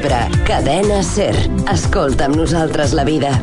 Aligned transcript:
d'Ebre, 0.00 0.20
cadena 0.48 1.02
Ser. 1.04 1.34
Escolta 1.68 2.30
amb 2.30 2.40
nosaltres 2.40 2.96
la 2.96 3.04
vida. 3.04 3.36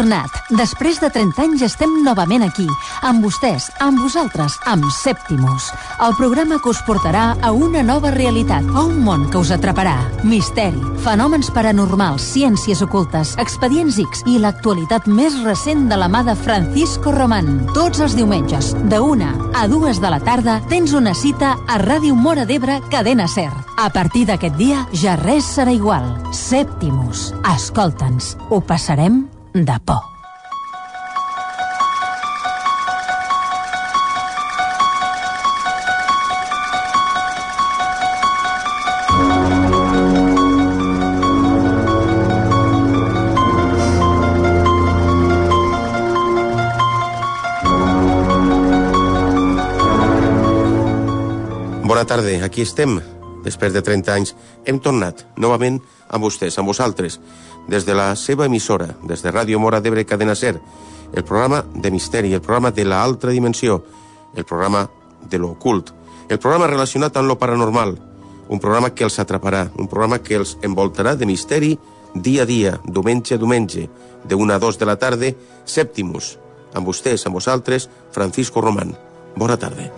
Tornat. 0.00 0.32
Després 0.56 0.98
de 1.00 1.10
30 1.12 1.42
anys 1.44 1.62
estem 1.66 1.92
novament 2.04 2.42
aquí, 2.46 2.66
amb 3.06 3.24
vostès, 3.24 3.68
amb 3.84 4.00
vosaltres, 4.00 4.56
amb 4.70 4.86
Sèptimus. 4.96 5.68
El 6.00 6.14
programa 6.16 6.56
que 6.62 6.70
us 6.72 6.80
portarà 6.86 7.34
a 7.42 7.50
una 7.52 7.82
nova 7.84 8.12
realitat, 8.14 8.64
a 8.72 8.84
un 8.86 9.02
món 9.04 9.28
que 9.30 9.40
us 9.40 9.52
atraparà. 9.52 9.98
Misteri, 10.24 10.80
fenòmens 11.04 11.50
paranormals, 11.52 12.24
ciències 12.32 12.80
ocultes, 12.86 13.34
expedients 13.42 13.98
X 14.00 14.24
i 14.30 14.38
l'actualitat 14.40 15.08
més 15.10 15.36
recent 15.44 15.88
de 15.90 15.98
la 16.00 16.08
mà 16.08 16.22
de 16.24 16.36
Francisco 16.38 17.12
Román. 17.12 17.66
Tots 17.76 18.00
els 18.00 18.16
diumenges, 18.16 18.72
de 18.88 19.00
una 19.04 19.34
a 19.54 19.66
dues 19.68 20.00
de 20.00 20.12
la 20.12 20.20
tarda, 20.24 20.60
tens 20.70 20.94
una 20.96 21.12
cita 21.14 21.56
a 21.68 21.76
Ràdio 21.82 22.16
Mora 22.16 22.46
d'Ebre, 22.48 22.80
Cadena 22.90 23.28
Ser. 23.28 23.50
A 23.76 23.90
partir 23.92 24.24
d'aquest 24.30 24.56
dia, 24.56 24.86
ja 24.96 25.18
res 25.20 25.44
serà 25.56 25.74
igual. 25.76 26.08
Sèptimus. 26.32 27.30
Escolta'ns. 27.52 28.34
Ho 28.48 28.60
passarem 28.64 29.26
de 29.52 29.80
por. 29.84 30.00
Bona 51.90 52.04
tarda, 52.04 52.44
aquí 52.44 52.62
estem. 52.62 53.00
Després 53.44 53.72
de 53.72 53.80
30 53.82 54.12
anys 54.12 54.34
hem 54.68 54.78
tornat 54.84 55.24
novament 55.40 55.80
amb 56.12 56.24
vostès, 56.24 56.58
amb 56.60 56.68
vosaltres, 56.68 57.16
des 57.68 57.86
de 57.86 57.94
la 57.94 58.14
seva 58.16 58.46
emissora, 58.46 58.88
des 59.02 59.22
de 59.22 59.32
Ràdio 59.32 59.58
Mora 59.58 59.80
d'Ebre 59.80 60.04
Cadena 60.06 60.34
Ser, 60.34 60.56
el 61.12 61.24
programa 61.24 61.64
de 61.74 61.90
misteri, 61.90 62.34
el 62.34 62.40
programa 62.40 62.70
de 62.70 62.84
l'altra 62.84 63.30
dimensió, 63.30 63.82
el 64.34 64.44
programa 64.44 64.88
de 65.28 65.38
l'ocult, 65.38 65.92
el 66.28 66.38
programa 66.38 66.68
relacionat 66.70 67.16
amb 67.16 67.28
lo 67.28 67.38
paranormal, 67.38 67.96
un 68.50 68.58
programa 68.58 68.90
que 68.94 69.04
els 69.04 69.18
atraparà, 69.18 69.68
un 69.78 69.88
programa 69.88 70.18
que 70.22 70.36
els 70.38 70.56
envoltarà 70.62 71.14
de 71.16 71.26
misteri 71.26 71.76
dia 72.14 72.42
a 72.42 72.46
dia, 72.46 72.78
diumenge 72.84 73.34
a 73.34 73.38
diumenge, 73.38 73.88
de 74.24 74.34
una 74.34 74.56
a 74.56 74.58
dos 74.58 74.78
de 74.78 74.86
la 74.86 74.98
tarda, 74.98 75.32
Sèptimus, 75.64 76.36
amb 76.74 76.86
vostès, 76.86 77.26
amb 77.26 77.38
vosaltres, 77.38 77.88
Francisco 78.10 78.60
Román. 78.60 78.96
Bona 79.36 79.56
tarda. 79.56 79.90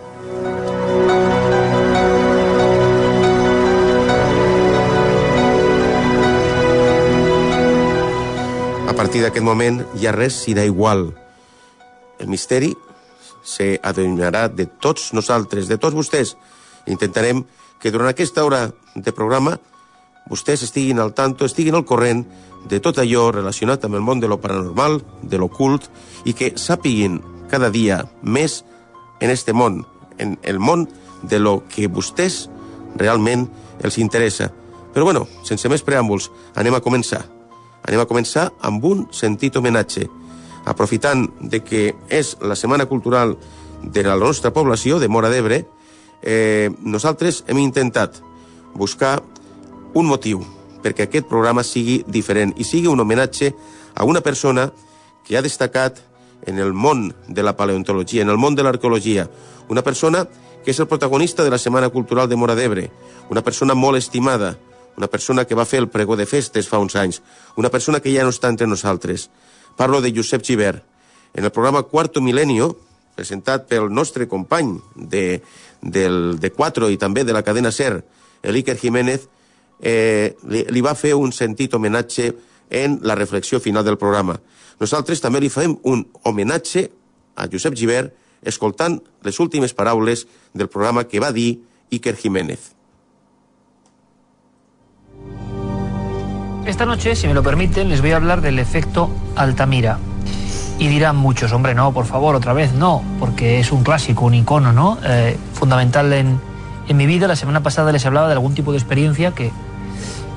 A 8.93 8.95
partir 8.95 9.23
d'aquest 9.25 9.41
moment 9.41 9.79
ja 9.97 10.11
res 10.13 10.35
serà 10.45 10.67
igual. 10.69 11.07
El 12.21 12.29
misteri 12.29 12.75
se 13.41 13.79
adunyarà 13.81 14.51
de 14.53 14.67
tots 14.69 15.15
nosaltres, 15.17 15.65
de 15.65 15.79
tots 15.81 15.97
vostès. 15.97 16.35
Intentarem 16.85 17.41
que 17.81 17.89
durant 17.91 18.11
aquesta 18.13 18.45
hora 18.45 18.67
de 18.93 19.17
programa 19.17 19.57
vostès 20.29 20.67
estiguin 20.69 21.01
al 21.01 21.15
tanto, 21.17 21.49
estiguin 21.49 21.81
al 21.81 21.87
corrent 21.89 22.27
de 22.69 22.85
tot 22.85 23.01
allò 23.01 23.31
relacionat 23.33 23.89
amb 23.89 23.97
el 23.97 24.05
món 24.05 24.21
de 24.21 24.29
lo 24.29 24.43
paranormal, 24.45 25.01
de 25.25 25.41
l'ocult, 25.41 25.89
i 26.29 26.37
que 26.37 26.53
sàpiguin 26.61 27.23
cada 27.49 27.73
dia 27.73 28.03
més 28.21 28.61
en 29.25 29.33
este 29.33 29.57
món, 29.57 29.87
en 30.19 30.37
el 30.45 30.61
món 30.61 30.85
de 31.25 31.41
lo 31.41 31.63
que 31.65 31.89
vostès 31.89 32.43
realment 33.01 33.49
els 33.81 33.97
interessa. 33.97 34.53
Però 34.93 35.09
bueno, 35.09 35.31
sense 35.49 35.73
més 35.73 35.81
preàmbuls, 35.81 36.29
anem 36.61 36.77
a 36.77 36.85
començar. 36.85 37.25
Anem 37.83 38.03
a 38.03 38.09
començar 38.09 38.51
amb 38.63 38.85
un 38.85 39.07
sentit 39.11 39.57
homenatge. 39.57 40.09
Aprofitant 40.65 41.27
de 41.41 41.63
que 41.67 41.95
és 42.09 42.37
la 42.41 42.57
Setmana 42.57 42.87
Cultural 42.87 43.37
de 43.83 44.03
la 44.07 44.17
nostra 44.17 44.53
població, 44.53 45.01
de 45.01 45.09
Mora 45.09 45.31
d'Ebre, 45.31 45.65
eh, 46.23 46.71
nosaltres 46.81 47.43
hem 47.49 47.59
intentat 47.59 48.21
buscar 48.75 49.21
un 49.95 50.07
motiu 50.07 50.45
perquè 50.83 51.07
aquest 51.07 51.29
programa 51.31 51.63
sigui 51.67 52.03
diferent 52.07 52.55
i 52.59 52.65
sigui 52.67 52.91
un 52.91 53.01
homenatge 53.01 53.53
a 53.95 54.05
una 54.05 54.21
persona 54.21 54.71
que 55.27 55.37
ha 55.37 55.43
destacat 55.43 56.01
en 56.47 56.59
el 56.59 56.73
món 56.73 57.13
de 57.29 57.43
la 57.43 57.57
paleontologia, 57.57 58.23
en 58.23 58.31
el 58.31 58.39
món 58.39 58.57
de 58.57 58.65
l'arqueologia, 58.67 59.29
una 59.69 59.83
persona 59.83 60.27
que 60.65 60.71
és 60.71 60.81
el 60.81 60.89
protagonista 60.91 61.45
de 61.45 61.51
la 61.51 61.59
Setmana 61.59 61.91
Cultural 61.91 62.29
de 62.29 62.37
Mora 62.37 62.57
d'Ebre, 62.59 62.89
una 63.31 63.43
persona 63.43 63.75
molt 63.75 63.99
estimada, 63.99 64.57
una 64.97 65.09
persona 65.09 65.45
que 65.45 65.57
va 65.59 65.67
fer 65.69 65.81
el 65.83 65.89
pregó 65.89 66.17
de 66.17 66.27
festes 66.27 66.69
fa 66.69 66.81
uns 66.83 66.97
anys, 66.97 67.23
una 67.57 67.71
persona 67.71 68.01
que 68.01 68.13
ja 68.15 68.25
no 68.25 68.33
està 68.35 68.51
entre 68.53 68.67
nosaltres. 68.67 69.29
Parlo 69.77 70.01
de 70.01 70.13
Josep 70.15 70.45
Givert. 70.45 70.85
En 71.35 71.45
el 71.45 71.53
programa 71.53 71.83
Quarto 71.89 72.21
Milenio, 72.21 72.75
presentat 73.17 73.69
pel 73.69 73.89
nostre 73.93 74.29
company 74.29 74.75
de, 74.95 75.43
del, 75.81 76.39
de 76.41 76.51
Cuatro 76.53 76.91
i 76.91 76.99
també 77.01 77.25
de 77.25 77.33
la 77.33 77.43
cadena 77.43 77.73
SER, 77.73 78.03
el 78.43 78.59
Iker 78.61 78.77
Jiménez, 78.77 79.29
eh, 79.81 80.37
li, 80.49 80.65
li 80.69 80.83
va 80.85 80.95
fer 80.95 81.15
un 81.17 81.33
sentit 81.33 81.75
homenatge 81.75 82.33
en 82.73 82.99
la 83.03 83.15
reflexió 83.15 83.61
final 83.61 83.85
del 83.85 83.99
programa. 84.01 84.39
Nosaltres 84.81 85.21
també 85.21 85.41
li 85.41 85.53
fem 85.53 85.77
un 85.89 86.07
homenatge 86.25 86.89
a 87.37 87.49
Josep 87.49 87.77
Givert 87.79 88.13
escoltant 88.43 88.99
les 89.23 89.39
últimes 89.41 89.75
paraules 89.75 90.27
del 90.53 90.69
programa 90.69 91.05
que 91.09 91.21
va 91.23 91.33
dir 91.33 91.63
Iker 91.93 92.17
Jiménez. 92.17 92.73
Esta 96.65 96.87
noche, 96.87 97.17
si 97.17 97.27
me 97.27 97.35
lo 97.35 97.43
permiten, 97.43 97.89
les 97.89 98.01
voy 98.01 98.13
a 98.13 98.17
hablar 98.17 98.41
del 98.41 98.61
efecto 98.61 99.11
Altamira. 99.35 99.99
Y 100.79 100.87
dirán 100.87 101.17
muchos, 101.17 101.53
hombre, 101.53 101.75
no, 101.75 101.93
por 101.93 102.07
favor, 102.07 102.37
otra 102.37 102.53
vez 102.53 102.73
no, 102.73 103.03
porque 103.19 103.59
es 103.59 103.73
un 103.73 103.83
clásico, 103.83 104.27
un 104.27 104.35
icono, 104.35 104.73
¿no? 104.73 104.97
Eh, 105.05 105.37
fundamental 105.55 106.13
en, 106.13 106.41
en, 106.87 106.97
mi 106.97 107.07
vida. 107.07 107.27
La 107.27 107.35
semana 107.35 107.65
pasada 107.65 107.91
les 107.91 108.07
hablaba 108.07 108.29
de 108.29 108.35
algún 108.35 108.55
tipo 108.55 108.71
de 108.71 108.79
experiencia 108.79 109.33
que 109.33 109.51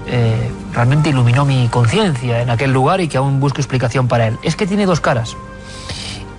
eh, 0.07 0.51
realmente 0.73 1.09
iluminó 1.09 1.45
mi 1.45 1.67
conciencia 1.67 2.41
en 2.41 2.49
aquel 2.49 2.73
lugar 2.73 3.01
y 3.01 3.07
que 3.07 3.17
aún 3.17 3.39
busco 3.39 3.59
explicación 3.59 4.07
para 4.07 4.27
él. 4.27 4.37
Es 4.41 4.55
que 4.55 4.65
tiene 4.65 4.87
dos 4.87 5.01
caras. 5.01 5.37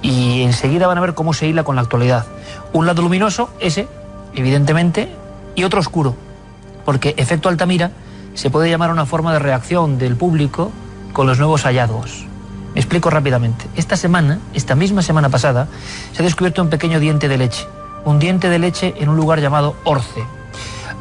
Y 0.02 0.42
enseguida 0.42 0.88
van 0.88 0.98
a 0.98 1.00
ver 1.00 1.14
cómo 1.14 1.32
se 1.32 1.46
hila 1.46 1.62
con 1.62 1.76
la 1.76 1.82
actualidad. 1.82 2.26
Un 2.72 2.86
lado 2.86 3.02
luminoso, 3.02 3.50
ese, 3.60 3.86
evidentemente, 4.34 5.08
y 5.54 5.62
otro 5.62 5.78
oscuro. 5.78 6.16
Porque 6.84 7.14
efecto 7.16 7.48
Altamira 7.48 7.92
se 8.36 8.50
puede 8.50 8.70
llamar 8.70 8.90
una 8.90 9.06
forma 9.06 9.32
de 9.32 9.38
reacción 9.40 9.98
del 9.98 10.14
público 10.14 10.70
con 11.12 11.26
los 11.26 11.38
nuevos 11.38 11.62
hallazgos. 11.62 12.26
Me 12.74 12.80
explico 12.80 13.08
rápidamente. 13.08 13.64
Esta 13.74 13.96
semana, 13.96 14.38
esta 14.52 14.74
misma 14.74 15.00
semana 15.00 15.30
pasada, 15.30 15.66
se 16.12 16.22
ha 16.22 16.24
descubierto 16.24 16.62
un 16.62 16.68
pequeño 16.68 17.00
diente 17.00 17.28
de 17.28 17.38
leche. 17.38 17.66
Un 18.04 18.18
diente 18.18 18.50
de 18.50 18.58
leche 18.58 18.94
en 18.98 19.08
un 19.08 19.16
lugar 19.16 19.40
llamado 19.40 19.74
Orce. 19.84 20.22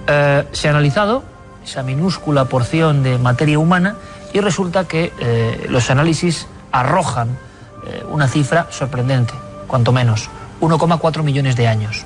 Eh, 0.07 0.47
se 0.53 0.68
ha 0.69 0.72
analizado 0.72 1.24
esa 1.66 1.84
minúscula 1.84 2.45
porción 2.45 3.03
de 3.03 3.18
materia 3.18 3.59
humana 3.59 3.97
y 4.34 4.40
resulta 4.40 4.88
que 4.88 5.12
eh, 5.19 5.66
los 5.69 5.90
análisis 5.90 6.47
arrojan 6.72 7.38
eh, 7.85 8.03
una 8.09 8.29
cifra 8.29 8.68
sorprendente, 8.72 9.34
cuanto 9.68 9.91
menos, 9.91 10.29
1,4 10.62 11.24
millones 11.24 11.57
de 11.57 11.68
años. 11.68 12.06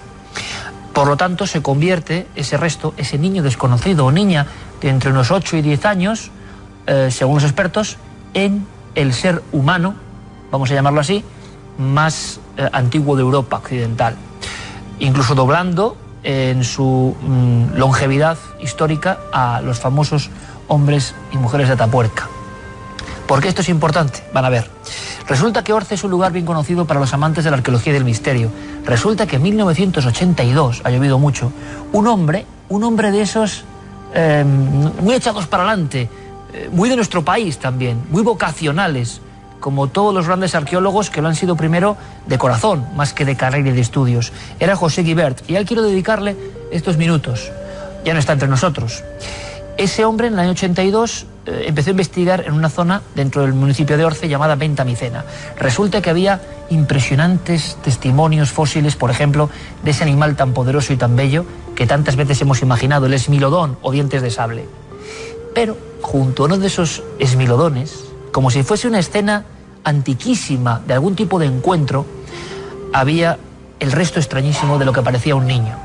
Por 0.93 1.07
lo 1.07 1.15
tanto, 1.15 1.45
se 1.45 1.61
convierte 1.61 2.27
ese 2.35 2.57
resto, 2.57 2.95
ese 2.97 3.19
niño 3.19 3.43
desconocido 3.43 4.07
o 4.07 4.11
niña 4.11 4.47
entre 4.81 5.11
unos 5.11 5.31
8 5.31 5.57
y 5.57 5.61
10 5.61 5.85
años, 5.85 6.31
eh, 6.87 7.09
según 7.11 7.35
los 7.35 7.43
expertos, 7.43 7.97
en 8.33 8.65
el 8.95 9.13
ser 9.13 9.43
humano, 9.51 9.95
vamos 10.51 10.71
a 10.71 10.75
llamarlo 10.75 11.01
así, 11.01 11.23
más 11.77 12.39
eh, 12.57 12.69
antiguo 12.71 13.15
de 13.15 13.21
Europa 13.21 13.57
occidental. 13.57 14.15
Incluso 14.99 15.35
doblando 15.35 15.97
en 16.23 16.63
su 16.63 17.15
mm, 17.21 17.75
longevidad 17.77 18.37
histórica 18.61 19.19
a 19.31 19.61
los 19.61 19.79
famosos 19.79 20.29
hombres 20.67 21.15
y 21.31 21.37
mujeres 21.37 21.67
de 21.67 21.73
Atapuerca. 21.73 22.27
¿Por 23.27 23.41
qué 23.41 23.47
esto 23.47 23.61
es 23.61 23.69
importante? 23.69 24.23
Van 24.33 24.43
a 24.43 24.49
ver. 24.49 24.69
Resulta 25.27 25.63
que 25.63 25.71
Orce 25.71 25.93
es 25.93 26.03
un 26.03 26.09
lugar 26.09 26.31
bien 26.31 26.45
conocido 26.45 26.85
para 26.85 26.99
los 26.99 27.13
amantes 27.13 27.43
de 27.43 27.51
la 27.51 27.57
arqueología 27.57 27.91
y 27.91 27.93
del 27.93 28.03
misterio. 28.03 28.49
Resulta 28.85 29.27
que 29.27 29.35
en 29.35 29.43
1982, 29.43 30.81
ha 30.83 30.89
llovido 30.89 31.19
mucho, 31.19 31.51
un 31.93 32.07
hombre, 32.07 32.47
un 32.69 32.83
hombre 32.83 33.11
de 33.11 33.21
esos 33.21 33.63
eh, 34.13 34.43
muy 34.43 35.15
echados 35.15 35.47
para 35.47 35.63
adelante, 35.63 36.09
eh, 36.53 36.69
muy 36.71 36.89
de 36.89 36.95
nuestro 36.95 37.23
país 37.23 37.57
también, 37.57 38.03
muy 38.09 38.23
vocacionales, 38.23 39.21
como 39.59 39.87
todos 39.87 40.13
los 40.13 40.25
grandes 40.25 40.55
arqueólogos 40.55 41.09
que 41.09 41.21
lo 41.21 41.27
han 41.27 41.35
sido 41.35 41.55
primero 41.55 41.97
de 42.25 42.37
corazón, 42.37 42.85
más 42.95 43.13
que 43.13 43.25
de 43.25 43.35
carrera 43.35 43.69
y 43.69 43.73
de 43.73 43.81
estudios. 43.81 44.31
Era 44.59 44.75
José 44.75 45.03
Guibert, 45.03 45.49
y 45.49 45.55
a 45.55 45.59
él 45.59 45.65
quiero 45.65 45.83
dedicarle 45.83 46.35
estos 46.71 46.97
minutos. 46.97 47.51
Ya 48.05 48.13
no 48.13 48.19
está 48.19 48.33
entre 48.33 48.47
nosotros. 48.47 49.03
Ese 49.77 50.05
hombre 50.05 50.27
en 50.27 50.33
el 50.33 50.39
año 50.39 50.51
82 50.51 51.25
eh, 51.49 51.63
empezó 51.67 51.89
a 51.89 51.91
investigar 51.91 52.43
en 52.45 52.53
una 52.53 52.69
zona 52.69 53.01
dentro 53.15 53.41
del 53.41 53.53
municipio 53.53 53.97
de 53.97 54.05
Orce 54.05 54.29
llamada 54.29 54.55
Ventamicena. 54.55 55.25
Resulta 55.57 56.01
que 56.01 56.09
había 56.11 56.41
impresionantes 56.69 57.77
testimonios 57.83 58.51
fósiles, 58.51 58.95
por 58.95 59.09
ejemplo, 59.09 59.49
de 59.83 59.91
ese 59.91 60.03
animal 60.03 60.35
tan 60.35 60.53
poderoso 60.53 60.93
y 60.93 60.97
tan 60.97 61.15
bello 61.15 61.45
que 61.75 61.87
tantas 61.87 62.15
veces 62.15 62.39
hemos 62.41 62.61
imaginado, 62.61 63.07
el 63.07 63.13
esmilodón 63.13 63.77
o 63.81 63.91
dientes 63.91 64.21
de 64.21 64.29
sable. 64.29 64.65
Pero 65.55 65.75
junto 66.01 66.43
a 66.43 66.45
uno 66.45 66.57
de 66.59 66.67
esos 66.67 67.01
esmilodones, 67.17 68.05
como 68.31 68.51
si 68.51 68.61
fuese 68.61 68.87
una 68.87 68.99
escena 68.99 69.45
antiquísima 69.83 70.81
de 70.85 70.93
algún 70.93 71.15
tipo 71.15 71.39
de 71.39 71.47
encuentro, 71.47 72.05
había 72.93 73.39
el 73.79 73.91
resto 73.91 74.19
extrañísimo 74.19 74.77
de 74.77 74.85
lo 74.85 74.93
que 74.93 75.01
parecía 75.01 75.35
un 75.35 75.47
niño. 75.47 75.75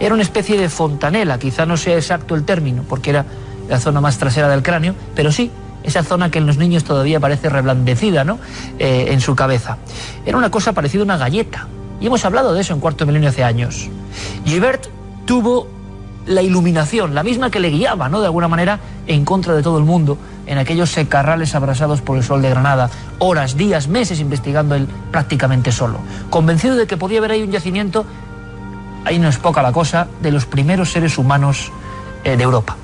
Era 0.00 0.14
una 0.14 0.22
especie 0.22 0.58
de 0.58 0.68
fontanela, 0.68 1.38
quizá 1.38 1.66
no 1.66 1.76
sea 1.76 1.96
exacto 1.96 2.34
el 2.34 2.44
término, 2.44 2.84
porque 2.88 3.10
era 3.10 3.26
la 3.68 3.78
zona 3.78 4.00
más 4.00 4.18
trasera 4.18 4.48
del 4.48 4.62
cráneo, 4.62 4.94
pero 5.14 5.32
sí 5.32 5.50
esa 5.82 6.02
zona 6.02 6.30
que 6.30 6.38
en 6.38 6.46
los 6.46 6.58
niños 6.58 6.84
todavía 6.84 7.20
parece 7.20 7.48
reblandecida 7.48 8.24
¿no? 8.24 8.38
Eh, 8.78 9.06
en 9.10 9.20
su 9.20 9.34
cabeza. 9.34 9.78
Era 10.24 10.38
una 10.38 10.50
cosa 10.50 10.72
parecida 10.72 11.02
a 11.02 11.04
una 11.04 11.16
galleta. 11.16 11.68
Y 12.00 12.06
hemos 12.06 12.24
hablado 12.24 12.52
de 12.54 12.60
eso 12.60 12.74
en 12.74 12.80
cuarto 12.80 13.06
milenio 13.06 13.28
hace 13.28 13.44
años. 13.44 13.88
Gilbert 14.44 14.86
tuvo 15.24 15.68
la 16.26 16.42
iluminación, 16.42 17.14
la 17.14 17.22
misma 17.22 17.50
que 17.50 17.60
le 17.60 17.70
guiaba, 17.70 18.08
¿no? 18.08 18.20
De 18.20 18.26
alguna 18.26 18.48
manera, 18.48 18.80
en 19.06 19.24
contra 19.24 19.54
de 19.54 19.62
todo 19.62 19.78
el 19.78 19.84
mundo, 19.84 20.18
en 20.46 20.58
aquellos 20.58 20.90
secarrales 20.90 21.54
abrasados 21.54 22.00
por 22.00 22.16
el 22.16 22.22
sol 22.22 22.42
de 22.42 22.50
Granada, 22.50 22.90
horas, 23.18 23.56
días, 23.56 23.88
meses 23.88 24.20
investigando 24.20 24.74
él 24.74 24.86
prácticamente 25.10 25.72
solo, 25.72 25.98
convencido 26.30 26.76
de 26.76 26.86
que 26.86 26.96
podía 26.96 27.18
haber 27.18 27.32
ahí 27.32 27.42
un 27.42 27.50
yacimiento, 27.50 28.04
ahí 29.04 29.18
no 29.18 29.28
es 29.28 29.38
poca 29.38 29.62
la 29.62 29.72
cosa, 29.72 30.08
de 30.22 30.30
los 30.30 30.46
primeros 30.46 30.92
seres 30.92 31.18
humanos 31.18 31.72
eh, 32.24 32.36
de 32.36 32.42
Europa. 32.42 32.76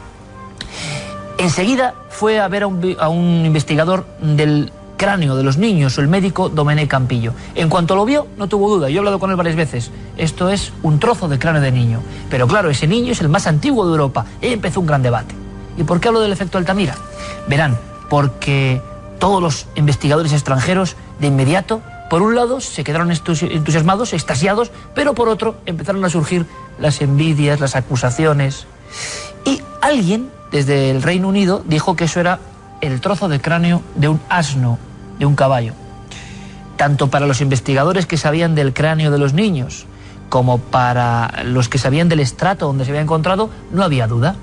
Enseguida 1.39 1.95
fue 2.11 2.41
a 2.41 2.49
ver 2.49 2.65
a 2.65 3.09
un, 3.09 3.45
investigador 3.47 4.05
del 4.21 4.73
cráneo 4.97 5.37
de 5.37 5.45
los 5.45 5.57
niños, 5.57 5.97
el 5.99 6.09
médico 6.09 6.49
Domené 6.49 6.89
Campillo. 6.89 7.33
En 7.55 7.69
cuanto 7.69 7.95
lo 7.95 8.05
vio, 8.05 8.27
no 8.37 8.49
tuvo 8.49 8.69
duda, 8.69 8.91
yo 8.91 8.97
he 8.97 8.99
hablado 8.99 9.21
con 9.21 9.31
él 9.31 9.37
varias 9.37 9.55
veces, 9.55 9.93
esto 10.17 10.49
es 10.49 10.73
un 10.83 10.99
trozo 10.99 11.29
de 11.29 11.39
cráneo 11.39 11.63
de 11.63 11.71
niño. 11.71 12.01
Pero 12.29 12.49
claro, 12.49 12.71
ese 12.71 12.89
niño 12.89 13.13
es 13.13 13.21
el 13.21 13.29
más 13.29 13.47
antiguo 13.47 13.87
de 13.87 13.93
Europa. 13.93 14.27
Y 14.43 14.49
empezó 14.49 14.81
un 14.81 14.87
gran 14.87 15.01
debate. 15.01 15.33
¿Y 15.77 15.85
por 15.85 16.01
qué 16.01 16.09
hablo 16.09 16.21
del 16.21 16.33
efecto 16.33 16.59
Altamira? 16.59 16.97
Verán, 17.47 17.79
porque 18.11 18.83
todos 19.21 19.41
los 19.41 19.67
investigadores 19.77 20.33
extranjeros 20.33 20.97
de 21.21 21.29
inmediato, 21.29 21.83
por 22.11 22.21
un 22.23 22.35
lado, 22.35 22.61
se 22.61 22.83
quedaron 22.83 23.13
entusiasmados, 23.13 24.13
extasiados, 24.13 24.73
pero 24.93 25.15
por 25.15 25.29
otro 25.29 25.55
empezaron 25.67 26.05
a 26.05 26.11
surgir 26.11 26.47
las 26.81 27.01
envidias, 27.01 27.61
las 27.61 27.77
acusaciones. 27.77 28.67
Y 29.45 29.63
alguien 29.81 30.31
desde 30.51 30.91
el 30.91 31.03
Reino 31.03 31.29
Unido 31.29 31.63
dijo 31.67 31.97
que 31.97 32.05
eso 32.05 32.21
era 32.21 32.41
el 32.81 33.01
trozo 33.01 33.29
de 33.29 33.41
cráneo 33.41 33.83
de 33.95 34.09
un 34.09 34.21
asno, 34.29 34.79
de 35.19 35.27
un 35.27 35.35
caballo. 35.35 35.73
Tanto 36.77 37.09
para 37.09 37.27
los 37.27 37.41
investigadores 37.41 38.07
que 38.07 38.17
sabían 38.17 38.55
del 38.55 38.73
cráneo 38.73 39.11
de 39.11 39.19
los 39.19 39.33
niños, 39.35 39.87
como 40.29 40.59
para 40.59 41.43
los 41.45 41.69
que 41.69 41.79
sabían 41.79 42.09
del 42.09 42.21
estrato 42.21 42.67
donde 42.67 42.85
se 42.85 42.91
había 42.91 43.03
encontrado, 43.03 43.51
no 43.73 43.83
había 43.83 44.07
duda. 44.07 44.37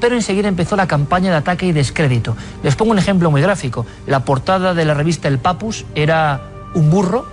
Pero 0.00 0.14
enseguida 0.14 0.48
empezó 0.48 0.76
la 0.76 0.86
campaña 0.86 1.30
de 1.30 1.36
ataque 1.36 1.66
y 1.66 1.72
descrédito. 1.72 2.36
Les 2.62 2.74
pongo 2.76 2.92
un 2.92 2.98
ejemplo 2.98 3.30
muy 3.30 3.40
gráfico. 3.40 3.86
La 4.06 4.24
portada 4.24 4.74
de 4.74 4.84
la 4.84 4.94
revista 4.94 5.28
El 5.28 5.38
Papus 5.38 5.84
era 5.94 6.40
un 6.74 6.90
burro, 6.90 7.26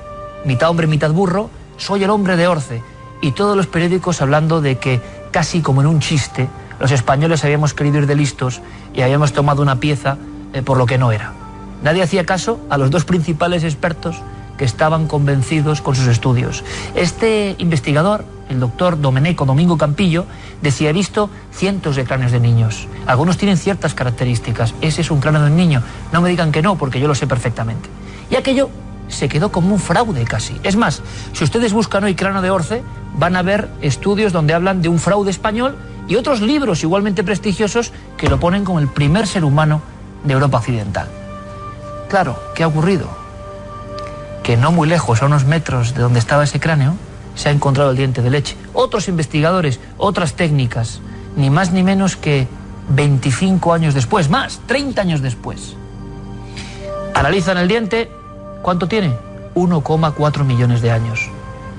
mitad 0.45 0.69
hombre, 0.69 0.87
mitad 0.87 1.11
burro, 1.11 1.49
soy 1.77 2.03
el 2.03 2.09
hombre 2.09 2.35
de 2.35 2.47
Orce. 2.47 2.83
Y 3.21 3.31
todos 3.31 3.57
los 3.57 3.67
periódicos 3.67 4.21
hablando 4.21 4.61
de 4.61 4.77
que, 4.77 5.01
casi 5.31 5.61
como 5.61 5.81
en 5.81 5.87
un 5.87 5.99
chiste, 5.99 6.47
los 6.79 6.91
españoles 6.91 7.43
habíamos 7.43 7.73
querido 7.73 7.99
ir 7.99 8.07
de 8.07 8.15
listos 8.15 8.61
y 8.93 9.01
habíamos 9.01 9.33
tomado 9.33 9.61
una 9.61 9.79
pieza 9.79 10.17
eh, 10.53 10.61
por 10.61 10.77
lo 10.77 10.85
que 10.85 10.97
no 10.97 11.11
era. 11.11 11.33
Nadie 11.83 12.03
hacía 12.03 12.25
caso 12.25 12.59
a 12.69 12.77
los 12.77 12.91
dos 12.91 13.05
principales 13.05 13.63
expertos 13.63 14.21
que 14.57 14.65
estaban 14.65 15.07
convencidos 15.07 15.81
con 15.81 15.95
sus 15.95 16.07
estudios. 16.07 16.65
Este 16.93 17.55
investigador, 17.59 18.25
el 18.49 18.59
doctor 18.59 18.99
Domenico 18.99 19.45
Domingo 19.45 19.77
Campillo, 19.77 20.25
decía, 20.61 20.89
he 20.89 20.93
visto 20.93 21.29
cientos 21.53 21.95
de 21.95 22.03
cráneos 22.03 22.33
de 22.33 22.41
niños. 22.41 22.87
Algunos 23.07 23.37
tienen 23.37 23.57
ciertas 23.57 23.93
características. 23.93 24.75
Ese 24.81 25.01
es 25.01 25.11
un 25.11 25.21
cráneo 25.21 25.41
de 25.41 25.51
un 25.51 25.55
niño. 25.55 25.81
No 26.11 26.19
me 26.19 26.29
digan 26.29 26.51
que 26.51 26.61
no, 26.61 26.77
porque 26.77 26.99
yo 26.99 27.07
lo 27.07 27.15
sé 27.15 27.25
perfectamente. 27.25 27.87
Y 28.29 28.35
aquello 28.35 28.69
se 29.07 29.29
quedó 29.29 29.49
como 29.49 29.73
un 29.73 29.79
fraude 29.79 30.25
casi. 30.25 30.59
Es 30.63 30.75
más, 30.75 31.01
si 31.31 31.45
ustedes 31.45 31.71
buscan 31.71 32.03
hoy 32.03 32.15
cráneo 32.15 32.41
de 32.41 32.51
Orce, 32.51 32.83
van 33.17 33.37
a 33.37 33.41
ver 33.41 33.69
estudios 33.81 34.33
donde 34.33 34.53
hablan 34.53 34.81
de 34.81 34.89
un 34.89 34.99
fraude 34.99 35.31
español 35.31 35.77
y 36.09 36.15
otros 36.15 36.41
libros 36.41 36.83
igualmente 36.83 37.23
prestigiosos 37.23 37.93
que 38.17 38.27
lo 38.27 38.39
ponen 38.39 38.65
como 38.65 38.79
el 38.79 38.89
primer 38.89 39.27
ser 39.27 39.45
humano 39.45 39.81
de 40.23 40.33
Europa 40.33 40.57
Occidental. 40.57 41.07
Claro, 42.09 42.37
¿qué 42.55 42.63
ha 42.63 42.67
ocurrido? 42.67 43.07
Que 44.43 44.57
no 44.57 44.71
muy 44.71 44.89
lejos, 44.89 45.21
a 45.21 45.27
unos 45.27 45.45
metros 45.45 45.93
de 45.93 46.01
donde 46.01 46.19
estaba 46.19 46.43
ese 46.43 46.59
cráneo, 46.59 46.95
se 47.35 47.49
ha 47.49 47.51
encontrado 47.51 47.91
el 47.91 47.97
diente 47.97 48.23
de 48.23 48.31
leche. 48.31 48.57
Otros 48.73 49.07
investigadores, 49.07 49.79
otras 49.97 50.33
técnicas, 50.33 50.99
ni 51.37 51.51
más 51.51 51.71
ni 51.71 51.83
menos 51.83 52.15
que 52.15 52.47
25 52.89 53.71
años 53.71 53.93
después, 53.93 54.29
más, 54.29 54.61
30 54.65 55.01
años 55.01 55.21
después. 55.21 55.75
Analizan 57.13 57.59
el 57.59 57.67
diente, 57.67 58.11
¿cuánto 58.63 58.87
tiene? 58.87 59.13
1,4 59.53 60.43
millones 60.43 60.81
de 60.81 60.89
años. 60.89 61.29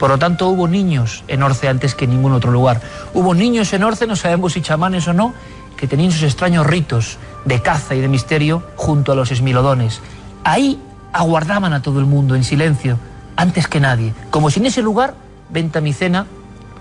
Por 0.01 0.09
lo 0.09 0.19
tanto, 0.19 0.49
hubo 0.49 0.67
niños 0.67 1.25
en 1.29 1.43
Orce 1.43 1.69
antes 1.69 1.95
que 1.95 2.07
en 2.07 2.13
ningún 2.13 2.33
otro 2.33 2.51
lugar. 2.51 2.81
Hubo 3.13 3.35
niños 3.35 3.71
en 3.75 3.85
Orce, 3.85 4.07
no 4.07 4.17
sabemos 4.17 4.55
si 4.55 4.63
chamanes 4.63 5.07
o 5.09 5.13
no, 5.13 5.35
que 5.77 5.87
tenían 5.87 6.11
sus 6.11 6.23
extraños 6.23 6.67
ritos 6.67 7.19
de 7.45 7.61
caza 7.61 7.95
y 7.95 8.01
de 8.01 8.09
misterio 8.09 8.63
junto 8.77 9.13
a 9.13 9.15
los 9.15 9.31
esmilodones. 9.31 10.01
Ahí 10.43 10.81
aguardaban 11.13 11.75
a 11.75 11.83
todo 11.83 11.99
el 11.99 12.07
mundo 12.07 12.35
en 12.35 12.45
silencio, 12.45 12.99
antes 13.37 13.69
que 13.69 13.79
nadie, 13.79 14.15
como 14.31 14.49
si 14.49 14.61
en 14.61 14.67
ese 14.67 14.81
lugar, 14.81 15.17
Ventamicena, 15.51 16.27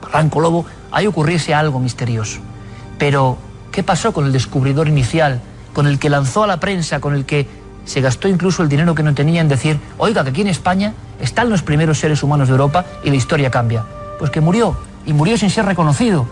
Barranco 0.01 0.39
Lobo, 0.39 0.66
ahí 0.89 1.06
ocurriese 1.06 1.54
algo 1.54 1.81
misterioso. 1.81 2.39
Pero, 2.98 3.38
¿qué 3.74 3.83
pasó 3.83 4.13
con 4.13 4.27
el 4.27 4.31
descubridor 4.31 4.88
inicial, 4.88 5.42
con 5.74 5.88
el 5.88 6.00
que 6.00 6.10
lanzó 6.10 6.44
a 6.44 6.48
la 6.48 6.62
prensa, 6.62 7.01
con 7.01 7.13
el 7.16 7.25
que 7.25 7.50
se 7.89 8.01
gastó 8.01 8.27
incluso 8.27 8.62
el 8.62 8.69
dinero 8.69 8.94
que 8.94 9.01
no 9.01 9.15
tenía 9.15 9.41
en 9.41 9.47
decir, 9.47 9.80
oiga, 9.97 10.24
que 10.24 10.30
aquí 10.30 10.41
en 10.41 10.47
España 10.47 10.94
están 11.19 11.50
los 11.50 11.63
primeros 11.63 11.97
seres 11.97 12.21
humanos 12.21 12.47
de 12.47 12.51
Europa 12.51 12.86
y 13.03 13.09
la 13.09 13.15
historia 13.15 13.50
cambia? 13.50 13.83
Pues 14.19 14.30
que 14.30 14.41
murió, 14.41 14.77
y 15.07 15.13
murió 15.13 15.39
sin 15.39 15.50
ser 15.50 15.65
reconocido. 15.65 16.27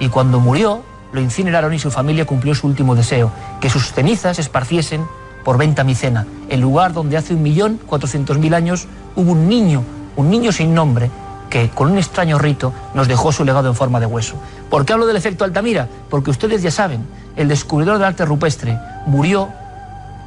Y 0.00 0.08
cuando 0.08 0.40
murió, 0.40 0.82
lo 1.12 1.20
incineraron 1.20 1.74
y 1.74 1.78
su 1.78 1.90
familia 1.90 2.24
cumplió 2.24 2.54
su 2.54 2.66
último 2.66 2.94
deseo, 2.94 3.30
que 3.60 3.68
sus 3.68 3.92
cenizas 3.92 4.36
se 4.36 4.42
esparciesen 4.42 5.04
por 5.44 5.58
Ventamicena, 5.58 6.26
el 6.48 6.60
lugar 6.60 6.94
donde 6.94 7.18
hace 7.18 7.34
un 7.34 7.42
millón 7.42 7.78
cuatrocientos 7.86 8.38
mil 8.38 8.54
años 8.54 8.86
hubo 9.14 9.32
un 9.32 9.50
niño, 9.50 9.84
un 10.16 10.30
niño 10.30 10.50
sin 10.50 10.72
nombre, 10.72 11.10
que 11.50 11.68
con 11.68 11.92
un 11.92 11.98
extraño 11.98 12.38
rito 12.38 12.72
nos 12.94 13.06
dejó 13.06 13.32
su 13.32 13.44
legado 13.44 13.68
en 13.68 13.74
forma 13.74 14.00
de 14.00 14.06
hueso. 14.06 14.36
¿Por 14.70 14.86
qué 14.86 14.94
hablo 14.94 15.04
del 15.04 15.16
efecto 15.16 15.44
Altamira? 15.44 15.88
Porque 16.08 16.30
ustedes 16.30 16.62
ya 16.62 16.70
saben, 16.70 17.04
el 17.36 17.48
descubridor 17.48 17.98
del 17.98 18.06
arte 18.06 18.24
rupestre 18.24 18.78
murió 19.04 19.50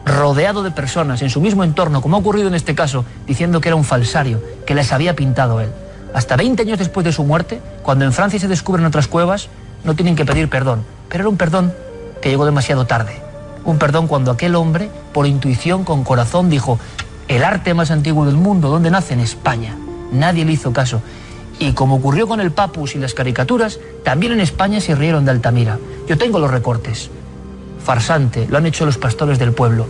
rodeado 0.05 0.63
de 0.63 0.71
personas 0.71 1.21
en 1.21 1.29
su 1.29 1.41
mismo 1.41 1.63
entorno, 1.63 2.01
como 2.01 2.15
ha 2.15 2.19
ocurrido 2.19 2.47
en 2.47 2.55
este 2.55 2.75
caso, 2.75 3.05
diciendo 3.25 3.59
que 3.59 3.69
era 3.69 3.75
un 3.75 3.83
falsario, 3.83 4.41
que 4.65 4.75
les 4.75 4.91
había 4.91 5.15
pintado 5.15 5.59
él. 5.59 5.69
Hasta 6.13 6.35
20 6.35 6.62
años 6.62 6.79
después 6.79 7.03
de 7.03 7.12
su 7.12 7.24
muerte, 7.24 7.62
cuando 7.83 8.05
en 8.05 8.13
Francia 8.13 8.39
se 8.39 8.47
descubren 8.47 8.85
otras 8.85 9.07
cuevas, 9.07 9.50
no 9.83 9.95
tienen 9.95 10.15
que 10.15 10.25
pedir 10.25 10.50
perdón, 10.50 10.85
pero 11.09 11.24
era 11.24 11.29
un 11.29 11.38
perdón 11.38 11.74
que 12.21 12.29
llegó 12.29 12.45
demasiado 12.45 12.85
tarde. 12.85 13.21
Un 13.65 13.79
perdón 13.79 14.07
cuando 14.07 14.31
aquel 14.31 14.55
hombre, 14.55 14.89
por 15.12 15.25
intuición, 15.25 15.83
con 15.83 16.03
corazón, 16.03 16.50
dijo, 16.50 16.79
el 17.27 17.43
arte 17.43 17.74
más 17.74 17.89
antiguo 17.89 18.25
del 18.25 18.35
mundo, 18.35 18.69
¿dónde 18.69 18.91
nace? 18.91 19.15
En 19.15 19.19
España. 19.19 19.75
Nadie 20.12 20.45
le 20.45 20.53
hizo 20.53 20.71
caso. 20.71 21.01
Y 21.57 21.71
como 21.71 21.95
ocurrió 21.95 22.27
con 22.27 22.39
el 22.39 22.51
Papus 22.51 22.95
y 22.95 23.00
las 23.00 23.13
caricaturas, 23.13 23.79
también 24.03 24.33
en 24.33 24.39
España 24.39 24.79
se 24.79 24.93
rieron 24.93 25.25
de 25.25 25.31
Altamira. 25.31 25.79
Yo 26.07 26.17
tengo 26.17 26.38
los 26.38 26.51
recortes. 26.51 27.09
Farsante, 27.85 28.47
lo 28.49 28.57
han 28.57 28.65
hecho 28.65 28.85
los 28.85 28.97
pastores 28.97 29.37
del 29.37 29.53
pueblo. 29.53 29.85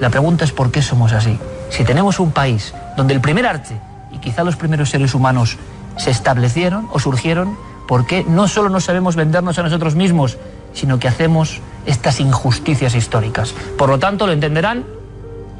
La 0.00 0.10
pregunta 0.10 0.44
es 0.44 0.50
por 0.50 0.72
qué 0.72 0.82
somos 0.82 1.12
así. 1.12 1.38
Si 1.70 1.84
tenemos 1.84 2.18
un 2.18 2.32
país 2.32 2.74
donde 2.96 3.14
el 3.14 3.20
primer 3.20 3.46
arte 3.46 3.80
y 4.12 4.18
quizá 4.18 4.42
los 4.42 4.56
primeros 4.56 4.90
seres 4.90 5.14
humanos 5.14 5.56
se 5.96 6.10
establecieron 6.10 6.88
o 6.92 6.98
surgieron, 6.98 7.56
porque 7.86 8.24
no 8.28 8.48
solo 8.48 8.68
no 8.68 8.80
sabemos 8.80 9.14
vendernos 9.14 9.58
a 9.58 9.62
nosotros 9.62 9.94
mismos, 9.94 10.38
sino 10.74 10.98
que 10.98 11.06
hacemos 11.06 11.60
estas 11.86 12.18
injusticias 12.18 12.96
históricas. 12.96 13.54
Por 13.78 13.88
lo 13.88 14.00
tanto, 14.00 14.26
lo 14.26 14.32
entenderán, 14.32 14.84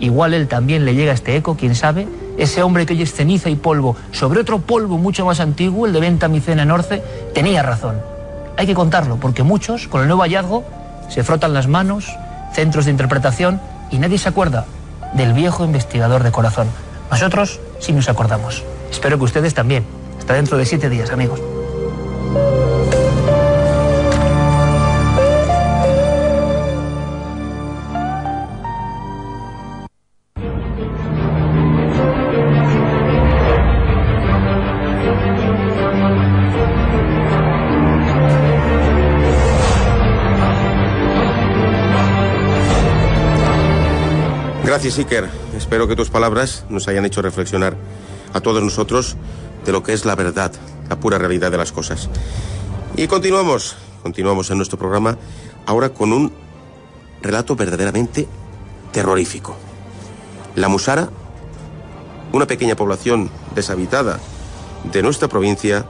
igual 0.01 0.35
él 0.35 0.49
también 0.49 0.85
le 0.85 0.97
llega 0.97 1.13
este 1.13 1.37
eco, 1.37 1.57
quién 1.57 1.77
sabe, 1.77 2.09
ese 2.37 2.65
hombre 2.65 2.85
que 2.85 2.95
hoy 2.95 3.03
es 3.03 3.15
ceniza 3.15 3.49
y 3.49 3.55
polvo 3.55 3.97
sobre 4.11 4.41
otro 4.41 4.59
polvo 4.59 4.99
mucho 4.99 5.25
más 5.25 5.39
antiguo, 5.39 5.87
el 5.87 5.93
de 5.93 6.01
Venta 6.01 6.27
Micena 6.27 6.65
en 6.65 6.73
Orce, 6.73 7.03
tenía 7.33 7.63
razón. 7.63 7.97
Hay 8.57 8.67
que 8.67 8.75
contarlo, 8.75 9.17
porque 9.17 9.45
muchos, 9.45 9.87
con 9.87 10.01
el 10.01 10.09
nuevo 10.09 10.23
hallazgo, 10.23 10.65
se 11.09 11.25
frotan 11.25 11.55
las 11.55 11.67
manos, 11.67 12.07
centros 12.53 12.85
de 12.85 12.91
interpretación, 12.91 13.61
y 13.91 13.99
nadie 13.99 14.19
se 14.19 14.29
acuerda 14.29 14.67
del 15.15 15.33
viejo 15.33 15.65
investigador 15.65 16.23
de 16.23 16.33
corazón. 16.33 16.69
Nosotros 17.11 17.61
sí 17.81 17.93
nos 17.93 18.09
acordamos. 18.09 18.65
Espero 18.91 19.19
que 19.19 19.25
ustedes 19.25 19.55
también. 19.55 19.87
Hasta 20.19 20.35
dentro 20.35 20.59
de 20.59 20.67
siete 20.67 20.89
días, 20.89 21.11
amigos. 21.11 21.41
Gracias, 44.77 44.99
Iker. 44.99 45.27
Espero 45.57 45.89
que 45.89 45.97
tus 45.97 46.11
palabras 46.11 46.67
nos 46.69 46.87
hayan 46.87 47.07
hecho 47.07 47.23
reflexionar 47.23 47.79
a 48.35 48.43
todos 48.43 48.63
nosotros 48.63 49.17
de 49.65 49.73
lo 49.73 49.83
que 49.83 49.95
es 49.95 50.05
la 50.05 50.15
verdad, 50.15 50.53
la 50.91 51.01
pura 51.01 51.17
realidad 51.17 51.51
de 51.51 51.57
las 51.57 51.73
cosas. 51.73 52.11
Y 52.95 53.07
continuamos, 53.07 53.75
continuamos 54.03 54.51
en 54.51 54.59
nuestro 54.59 54.79
programa 54.79 55.17
ahora 55.65 55.95
con 55.95 56.13
un 56.13 56.31
relato 57.23 57.57
verdaderamente 57.57 58.29
terrorífico. 58.93 59.57
La 60.57 60.69
Musara, 60.69 61.09
una 62.33 62.47
pequeña 62.47 62.77
población 62.77 63.31
deshabitada 63.55 64.21
de 64.93 65.03
nuestra 65.03 65.27
provincia, 65.27 65.87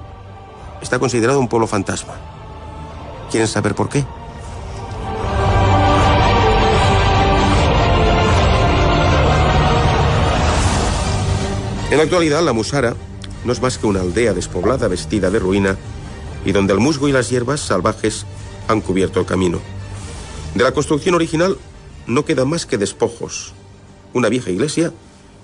está 0.81 1.01
considerada 1.01 1.41
un 1.41 1.49
pueblo 1.49 1.67
fantasma. 1.67 2.15
¿Quieren 3.33 3.49
saber 3.49 3.75
por 3.75 3.89
qué? 3.89 4.05
En 11.89 11.99
la 11.99 12.03
actualidad, 12.03 12.43
la 12.43 12.53
Musara 12.53 12.97
no 13.45 13.53
es 13.53 13.63
más 13.63 13.79
que 13.79 13.87
una 13.87 14.01
aldea 14.01 14.35
despoblada 14.35 14.89
vestida 14.89 15.31
de 15.31 15.39
ruina 15.39 15.77
y 16.45 16.51
donde 16.51 16.73
el 16.73 16.81
musgo 16.81 17.09
y 17.09 17.13
las 17.13 17.31
hierbas 17.31 17.61
salvajes 17.61 18.27
han 18.67 18.81
cubierto 18.81 19.21
el 19.21 19.27
camino. 19.27 19.61
De 20.57 20.65
la 20.65 20.73
construcción 20.73 21.15
original 21.15 21.57
no 22.09 22.25
quedan 22.25 22.49
más 22.49 22.67
que 22.67 22.77
despojos, 22.77 23.53
una 24.13 24.29
vieja 24.29 24.51
iglesia 24.51 24.93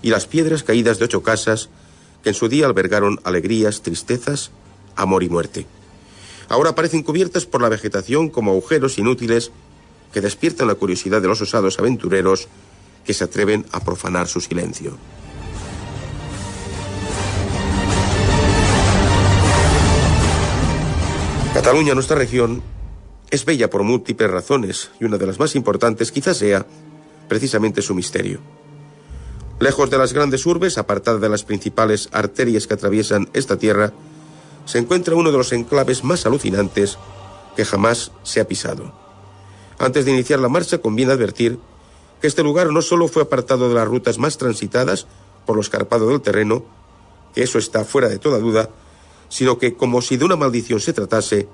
y 0.02 0.10
las 0.10 0.26
piedras 0.26 0.64
caídas 0.64 0.98
de 0.98 1.04
ocho 1.04 1.22
casas 1.22 1.68
que 2.24 2.30
en 2.30 2.34
su 2.34 2.48
día 2.48 2.66
albergaron 2.66 3.20
alegrías, 3.22 3.82
tristezas, 3.82 4.50
amor 4.96 5.22
y 5.22 5.28
muerte. 5.28 5.66
Ahora 6.48 6.70
aparecen 6.70 7.04
cubiertas 7.04 7.46
por 7.46 7.62
la 7.62 7.68
vegetación 7.68 8.28
como 8.28 8.50
agujeros 8.50 8.98
inútiles 8.98 9.52
que 10.12 10.20
despiertan 10.20 10.66
la 10.66 10.74
curiosidad 10.74 11.22
de 11.22 11.28
los 11.28 11.40
osados 11.40 11.78
aventureros 11.78 12.48
que 13.04 13.14
se 13.14 13.22
atreven 13.22 13.64
a 13.70 13.84
profanar 13.84 14.26
su 14.26 14.40
silencio. 14.40 14.98
Cataluña, 21.62 21.94
nuestra 21.94 22.16
región, 22.16 22.60
es 23.30 23.44
bella 23.44 23.70
por 23.70 23.84
múltiples 23.84 24.28
razones 24.28 24.90
y 24.98 25.04
una 25.04 25.16
de 25.16 25.28
las 25.28 25.38
más 25.38 25.54
importantes 25.54 26.10
quizás 26.10 26.36
sea 26.36 26.66
precisamente 27.28 27.82
su 27.82 27.94
misterio. 27.94 28.40
Lejos 29.60 29.88
de 29.88 29.96
las 29.96 30.12
grandes 30.12 30.44
urbes, 30.44 30.76
apartada 30.76 31.18
de 31.18 31.28
las 31.28 31.44
principales 31.44 32.08
arterias 32.10 32.66
que 32.66 32.74
atraviesan 32.74 33.28
esta 33.32 33.58
tierra, 33.58 33.92
se 34.64 34.78
encuentra 34.78 35.14
uno 35.14 35.30
de 35.30 35.38
los 35.38 35.52
enclaves 35.52 36.02
más 36.02 36.26
alucinantes 36.26 36.98
que 37.54 37.64
jamás 37.64 38.10
se 38.24 38.40
ha 38.40 38.48
pisado. 38.48 38.92
Antes 39.78 40.04
de 40.04 40.10
iniciar 40.10 40.40
la 40.40 40.48
marcha 40.48 40.78
conviene 40.78 41.12
advertir 41.12 41.60
que 42.20 42.26
este 42.26 42.42
lugar 42.42 42.72
no 42.72 42.82
solo 42.82 43.06
fue 43.06 43.22
apartado 43.22 43.68
de 43.68 43.76
las 43.76 43.86
rutas 43.86 44.18
más 44.18 44.36
transitadas 44.36 45.06
por 45.46 45.54
lo 45.54 45.62
escarpado 45.62 46.08
del 46.08 46.22
terreno, 46.22 46.64
que 47.36 47.44
eso 47.44 47.58
está 47.58 47.84
fuera 47.84 48.08
de 48.08 48.18
toda 48.18 48.40
duda, 48.40 48.68
sino 49.32 49.56
que, 49.56 49.72
como 49.72 50.02
si 50.02 50.18
de 50.18 50.26
una 50.26 50.36
maldición 50.36 50.78
se 50.78 50.92
tratase, 50.92 51.48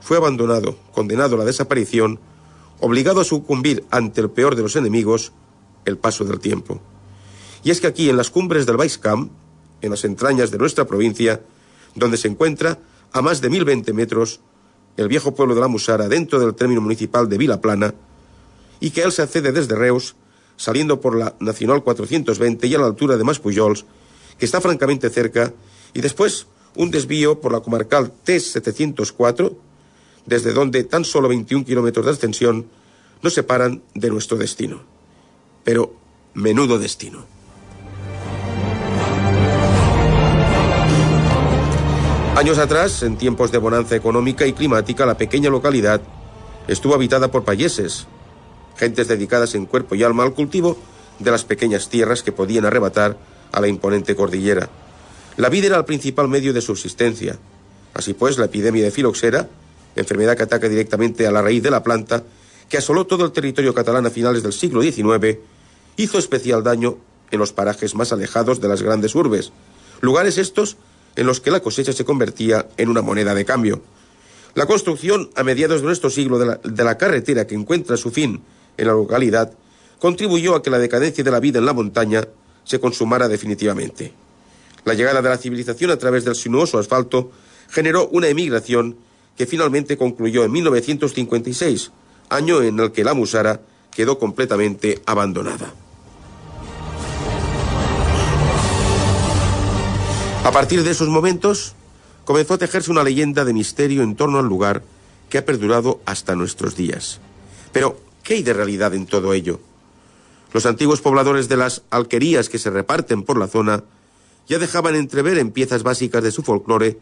fue 0.00 0.16
abandonado, 0.16 0.78
condenado 0.92 1.34
a 1.34 1.40
la 1.40 1.44
desaparición, 1.44 2.18
obligado 2.80 3.20
a 3.20 3.24
sucumbir 3.24 3.84
ante 3.90 4.22
el 4.22 4.30
peor 4.30 4.56
de 4.56 4.62
los 4.62 4.76
enemigos, 4.76 5.32
el 5.84 5.98
paso 5.98 6.24
del 6.24 6.40
tiempo. 6.40 6.80
Y 7.62 7.70
es 7.70 7.82
que 7.82 7.86
aquí, 7.86 8.08
en 8.08 8.16
las 8.16 8.30
cumbres 8.30 8.64
del 8.64 8.78
Baixcamp, 8.78 9.30
en 9.82 9.90
las 9.90 10.06
entrañas 10.06 10.50
de 10.50 10.56
nuestra 10.56 10.86
provincia, 10.86 11.42
donde 11.94 12.16
se 12.16 12.28
encuentra, 12.28 12.78
a 13.12 13.20
más 13.20 13.42
de 13.42 13.50
1020 13.50 13.92
metros, 13.92 14.40
el 14.96 15.08
viejo 15.08 15.34
pueblo 15.34 15.54
de 15.54 15.60
la 15.60 15.68
Musara, 15.68 16.08
dentro 16.08 16.40
del 16.40 16.54
término 16.54 16.80
municipal 16.80 17.28
de 17.28 17.36
Vilaplana, 17.36 17.94
y 18.80 18.88
que 18.88 19.02
él 19.02 19.12
se 19.12 19.20
accede 19.20 19.52
desde 19.52 19.74
Reus, 19.74 20.16
saliendo 20.56 20.98
por 21.02 21.14
la 21.14 21.36
Nacional 21.40 21.82
420 21.82 22.66
y 22.66 22.74
a 22.74 22.78
la 22.78 22.86
altura 22.86 23.18
de 23.18 23.24
Maspujols, 23.24 23.84
que 24.38 24.46
está 24.46 24.62
francamente 24.62 25.10
cerca, 25.10 25.52
y 25.92 26.00
después 26.00 26.46
un 26.78 26.92
desvío 26.92 27.40
por 27.40 27.52
la 27.52 27.60
comarcal 27.60 28.12
T704, 28.24 29.52
desde 30.24 30.52
donde 30.52 30.84
tan 30.84 31.04
solo 31.04 31.28
21 31.28 31.64
kilómetros 31.64 32.06
de 32.06 32.12
extensión 32.12 32.66
nos 33.20 33.34
separan 33.34 33.82
de 33.94 34.08
nuestro 34.10 34.38
destino. 34.38 34.80
Pero 35.64 35.92
menudo 36.34 36.78
destino. 36.78 37.26
Años 42.36 42.58
atrás, 42.58 43.02
en 43.02 43.18
tiempos 43.18 43.50
de 43.50 43.58
bonanza 43.58 43.96
económica 43.96 44.46
y 44.46 44.52
climática, 44.52 45.04
la 45.04 45.18
pequeña 45.18 45.50
localidad 45.50 46.00
estuvo 46.68 46.94
habitada 46.94 47.32
por 47.32 47.42
payeses, 47.42 48.06
gentes 48.76 49.08
dedicadas 49.08 49.56
en 49.56 49.66
cuerpo 49.66 49.96
y 49.96 50.04
alma 50.04 50.22
al 50.22 50.34
cultivo 50.34 50.78
de 51.18 51.32
las 51.32 51.44
pequeñas 51.44 51.88
tierras 51.88 52.22
que 52.22 52.30
podían 52.30 52.66
arrebatar 52.66 53.18
a 53.50 53.60
la 53.60 53.66
imponente 53.66 54.14
cordillera. 54.14 54.68
La 55.38 55.48
vid 55.48 55.66
era 55.66 55.76
el 55.76 55.84
principal 55.84 56.26
medio 56.26 56.52
de 56.52 56.60
subsistencia. 56.60 57.38
Así 57.94 58.12
pues, 58.12 58.38
la 58.38 58.46
epidemia 58.46 58.82
de 58.82 58.90
filoxera, 58.90 59.48
enfermedad 59.94 60.36
que 60.36 60.42
ataca 60.42 60.68
directamente 60.68 61.28
a 61.28 61.30
la 61.30 61.40
raíz 61.40 61.62
de 61.62 61.70
la 61.70 61.84
planta, 61.84 62.24
que 62.68 62.76
asoló 62.76 63.06
todo 63.06 63.24
el 63.24 63.30
territorio 63.30 63.72
catalán 63.72 64.04
a 64.04 64.10
finales 64.10 64.42
del 64.42 64.52
siglo 64.52 64.82
XIX, 64.82 65.38
hizo 65.96 66.18
especial 66.18 66.64
daño 66.64 66.98
en 67.30 67.38
los 67.38 67.52
parajes 67.52 67.94
más 67.94 68.12
alejados 68.12 68.60
de 68.60 68.66
las 68.66 68.82
grandes 68.82 69.14
urbes, 69.14 69.52
lugares 70.00 70.38
estos 70.38 70.76
en 71.14 71.26
los 71.26 71.40
que 71.40 71.52
la 71.52 71.60
cosecha 71.60 71.92
se 71.92 72.04
convertía 72.04 72.66
en 72.76 72.88
una 72.88 73.02
moneda 73.02 73.32
de 73.32 73.44
cambio. 73.44 73.80
La 74.56 74.66
construcción 74.66 75.30
a 75.36 75.44
mediados 75.44 75.82
de 75.82 75.86
nuestro 75.86 76.10
siglo 76.10 76.40
de 76.40 76.46
la, 76.46 76.60
de 76.64 76.82
la 76.82 76.98
carretera 76.98 77.46
que 77.46 77.54
encuentra 77.54 77.96
su 77.96 78.10
fin 78.10 78.42
en 78.76 78.86
la 78.88 78.92
localidad 78.92 79.52
contribuyó 80.00 80.56
a 80.56 80.64
que 80.64 80.70
la 80.70 80.80
decadencia 80.80 81.22
de 81.22 81.30
la 81.30 81.38
vida 81.38 81.60
en 81.60 81.66
la 81.66 81.74
montaña 81.74 82.26
se 82.64 82.80
consumara 82.80 83.28
definitivamente. 83.28 84.12
La 84.88 84.94
llegada 84.94 85.20
de 85.20 85.28
la 85.28 85.36
civilización 85.36 85.90
a 85.90 85.98
través 85.98 86.24
del 86.24 86.34
sinuoso 86.34 86.78
asfalto 86.78 87.30
generó 87.68 88.08
una 88.08 88.28
emigración 88.28 88.96
que 89.36 89.44
finalmente 89.44 89.98
concluyó 89.98 90.44
en 90.44 90.52
1956, 90.52 91.92
año 92.30 92.62
en 92.62 92.80
el 92.80 92.90
que 92.90 93.04
la 93.04 93.12
Musara 93.12 93.60
quedó 93.94 94.18
completamente 94.18 95.02
abandonada. 95.04 95.74
A 100.42 100.50
partir 100.52 100.82
de 100.82 100.90
esos 100.90 101.08
momentos, 101.08 101.74
comenzó 102.24 102.54
a 102.54 102.58
tejerse 102.58 102.90
una 102.90 103.04
leyenda 103.04 103.44
de 103.44 103.52
misterio 103.52 104.02
en 104.02 104.16
torno 104.16 104.38
al 104.38 104.46
lugar 104.46 104.82
que 105.28 105.36
ha 105.36 105.44
perdurado 105.44 106.00
hasta 106.06 106.34
nuestros 106.34 106.76
días. 106.76 107.20
Pero, 107.72 108.00
¿qué 108.22 108.36
hay 108.36 108.42
de 108.42 108.54
realidad 108.54 108.94
en 108.94 109.04
todo 109.04 109.34
ello? 109.34 109.60
Los 110.54 110.64
antiguos 110.64 111.02
pobladores 111.02 111.46
de 111.50 111.58
las 111.58 111.82
alquerías 111.90 112.48
que 112.48 112.58
se 112.58 112.70
reparten 112.70 113.22
por 113.22 113.38
la 113.38 113.48
zona 113.48 113.84
ya 114.48 114.58
dejaban 114.58 114.96
entrever 114.96 115.38
en 115.38 115.50
piezas 115.50 115.82
básicas 115.82 116.22
de 116.22 116.32
su 116.32 116.42
folclore 116.42 116.98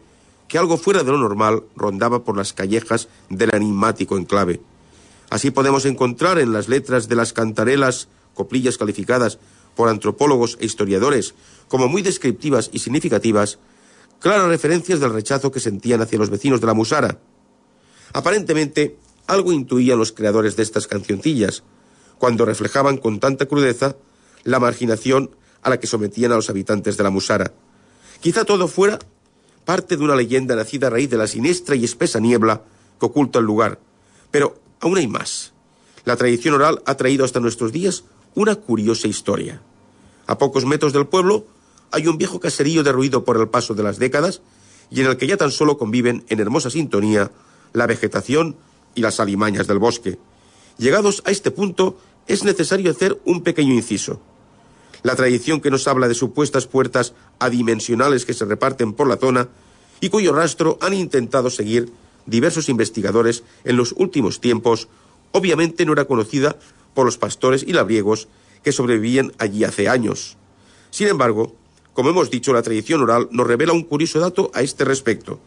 que 0.49 0.59
algo 0.59 0.77
fuera 0.77 1.03
de 1.03 1.13
lo 1.13 1.19
normal 1.19 1.65
rondaba 1.75 2.25
por 2.25 2.37
las 2.37 2.53
callejas 2.53 3.09
del 3.31 3.55
enigmático 3.55 4.17
enclave. 4.17 4.61
Así 5.31 5.51
podemos 5.51 5.85
encontrar 5.87 6.39
en 6.39 6.53
las 6.53 6.69
letras 6.69 7.09
de 7.09 7.17
las 7.17 7.33
cantarelas, 7.33 8.09
coplillas 8.35 8.79
calificadas 8.79 9.39
por 9.75 9.89
antropólogos 9.89 10.57
e 10.61 10.67
historiadores 10.67 11.35
como 11.69 11.89
muy 11.89 12.03
descriptivas 12.03 12.71
y 12.73 12.79
significativas, 12.79 13.59
claras 14.21 14.49
referencias 14.49 15.01
del 15.01 15.13
rechazo 15.13 15.51
que 15.51 15.61
sentían 15.61 16.01
hacia 16.01 16.19
los 16.19 16.31
vecinos 16.31 16.61
de 16.61 16.67
la 16.67 16.75
Musara. 16.75 17.19
Aparentemente, 18.13 18.97
algo 19.27 19.53
intuían 19.53 19.99
los 19.99 20.13
creadores 20.13 20.57
de 20.57 20.63
estas 20.63 20.87
cancioncillas, 20.87 21.65
cuando 22.19 22.45
reflejaban 22.45 22.97
con 22.99 23.21
tanta 23.21 23.47
crudeza 23.47 23.97
la 24.45 24.61
marginación 24.61 25.31
a 25.67 25.71
la 25.71 25.81
que 25.81 25.89
sometían 25.89 26.31
a 26.31 26.37
los 26.37 26.49
habitantes 26.49 26.97
de 26.97 27.03
la 27.03 27.11
Musara. 27.11 27.53
Quizá 28.21 28.45
todo 28.45 28.69
fuera 28.69 29.01
parte 29.65 29.97
de 29.97 30.05
una 30.05 30.15
leyenda 30.15 30.55
nacida 30.55 30.87
a 30.87 30.91
raíz 30.91 31.11
de 31.11 31.17
la 31.17 31.27
siniestra 31.27 31.75
y 31.75 31.85
espesa 31.85 32.21
niebla 32.21 32.63
que 33.01 33.07
oculta 33.07 33.41
el 33.41 33.47
lugar. 33.47 33.81
Pero 34.31 34.61
aún 34.79 34.97
hay 34.97 35.09
más. 35.09 35.55
La 36.05 36.17
tradición 36.17 36.55
oral 36.55 36.83
ha 36.87 36.95
traído 36.95 37.25
hasta 37.25 37.41
nuestros 37.41 37.73
días 37.73 38.05
una 38.37 38.55
curiosa 38.55 39.09
historia. 39.09 39.61
A 40.29 40.39
pocos 40.39 40.65
metros 40.65 40.93
del 40.93 41.09
pueblo 41.09 41.47
hay 41.91 42.07
un 42.07 42.17
viejo 42.17 42.39
caserío 42.39 42.85
derruido 42.85 43.25
por 43.25 43.37
el 43.37 43.49
paso 43.49 43.75
de 43.75 43.83
las 43.83 43.99
décadas 43.99 44.43
y 44.89 45.01
en 45.01 45.09
el 45.09 45.17
que 45.17 45.27
ya 45.27 45.37
tan 45.37 45.51
solo 45.51 45.79
conviven 45.79 46.25
en 46.29 46.39
hermosa 46.39 46.71
sintonía 46.71 47.33
la 47.73 47.89
vegetación 47.89 48.55
y 48.95 49.01
las 49.01 49.19
alimañas 49.19 49.67
del 49.67 49.81
bosque. 49.81 50.17
Llegados 50.79 51.25
a 51.27 51.33
este 51.33 51.51
punto, 51.51 51.99
es 52.29 52.45
necesario 52.45 52.93
hacer 52.93 53.21
un 53.25 53.43
pequeño 53.43 53.75
inciso. 53.75 54.21
La 55.07 55.15
tradición 55.15 55.61
que 55.61 55.71
nos 55.71 55.87
habla 55.87 56.09
de 56.09 56.17
supuestas 56.17 56.67
puertas 56.67 57.15
adimensionales 57.39 58.25
que 58.25 58.35
se 58.35 58.45
reparten 58.45 58.93
por 58.93 59.07
la 59.07 59.17
zona 59.17 59.47
y 60.01 60.09
cuyo 60.09 60.33
rastro 60.33 60.79
han 60.81 60.95
intentado 60.95 61.49
seguir 61.49 61.93
diversos 62.27 62.69
investigadores 62.69 63.45
en 63.63 63.77
los 63.77 63.95
últimos 63.97 64.41
tiempos, 64.41 64.89
obviamente 65.31 65.87
no 65.87 65.93
era 65.93 66.07
conocida 66.07 66.57
por 66.93 67.07
los 67.07 67.19
pastores 67.19 67.63
y 67.63 67.73
labriegos 67.73 68.27
que 68.65 68.73
sobrevivían 68.73 69.33
allí 69.39 69.63
hace 69.63 69.89
años. 69.89 70.39
Sin 70.91 71.07
embargo, 71.07 71.55
como 71.93 72.11
hemos 72.11 72.29
dicho, 72.29 72.53
la 72.53 72.63
tradición 72.63 73.01
oral 73.01 73.29
nos 73.31 73.47
revela 73.47 73.75
un 73.75 73.85
curioso 73.85 74.19
dato 74.19 74.51
a 74.55 74.63
este 74.63 74.85
respecto. 74.85 75.39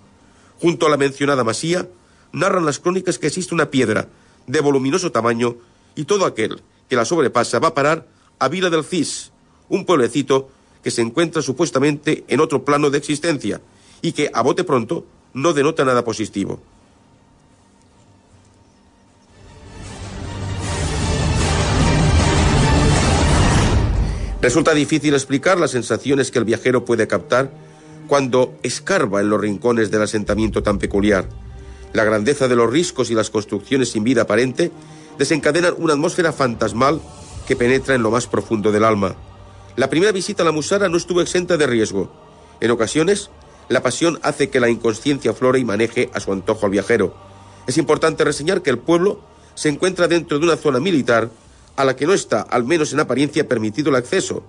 Junto 0.62 0.88
a 0.88 0.90
la 0.90 0.96
mencionada 0.96 1.44
masía, 1.44 1.86
narran 2.32 2.66
las 2.66 2.80
crónicas 2.80 3.20
que 3.20 3.28
existe 3.28 3.54
una 3.54 3.70
piedra 3.70 4.08
de 4.48 4.62
voluminoso 4.62 5.12
tamaño 5.12 5.58
y 5.96 6.06
todo 6.06 6.24
aquel 6.24 6.62
que 6.88 6.96
la 6.96 7.04
sobrepasa 7.04 7.60
va 7.60 7.68
a 7.68 7.74
parar 7.74 8.08
a 8.40 8.48
Vila 8.48 8.70
del 8.70 8.86
Cis, 8.86 9.34
un 9.70 9.86
pueblecito 9.86 10.50
que 10.84 10.92
se 10.92 11.02
encuentra 11.02 11.42
supuestamente 11.42 12.24
en 12.28 12.40
otro 12.40 12.64
plano 12.66 12.90
de 12.90 12.98
existencia 12.98 13.62
y 14.02 14.12
que, 14.12 14.30
a 14.34 14.42
bote 14.42 14.64
pronto, 14.64 15.06
no 15.34 15.54
denota 15.54 15.86
nada 15.86 16.04
positivo. 16.04 16.60
Resulta 24.42 24.74
difícil 24.74 25.14
explicar 25.14 25.60
las 25.60 25.72
sensaciones 25.72 26.32
que 26.32 26.40
el 26.40 26.46
viajero 26.46 26.86
puede 26.86 27.08
captar 27.08 27.52
cuando 28.08 28.58
escarba 28.64 29.20
en 29.20 29.30
los 29.30 29.40
rincones 29.40 29.92
del 29.92 30.02
asentamiento 30.02 30.64
tan 30.64 30.80
peculiar. 30.80 31.28
La 31.92 32.06
grandeza 32.06 32.48
de 32.48 32.56
los 32.56 32.72
riscos 32.72 33.12
y 33.12 33.16
las 33.16 33.30
construcciones 33.30 33.92
sin 33.92 34.06
vida 34.06 34.22
aparente 34.22 34.72
desencadenan 35.18 35.74
una 35.78 35.94
atmósfera 35.94 36.32
fantasmal 36.32 37.02
que 37.48 37.58
penetra 37.58 37.96
en 37.96 38.04
lo 38.04 38.12
más 38.12 38.28
profundo 38.28 38.72
del 38.72 38.86
alma. 38.86 39.16
La 39.80 39.90
primera 39.90 40.12
visita 40.12 40.44
a 40.44 40.46
la 40.46 40.52
Musara 40.52 40.90
no 40.90 40.98
estuvo 40.98 41.22
exenta 41.22 41.56
de 41.56 41.66
riesgo. 41.66 42.12
En 42.60 42.70
ocasiones, 42.70 43.30
la 43.70 43.82
pasión 43.82 44.20
hace 44.24 44.50
que 44.50 44.60
la 44.60 44.70
inconsciencia 44.70 45.34
flore 45.34 45.58
y 45.58 45.64
maneje 45.64 46.10
a 46.14 46.20
su 46.20 46.34
antojo 46.34 46.66
al 46.66 46.74
viajero. 46.74 47.16
Es 47.66 47.78
importante 47.78 48.26
reseñar 48.26 48.62
que 48.62 48.72
el 48.72 48.80
pueblo 48.80 49.22
se 49.56 49.70
encuentra 49.70 50.10
dentro 50.10 50.38
de 50.38 50.44
una 50.44 50.58
zona 50.58 50.82
militar 50.82 51.30
a 51.78 51.86
la 51.86 51.96
que 51.96 52.06
no 52.06 52.14
está, 52.14 52.42
al 52.42 52.66
menos 52.66 52.92
en 52.92 53.00
apariencia, 53.00 53.48
permitido 53.48 53.88
el 53.88 53.96
acceso, 53.96 54.44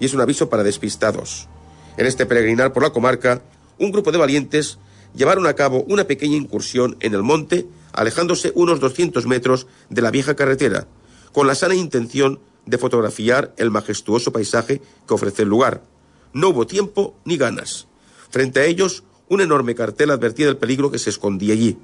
y 0.00 0.04
es 0.04 0.12
un 0.12 0.20
aviso 0.20 0.50
para 0.50 0.62
despistados. 0.62 1.48
En 1.96 2.04
este 2.04 2.26
peregrinar 2.26 2.74
por 2.74 2.82
la 2.82 2.90
comarca, 2.90 3.40
un 3.78 3.90
grupo 3.90 4.12
de 4.12 4.18
valientes 4.18 4.76
llevaron 5.14 5.46
a 5.46 5.54
cabo 5.54 5.86
una 5.88 6.04
pequeña 6.04 6.36
incursión 6.36 6.98
en 7.00 7.14
el 7.14 7.22
monte, 7.22 7.66
alejándose 7.94 8.52
unos 8.54 8.80
200 8.80 9.24
metros 9.24 9.66
de 9.88 10.02
la 10.02 10.10
vieja 10.10 10.36
carretera, 10.36 10.86
con 11.32 11.46
la 11.46 11.54
sana 11.54 11.74
intención 11.74 12.38
de 12.66 12.78
fotografiar 12.78 13.54
el 13.56 13.70
majestuoso 13.70 14.32
paisaje 14.32 14.80
que 15.06 15.14
ofrece 15.14 15.42
el 15.42 15.48
lugar. 15.48 15.82
No 16.32 16.48
hubo 16.48 16.66
tiempo 16.66 17.14
ni 17.24 17.36
ganas. 17.36 17.86
Frente 18.30 18.60
a 18.60 18.64
ellos, 18.64 19.04
un 19.28 19.40
enorme 19.40 19.74
cartel 19.74 20.10
advertía 20.10 20.46
del 20.46 20.56
peligro 20.56 20.90
que 20.90 20.98
se 20.98 21.10
escondía 21.10 21.54
allí. 21.54 21.78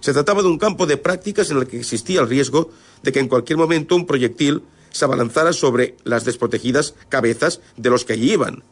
Se 0.00 0.12
trataba 0.12 0.42
de 0.42 0.48
un 0.48 0.58
campo 0.58 0.86
de 0.86 0.96
prácticas 0.96 1.50
en 1.50 1.58
el 1.58 1.66
que 1.66 1.78
existía 1.78 2.20
el 2.20 2.28
riesgo 2.28 2.70
de 3.02 3.12
que 3.12 3.20
en 3.20 3.28
cualquier 3.28 3.58
momento 3.58 3.94
un 3.94 4.06
proyectil 4.06 4.62
se 4.90 5.04
abalanzara 5.04 5.52
sobre 5.52 5.96
las 6.04 6.24
desprotegidas 6.24 6.94
cabezas 7.08 7.60
de 7.76 7.90
los 7.90 8.04
que 8.04 8.14
allí 8.14 8.32
iban. 8.32 8.64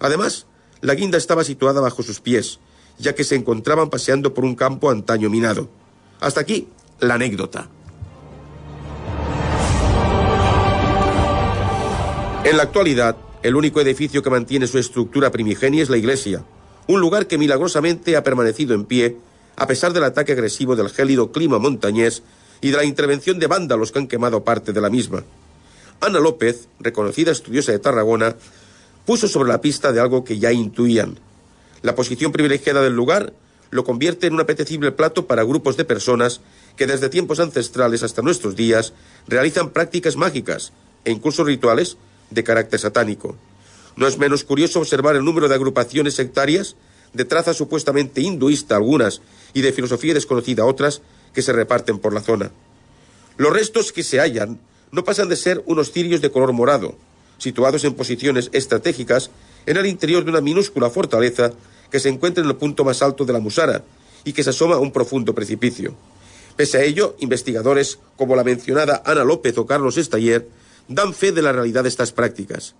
Además, 0.00 0.46
la 0.80 0.94
guinda 0.94 1.18
estaba 1.18 1.44
situada 1.44 1.80
bajo 1.80 2.02
sus 2.02 2.20
pies, 2.20 2.58
ya 2.98 3.14
que 3.14 3.24
se 3.24 3.34
encontraban 3.34 3.90
paseando 3.90 4.34
por 4.34 4.44
un 4.44 4.54
campo 4.54 4.90
antaño 4.90 5.30
minado. 5.30 5.68
Hasta 6.20 6.40
aquí 6.40 6.68
la 7.00 7.14
anécdota. 7.14 7.68
En 12.48 12.56
la 12.56 12.62
actualidad, 12.62 13.14
el 13.42 13.56
único 13.56 13.78
edificio 13.78 14.22
que 14.22 14.30
mantiene 14.30 14.66
su 14.66 14.78
estructura 14.78 15.30
primigenia 15.30 15.82
es 15.82 15.90
la 15.90 15.98
iglesia, 15.98 16.46
un 16.86 16.98
lugar 16.98 17.26
que 17.26 17.36
milagrosamente 17.36 18.16
ha 18.16 18.22
permanecido 18.22 18.74
en 18.74 18.86
pie 18.86 19.18
a 19.56 19.66
pesar 19.66 19.92
del 19.92 20.04
ataque 20.04 20.32
agresivo 20.32 20.74
del 20.74 20.88
gélido 20.88 21.30
clima 21.30 21.58
montañés 21.58 22.22
y 22.62 22.70
de 22.70 22.78
la 22.78 22.84
intervención 22.84 23.38
de 23.38 23.48
vándalos 23.48 23.92
que 23.92 23.98
han 23.98 24.06
quemado 24.06 24.44
parte 24.44 24.72
de 24.72 24.80
la 24.80 24.88
misma. 24.88 25.24
Ana 26.00 26.20
López, 26.20 26.68
reconocida 26.80 27.32
estudiosa 27.32 27.72
de 27.72 27.80
Tarragona, 27.80 28.34
puso 29.04 29.28
sobre 29.28 29.50
la 29.50 29.60
pista 29.60 29.92
de 29.92 30.00
algo 30.00 30.24
que 30.24 30.38
ya 30.38 30.50
intuían. 30.50 31.18
La 31.82 31.94
posición 31.94 32.32
privilegiada 32.32 32.80
del 32.80 32.96
lugar 32.96 33.34
lo 33.68 33.84
convierte 33.84 34.26
en 34.26 34.32
un 34.32 34.40
apetecible 34.40 34.90
plato 34.92 35.26
para 35.26 35.44
grupos 35.44 35.76
de 35.76 35.84
personas 35.84 36.40
que 36.76 36.86
desde 36.86 37.10
tiempos 37.10 37.40
ancestrales 37.40 38.02
hasta 38.02 38.22
nuestros 38.22 38.56
días 38.56 38.94
realizan 39.26 39.68
prácticas 39.68 40.16
mágicas 40.16 40.72
e 41.04 41.10
incluso 41.10 41.44
rituales 41.44 41.98
de 42.30 42.44
carácter 42.44 42.80
satánico. 42.80 43.36
No 43.96 44.06
es 44.06 44.18
menos 44.18 44.44
curioso 44.44 44.80
observar 44.80 45.16
el 45.16 45.24
número 45.24 45.48
de 45.48 45.54
agrupaciones 45.54 46.14
sectarias 46.14 46.76
de 47.12 47.24
traza 47.24 47.54
supuestamente 47.54 48.20
hinduista 48.20 48.76
algunas 48.76 49.22
y 49.54 49.62
de 49.62 49.72
filosofía 49.72 50.14
desconocida 50.14 50.64
otras 50.64 51.00
que 51.32 51.42
se 51.42 51.52
reparten 51.52 51.98
por 51.98 52.12
la 52.12 52.20
zona. 52.20 52.50
Los 53.36 53.52
restos 53.52 53.92
que 53.92 54.02
se 54.02 54.18
hallan 54.20 54.58
no 54.90 55.04
pasan 55.04 55.28
de 55.28 55.36
ser 55.36 55.62
unos 55.66 55.92
cirios 55.92 56.20
de 56.20 56.30
color 56.30 56.52
morado, 56.52 56.96
situados 57.38 57.84
en 57.84 57.94
posiciones 57.94 58.50
estratégicas 58.52 59.30
en 59.66 59.76
el 59.76 59.86
interior 59.86 60.24
de 60.24 60.30
una 60.30 60.40
minúscula 60.40 60.90
fortaleza 60.90 61.52
que 61.90 62.00
se 62.00 62.08
encuentra 62.08 62.42
en 62.42 62.50
el 62.50 62.56
punto 62.56 62.84
más 62.84 63.02
alto 63.02 63.24
de 63.24 63.32
la 63.32 63.40
Musara 63.40 63.84
y 64.24 64.32
que 64.32 64.42
se 64.42 64.50
asoma 64.50 64.76
a 64.76 64.78
un 64.78 64.92
profundo 64.92 65.34
precipicio. 65.34 65.94
Pese 66.56 66.78
a 66.78 66.82
ello, 66.82 67.16
investigadores 67.20 67.98
como 68.16 68.34
la 68.34 68.44
mencionada 68.44 69.02
Ana 69.06 69.24
López 69.24 69.56
o 69.58 69.66
Carlos 69.66 69.96
Estaller 69.96 70.48
dan 70.88 71.14
fe 71.14 71.32
de 71.32 71.42
la 71.42 71.52
realidad 71.52 71.82
de 71.84 71.88
estas 71.88 72.12
prácticas. 72.12 72.74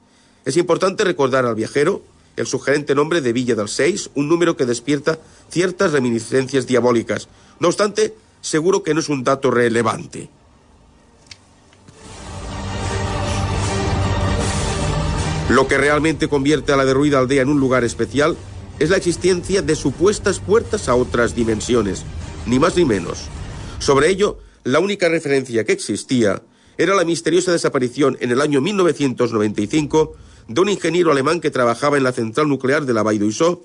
Es 0.45 0.57
importante 0.57 1.05
recordar 1.05 1.47
al 1.47 1.55
viajero 1.55 2.03
el 2.37 2.47
sugerente 2.47 2.95
nombre 2.95 3.21
de 3.21 3.33
Villa 3.33 3.55
del 3.55 3.69
Seis, 3.69 4.11
un 4.15 4.29
número 4.29 4.57
que 4.57 4.67
despierta 4.67 5.19
ciertas 5.51 5.93
reminiscencias 5.93 6.67
diabólicas. 6.67 7.29
No 7.61 7.69
obstante, 7.69 8.15
seguro 8.41 8.83
que 8.83 8.95
no 8.95 9.01
es 9.01 9.09
un 9.09 9.25
dato 9.25 9.51
relevante. 9.51 10.31
Lo 15.51 15.67
que 15.67 15.79
realmente 15.79 16.29
convierte 16.29 16.73
a 16.73 16.77
la 16.77 16.85
derruida 16.85 17.19
aldea 17.19 17.43
en 17.43 17.49
un 17.49 17.59
lugar 17.59 17.83
especial 17.83 18.37
es 18.79 18.91
la 18.91 18.99
existencia 18.99 19.63
de 19.63 19.75
supuestas 19.75 20.41
puertas 20.41 20.89
a 20.89 20.95
otras 20.95 21.35
dimensiones, 21.35 22.05
ni 22.47 22.59
más 22.59 22.77
ni 22.77 22.85
menos. 22.85 23.25
Sobre 23.79 24.11
ello, 24.11 24.39
la 24.65 24.79
única 24.79 25.09
referencia 25.09 25.65
que 25.65 25.73
existía 25.73 26.43
era 26.79 26.95
la 26.95 27.05
misteriosa 27.05 27.51
desaparición 27.51 28.17
en 28.21 28.31
el 28.31 28.41
año 28.41 28.61
1995 28.61 30.15
de 30.47 30.61
un 30.61 30.69
ingeniero 30.69 31.11
alemán 31.11 31.41
que 31.41 31.51
trabajaba 31.51 31.97
en 31.97 32.05
la 32.05 32.13
central 32.13 32.49
nuclear 32.49 32.87
de 32.87 32.95
la 32.95 33.13
Isó 33.13 33.63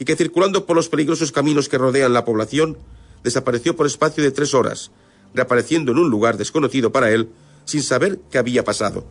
y 0.00 0.04
que 0.04 0.16
circulando 0.16 0.66
por 0.66 0.74
los 0.74 0.88
peligrosos 0.88 1.30
caminos 1.30 1.68
que 1.68 1.78
rodean 1.78 2.12
la 2.12 2.24
población, 2.24 2.76
desapareció 3.22 3.76
por 3.76 3.86
espacio 3.86 4.22
de 4.22 4.32
tres 4.32 4.52
horas, 4.52 4.90
reapareciendo 5.32 5.92
en 5.92 5.98
un 5.98 6.10
lugar 6.10 6.36
desconocido 6.36 6.90
para 6.90 7.10
él, 7.12 7.28
sin 7.64 7.82
saber 7.82 8.18
qué 8.30 8.38
había 8.38 8.64
pasado. 8.64 9.06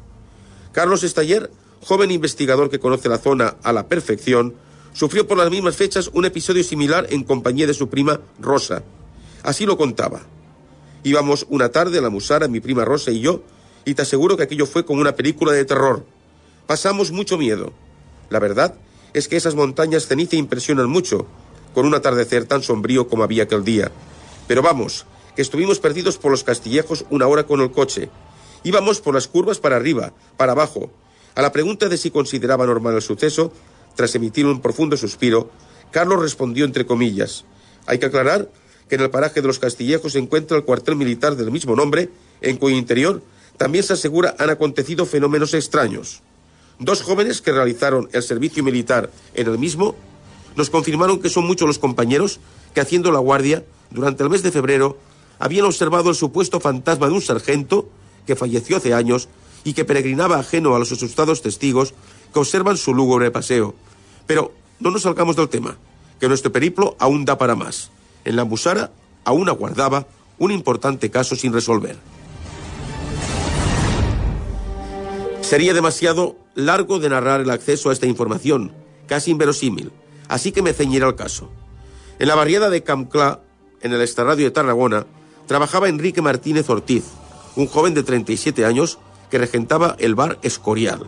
Carlos 0.74 1.04
Estaller, 1.04 1.50
joven 1.82 2.12
investigador 2.12 2.70
que 2.70 2.80
conoce 2.80 3.08
la 3.08 3.18
zona 3.18 3.56
a 3.64 3.72
la 3.72 3.88
perfección, 3.88 4.54
sufrió 4.92 5.28
por 5.28 5.38
las 5.38 5.50
mismas 5.50 5.78
fechas 5.78 6.10
un 6.14 6.26
episodio 6.26 6.64
similar 6.64 7.08
en 7.10 7.24
compañía 7.24 7.68
de 7.68 7.74
su 7.74 7.88
prima 7.88 8.20
Rosa. 8.40 8.84
Así 9.44 9.66
lo 9.66 9.78
contaba. 9.78 10.35
Íbamos 11.06 11.46
una 11.50 11.70
tarde 11.70 12.00
a 12.00 12.02
la 12.02 12.10
Musara, 12.10 12.48
mi 12.48 12.60
prima 12.60 12.84
Rosa 12.84 13.12
y 13.12 13.20
yo, 13.20 13.44
y 13.86 13.94
te 13.94 14.02
aseguro 14.02 14.36
que 14.36 14.42
aquello 14.42 14.66
fue 14.66 14.86
como 14.86 15.02
una 15.02 15.16
película 15.16 15.52
de 15.52 15.64
terror. 15.64 16.04
Pasamos 16.66 17.12
mucho 17.12 17.38
miedo. 17.38 17.74
La 18.32 18.40
verdad 18.40 18.74
es 19.14 19.28
que 19.28 19.38
esas 19.38 19.54
montañas 19.54 20.08
ceniza 20.08 20.36
impresionan 20.36 20.90
mucho, 20.90 21.28
con 21.76 21.86
un 21.86 21.94
atardecer 21.94 22.46
tan 22.46 22.64
sombrío 22.64 23.08
como 23.08 23.22
había 23.22 23.44
aquel 23.44 23.64
día. 23.64 23.92
Pero 24.48 24.64
vamos, 24.64 25.06
que 25.36 25.44
estuvimos 25.44 25.78
perdidos 25.78 26.18
por 26.18 26.32
los 26.32 26.44
castillejos 26.44 27.06
una 27.12 27.28
hora 27.28 27.46
con 27.46 27.62
el 27.62 27.70
coche. 27.70 28.10
Íbamos 28.64 29.00
por 29.00 29.14
las 29.14 29.28
curvas 29.28 29.60
para 29.60 29.76
arriba, 29.76 30.12
para 30.38 30.54
abajo. 30.54 30.90
A 31.36 31.44
la 31.44 31.52
pregunta 31.52 31.88
de 31.88 31.98
si 31.98 32.10
consideraba 32.10 32.66
normal 32.66 32.96
el 32.96 33.04
suceso, 33.04 33.54
tras 33.96 34.16
emitir 34.16 34.48
un 34.48 34.60
profundo 34.60 34.98
suspiro, 34.98 35.52
Carlos 35.92 36.20
respondió 36.20 36.66
entre 36.66 36.88
comillas. 36.88 37.46
Hay 37.86 38.00
que 38.00 38.08
aclarar 38.08 38.50
que 38.90 38.96
en 38.96 39.02
el 39.02 39.10
paraje 39.10 39.42
de 39.42 39.48
los 39.48 39.60
castillejos 39.60 40.14
se 40.14 40.20
encuentra 40.20 40.58
el 40.58 40.64
cuartel 40.64 40.96
militar 40.96 41.36
del 41.36 41.52
mismo 41.52 41.76
nombre, 41.76 42.10
en 42.42 42.58
cuyo 42.58 42.76
interior 42.76 43.22
también 43.58 43.84
se 43.84 43.94
asegura 43.94 44.36
han 44.38 44.50
acontecido 44.50 45.06
fenómenos 45.06 45.54
extraños. 45.54 46.22
Dos 46.80 47.02
jóvenes 47.02 47.42
que 47.42 47.54
realizaron 47.54 48.10
el 48.12 48.22
servicio 48.22 48.64
militar 48.64 49.10
en 49.34 49.48
el 49.48 49.58
mismo 49.58 49.96
nos 50.56 50.70
confirmaron 50.70 51.22
que 51.22 51.30
son 51.30 51.46
muchos 51.46 51.68
los 51.68 51.80
compañeros 51.80 52.40
que 52.74 52.82
haciendo 52.82 53.12
la 53.12 53.20
guardia 53.20 53.64
durante 53.92 54.24
el 54.24 54.30
mes 54.30 54.44
de 54.44 54.52
febrero 54.52 54.98
habían 55.40 55.66
observado 55.66 56.10
el 56.10 56.16
supuesto 56.16 56.60
fantasma 56.60 57.08
de 57.08 57.14
un 57.14 57.22
sargento 57.22 57.90
que 58.26 58.36
falleció 58.36 58.78
hace 58.78 58.94
años 58.94 59.30
y 59.64 59.74
que 59.74 59.86
peregrinaba 59.86 60.38
ajeno 60.38 60.76
a 60.76 60.80
los 60.80 60.92
asustados 60.92 61.42
testigos 61.42 61.94
que 62.34 62.40
observan 62.40 62.78
su 62.78 62.94
lúgubre 62.94 63.32
paseo. 63.32 63.76
Pero 64.28 64.54
no 64.80 64.92
nos 64.92 65.04
salgamos 65.04 65.36
del 65.36 65.50
tema, 65.50 65.78
que 66.20 66.28
nuestro 66.28 66.52
periplo 66.52 66.96
aún 67.00 67.26
da 67.26 67.38
para 67.38 67.56
más. 67.56 67.90
En 68.26 68.36
la 68.36 68.44
Musara 68.44 68.92
aún 69.24 69.48
aguardaba 69.50 70.08
un 70.38 70.52
importante 70.52 71.10
caso 71.10 71.36
sin 71.36 71.54
resolver. 71.54 71.98
Sería 75.42 75.74
demasiado 75.74 76.36
largo 76.56 77.00
de 77.00 77.10
narrar 77.10 77.42
el 77.42 77.52
acceso 77.52 77.90
a 77.90 77.94
esta 77.94 78.08
información, 78.08 78.74
casi 79.08 79.32
inverosímil, 79.32 79.92
así 80.28 80.52
que 80.52 80.64
me 80.64 80.74
ceñiré 80.74 81.06
al 81.06 81.16
caso. 81.16 81.50
En 82.18 82.28
la 82.28 82.36
barriada 82.36 82.70
de 82.70 82.84
Camclá, 82.84 83.42
en 83.82 83.94
el 83.94 84.02
extrarradio 84.02 84.46
de 84.46 84.52
Tarragona, 84.52 85.06
trabajaba 85.48 85.88
Enrique 85.88 86.22
Martínez 86.22 86.70
Ortiz, 86.70 87.04
un 87.56 87.68
joven 87.68 87.94
de 87.94 88.04
37 88.04 88.66
años 88.66 88.98
que 89.30 89.38
regentaba 89.38 89.96
el 90.00 90.16
bar 90.16 90.40
Escorial. 90.42 91.08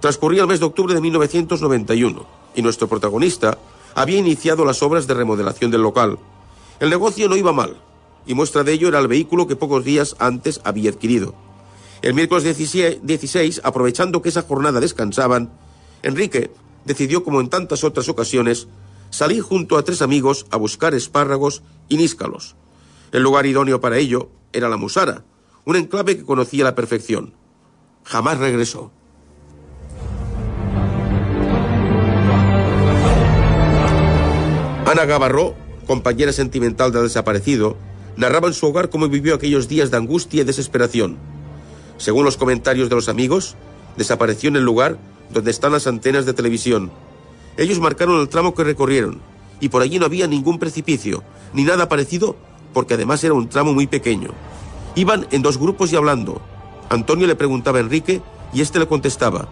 Transcurría 0.00 0.42
el 0.42 0.48
mes 0.48 0.60
de 0.60 0.66
octubre 0.66 0.94
de 0.94 1.00
1991 1.00 2.26
y 2.54 2.62
nuestro 2.62 2.88
protagonista 2.88 3.58
había 3.94 4.18
iniciado 4.18 4.64
las 4.64 4.82
obras 4.82 5.06
de 5.06 5.14
remodelación 5.14 5.70
del 5.70 5.82
local. 5.82 6.18
El 6.80 6.88
negocio 6.88 7.28
no 7.28 7.36
iba 7.36 7.52
mal 7.52 7.76
y 8.26 8.34
muestra 8.34 8.64
de 8.64 8.72
ello 8.72 8.88
era 8.88 8.98
el 8.98 9.08
vehículo 9.08 9.46
que 9.46 9.54
pocos 9.54 9.84
días 9.84 10.16
antes 10.18 10.60
había 10.64 10.90
adquirido. 10.90 11.34
El 12.00 12.14
miércoles 12.14 12.44
16, 12.56 13.60
aprovechando 13.62 14.22
que 14.22 14.30
esa 14.30 14.42
jornada 14.42 14.80
descansaban, 14.80 15.52
Enrique 16.02 16.50
decidió, 16.86 17.22
como 17.22 17.40
en 17.40 17.50
tantas 17.50 17.84
otras 17.84 18.08
ocasiones, 18.08 18.66
salir 19.10 19.42
junto 19.42 19.76
a 19.76 19.82
tres 19.82 20.00
amigos 20.00 20.46
a 20.50 20.56
buscar 20.56 20.94
espárragos 20.94 21.62
y 21.90 21.98
níscalos. 21.98 22.56
El 23.12 23.22
lugar 23.22 23.44
idóneo 23.44 23.82
para 23.82 23.98
ello 23.98 24.30
era 24.54 24.70
la 24.70 24.78
Musara, 24.78 25.24
un 25.66 25.76
enclave 25.76 26.16
que 26.16 26.24
conocía 26.24 26.64
a 26.64 26.70
la 26.70 26.74
perfección. 26.74 27.34
Jamás 28.04 28.38
regresó. 28.38 28.90
Ana 34.86 35.04
Gavarró, 35.04 35.54
compañera 35.90 36.32
sentimental 36.32 36.92
del 36.92 37.02
desaparecido, 37.02 37.76
narraba 38.16 38.46
en 38.46 38.54
su 38.54 38.64
hogar 38.64 38.90
cómo 38.90 39.08
vivió 39.08 39.34
aquellos 39.34 39.66
días 39.66 39.90
de 39.90 39.96
angustia 39.96 40.42
y 40.42 40.44
desesperación. 40.44 41.18
Según 41.98 42.24
los 42.24 42.36
comentarios 42.36 42.88
de 42.88 42.94
los 42.94 43.08
amigos, 43.08 43.56
desapareció 43.96 44.50
en 44.50 44.54
el 44.54 44.62
lugar 44.62 44.98
donde 45.34 45.50
están 45.50 45.72
las 45.72 45.88
antenas 45.88 46.26
de 46.26 46.32
televisión. 46.32 46.92
Ellos 47.56 47.80
marcaron 47.80 48.20
el 48.20 48.28
tramo 48.28 48.54
que 48.54 48.62
recorrieron, 48.62 49.20
y 49.58 49.68
por 49.68 49.82
allí 49.82 49.98
no 49.98 50.06
había 50.06 50.28
ningún 50.28 50.60
precipicio, 50.60 51.24
ni 51.54 51.64
nada 51.64 51.88
parecido, 51.88 52.36
porque 52.72 52.94
además 52.94 53.24
era 53.24 53.34
un 53.34 53.48
tramo 53.48 53.72
muy 53.72 53.88
pequeño. 53.88 54.30
Iban 54.94 55.26
en 55.32 55.42
dos 55.42 55.58
grupos 55.58 55.92
y 55.92 55.96
hablando. 55.96 56.40
Antonio 56.88 57.26
le 57.26 57.34
preguntaba 57.34 57.78
a 57.78 57.80
Enrique 57.80 58.22
y 58.52 58.60
éste 58.60 58.78
le 58.78 58.86
contestaba. 58.86 59.48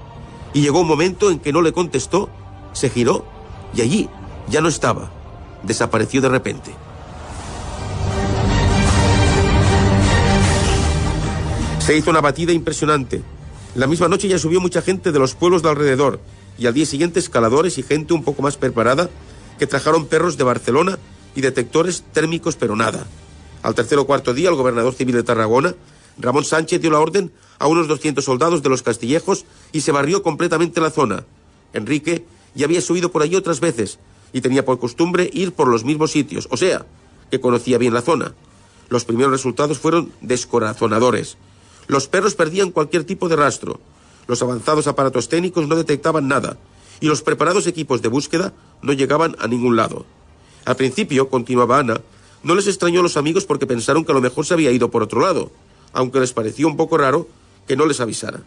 Y 0.55 0.61
llegó 0.61 0.83
un 0.83 0.87
momento 0.87 1.33
en 1.33 1.41
que 1.41 1.53
no 1.53 1.63
le 1.63 1.73
contestó, 1.73 2.31
se 2.75 2.91
giró 2.91 3.25
y 3.75 3.81
allí 3.81 4.09
ya 4.49 4.61
no 4.61 4.69
estaba. 4.69 5.18
Desapareció 5.63 6.21
de 6.21 6.29
repente. 6.29 6.75
Se 11.81 11.97
hizo 11.97 12.11
una 12.11 12.21
batida 12.21 12.53
impresionante. 12.53 13.23
La 13.75 13.87
misma 13.87 14.09
noche 14.09 14.29
ya 14.29 14.39
subió 14.39 14.61
mucha 14.61 14.83
gente 14.83 15.13
de 15.13 15.19
los 15.19 15.35
pueblos 15.35 15.63
de 15.63 15.71
alrededor 15.71 16.21
y 16.59 16.67
al 16.67 16.75
día 16.75 16.85
siguiente 16.85 17.19
escaladores 17.19 17.79
y 17.79 17.83
gente 17.83 18.13
un 18.13 18.25
poco 18.25 18.43
más 18.43 18.57
preparada 18.57 19.09
que 19.59 19.67
trajeron 19.67 20.07
perros 20.07 20.37
de 20.37 20.45
Barcelona 20.45 20.99
y 21.35 21.41
detectores 21.41 22.05
térmicos, 22.13 22.57
pero 22.57 22.77
nada. 22.77 23.07
Al 23.63 23.75
tercer 23.75 23.99
o 23.99 24.07
cuarto 24.07 24.35
día, 24.35 24.51
el 24.51 24.55
gobernador 24.55 24.95
civil 24.95 25.15
de 25.15 25.23
Tarragona, 25.23 25.75
Ramón 26.19 26.45
Sánchez, 26.45 26.81
dio 26.81 26.91
la 26.91 27.01
orden 27.01 27.33
a 27.59 27.67
unos 27.67 27.89
200 27.89 28.25
soldados 28.25 28.63
de 28.63 28.69
los 28.69 28.83
castillejos 28.83 29.45
y 29.73 29.81
se 29.81 29.93
barrió 29.93 30.23
completamente 30.23 30.81
la 30.81 30.91
zona. 30.91 31.25
Enrique 31.73 32.25
ya 32.55 32.67
había 32.67 32.81
subido 32.81 33.11
por 33.11 33.23
allí 33.23 33.37
otras 33.37 33.61
veces 33.61 33.99
y 34.33 34.41
tenía 34.41 34.65
por 34.65 34.79
costumbre 34.79 35.31
ir 35.33 35.53
por 35.53 35.69
los 35.69 35.85
mismos 35.85 36.11
sitios, 36.11 36.49
o 36.51 36.57
sea, 36.57 36.87
que 37.31 37.41
conocía 37.41 37.79
bien 37.79 37.95
la 37.95 38.03
zona. 38.03 38.35
Los 38.89 39.05
primeros 39.05 39.33
resultados 39.33 39.79
fueron 39.79 40.13
descorazonadores. 40.21 41.37
Los 41.87 42.09
perros 42.09 42.35
perdían 42.35 42.71
cualquier 42.71 43.05
tipo 43.05 43.29
de 43.29 43.37
rastro. 43.37 43.81
Los 44.27 44.43
avanzados 44.43 44.87
aparatos 44.87 45.29
técnicos 45.29 45.69
no 45.69 45.77
detectaban 45.77 46.29
nada 46.29 46.59
y 47.01 47.07
los 47.07 47.23
preparados 47.23 47.67
equipos 47.67 48.03
de 48.03 48.09
búsqueda 48.09 48.53
no 48.83 48.93
llegaban 48.93 49.37
a 49.39 49.47
ningún 49.47 49.77
lado. 49.77 50.05
Al 50.65 50.77
principio, 50.77 51.29
continuaba 51.29 51.79
Ana, 51.79 52.01
no 52.43 52.55
les 52.55 52.67
extrañó 52.67 53.01
a 53.01 53.03
los 53.03 53.17
amigos 53.17 53.47
porque 53.47 53.67
pensaron 53.67 54.05
que 54.05 54.13
a 54.13 54.15
lo 54.15 54.21
mejor 54.21 54.45
se 54.47 54.55
había 54.55 54.71
ido 54.71 54.91
por 54.91 55.03
otro 55.03 55.21
lado, 55.21 55.51
aunque 55.93 56.21
les 56.21 56.33
pareció 56.33 56.67
un 56.67 56.77
poco 56.77 56.99
raro 56.99 57.29
que 57.67 57.77
no 57.77 57.87
les 57.87 58.01
avisara. 58.01 58.43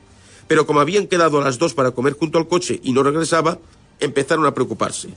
Pero 0.48 0.65
como 0.65 0.82
habían 0.82 1.08
quedado 1.08 1.39
a 1.39 1.44
las 1.44 1.60
dos 1.60 1.74
para 1.74 1.91
comer 1.91 2.13
junto 2.13 2.38
al 2.38 2.48
coche 2.48 2.80
y 2.84 2.94
no 2.94 3.04
regresaba, 3.04 3.60
empezaron 4.00 4.46
a 4.46 4.54
preocuparse. 4.54 5.10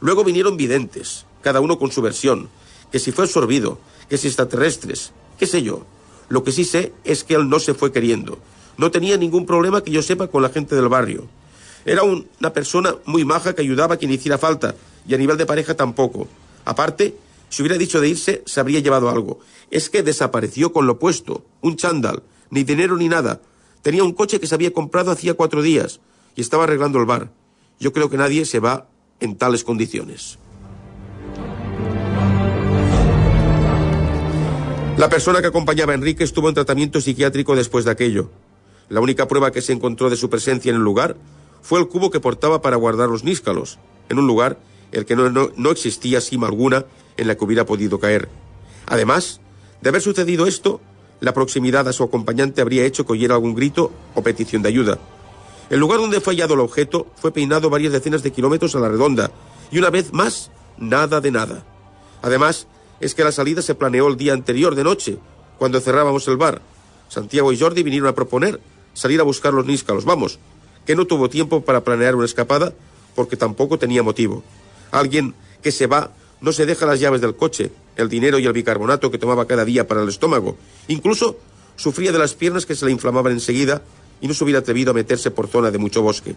Luego 0.00 0.24
vinieron 0.24 0.56
videntes, 0.56 1.26
cada 1.42 1.60
uno 1.60 1.78
con 1.78 1.92
su 1.92 2.02
versión, 2.02 2.48
que 2.90 2.98
si 2.98 3.12
fue 3.12 3.24
absorbido, 3.24 3.78
que 4.08 4.18
si 4.18 4.26
extraterrestres, 4.26 5.12
qué 5.38 5.46
sé 5.46 5.62
yo. 5.62 5.84
Lo 6.28 6.44
que 6.44 6.52
sí 6.52 6.64
sé 6.64 6.92
es 7.04 7.24
que 7.24 7.34
él 7.34 7.48
no 7.48 7.58
se 7.58 7.74
fue 7.74 7.92
queriendo. 7.92 8.38
No 8.76 8.90
tenía 8.90 9.16
ningún 9.16 9.46
problema 9.46 9.82
que 9.82 9.90
yo 9.90 10.02
sepa 10.02 10.28
con 10.28 10.42
la 10.42 10.48
gente 10.48 10.74
del 10.74 10.88
barrio. 10.88 11.26
Era 11.84 12.02
una 12.02 12.52
persona 12.52 12.94
muy 13.04 13.24
maja 13.24 13.54
que 13.54 13.62
ayudaba 13.62 13.94
a 13.94 13.96
quien 13.98 14.12
hiciera 14.12 14.38
falta, 14.38 14.74
y 15.06 15.14
a 15.14 15.18
nivel 15.18 15.36
de 15.36 15.46
pareja 15.46 15.74
tampoco. 15.74 16.28
Aparte, 16.64 17.16
si 17.48 17.62
hubiera 17.62 17.78
dicho 17.78 18.00
de 18.00 18.08
irse, 18.08 18.42
se 18.46 18.60
habría 18.60 18.80
llevado 18.80 19.10
algo. 19.10 19.40
Es 19.70 19.90
que 19.90 20.02
desapareció 20.02 20.72
con 20.72 20.86
lo 20.86 20.98
puesto, 20.98 21.44
un 21.60 21.76
chándal, 21.76 22.22
ni 22.50 22.64
dinero 22.64 22.96
ni 22.96 23.08
nada. 23.08 23.40
Tenía 23.82 24.04
un 24.04 24.12
coche 24.12 24.40
que 24.40 24.46
se 24.46 24.54
había 24.54 24.72
comprado 24.72 25.10
hacía 25.10 25.34
cuatro 25.34 25.62
días 25.62 26.00
y 26.36 26.42
estaba 26.42 26.64
arreglando 26.64 26.98
el 26.98 27.06
bar. 27.06 27.32
Yo 27.78 27.92
creo 27.92 28.10
que 28.10 28.18
nadie 28.18 28.44
se 28.44 28.60
va 28.60 28.86
en 29.20 29.36
tales 29.36 29.64
condiciones. 29.64 30.38
La 34.96 35.08
persona 35.08 35.40
que 35.40 35.46
acompañaba 35.46 35.92
a 35.92 35.94
Enrique 35.94 36.24
estuvo 36.24 36.48
en 36.48 36.54
tratamiento 36.54 37.00
psiquiátrico 37.00 37.56
después 37.56 37.84
de 37.84 37.90
aquello. 37.90 38.30
La 38.90 39.00
única 39.00 39.28
prueba 39.28 39.50
que 39.50 39.62
se 39.62 39.72
encontró 39.72 40.10
de 40.10 40.16
su 40.16 40.28
presencia 40.28 40.70
en 40.70 40.76
el 40.76 40.82
lugar 40.82 41.16
fue 41.62 41.80
el 41.80 41.88
cubo 41.88 42.10
que 42.10 42.20
portaba 42.20 42.60
para 42.60 42.76
guardar 42.76 43.08
los 43.08 43.24
níscalos, 43.24 43.78
en 44.08 44.18
un 44.18 44.26
lugar 44.26 44.58
el 44.92 45.06
que 45.06 45.16
no, 45.16 45.30
no, 45.30 45.70
existía 45.70 46.20
cima 46.20 46.48
alguna 46.48 46.84
en 47.16 47.28
la 47.28 47.36
que 47.36 47.44
hubiera 47.44 47.64
podido 47.64 47.98
caer. 48.00 48.28
Además, 48.86 49.40
de 49.80 49.88
haber 49.88 50.02
sucedido 50.02 50.46
esto, 50.46 50.80
la 51.20 51.32
proximidad 51.32 51.86
a 51.88 51.92
su 51.92 52.02
acompañante 52.02 52.60
habría 52.60 52.84
hecho 52.84 53.06
que 53.06 53.12
oyera 53.12 53.34
algún 53.34 53.54
grito 53.54 53.92
o 54.14 54.22
petición 54.22 54.62
de 54.62 54.68
ayuda. 54.68 54.98
El 55.70 55.78
lugar 55.78 56.00
donde 56.00 56.20
fue 56.20 56.34
hallado 56.34 56.54
el 56.54 56.60
objeto 56.60 57.06
fue 57.16 57.32
peinado 57.32 57.70
varias 57.70 57.92
decenas 57.92 58.24
de 58.24 58.32
kilómetros 58.32 58.74
a 58.74 58.80
la 58.80 58.88
redonda, 58.88 59.30
y 59.70 59.78
una 59.78 59.88
vez 59.90 60.12
más, 60.12 60.50
nada 60.78 61.20
de 61.20 61.30
nada. 61.30 61.64
Además, 62.22 62.66
es 62.98 63.14
que 63.14 63.22
la 63.22 63.30
salida 63.30 63.62
se 63.62 63.76
planeó 63.76 64.08
el 64.08 64.16
día 64.16 64.32
anterior 64.32 64.74
de 64.74 64.82
noche, 64.82 65.18
cuando 65.58 65.80
cerrábamos 65.80 66.26
el 66.26 66.36
bar. 66.36 66.60
Santiago 67.08 67.52
y 67.52 67.58
Jordi 67.58 67.84
vinieron 67.84 68.08
a 68.08 68.14
proponer 68.14 68.60
salir 68.94 69.20
a 69.20 69.24
buscar 69.24 69.54
los 69.54 69.64
níscalos. 69.64 70.04
Vamos, 70.04 70.40
que 70.84 70.96
no 70.96 71.06
tuvo 71.06 71.30
tiempo 71.30 71.60
para 71.60 71.84
planear 71.84 72.16
una 72.16 72.24
escapada 72.24 72.72
porque 73.14 73.36
tampoco 73.36 73.78
tenía 73.78 74.02
motivo. 74.02 74.42
Alguien 74.90 75.34
que 75.62 75.70
se 75.70 75.86
va 75.86 76.10
no 76.40 76.52
se 76.52 76.66
deja 76.66 76.86
las 76.86 76.98
llaves 76.98 77.20
del 77.20 77.36
coche, 77.36 77.70
el 77.96 78.08
dinero 78.08 78.38
y 78.38 78.46
el 78.46 78.52
bicarbonato 78.52 79.10
que 79.10 79.18
tomaba 79.18 79.46
cada 79.46 79.64
día 79.64 79.86
para 79.86 80.02
el 80.02 80.08
estómago. 80.08 80.56
Incluso 80.88 81.38
sufría 81.76 82.12
de 82.12 82.18
las 82.18 82.34
piernas 82.34 82.66
que 82.66 82.74
se 82.74 82.86
le 82.86 82.92
inflamaban 82.92 83.32
enseguida 83.32 83.82
y 84.20 84.28
no 84.28 84.34
se 84.34 84.44
hubiera 84.44 84.60
atrevido 84.60 84.90
a 84.90 84.94
meterse 84.94 85.30
por 85.30 85.48
zona 85.48 85.70
de 85.70 85.78
mucho 85.78 86.02
bosque. 86.02 86.34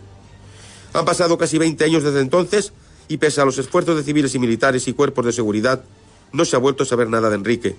Han 0.93 1.05
pasado 1.05 1.37
casi 1.37 1.57
20 1.57 1.83
años 1.83 2.03
desde 2.03 2.21
entonces 2.21 2.73
y 3.07 3.17
pese 3.17 3.41
a 3.41 3.45
los 3.45 3.57
esfuerzos 3.57 3.95
de 3.95 4.03
civiles 4.03 4.35
y 4.35 4.39
militares 4.39 4.87
y 4.87 4.93
cuerpos 4.93 5.25
de 5.25 5.33
seguridad, 5.33 5.83
no 6.31 6.45
se 6.45 6.55
ha 6.55 6.59
vuelto 6.59 6.83
a 6.83 6.85
saber 6.85 7.09
nada 7.09 7.29
de 7.29 7.35
Enrique. 7.35 7.75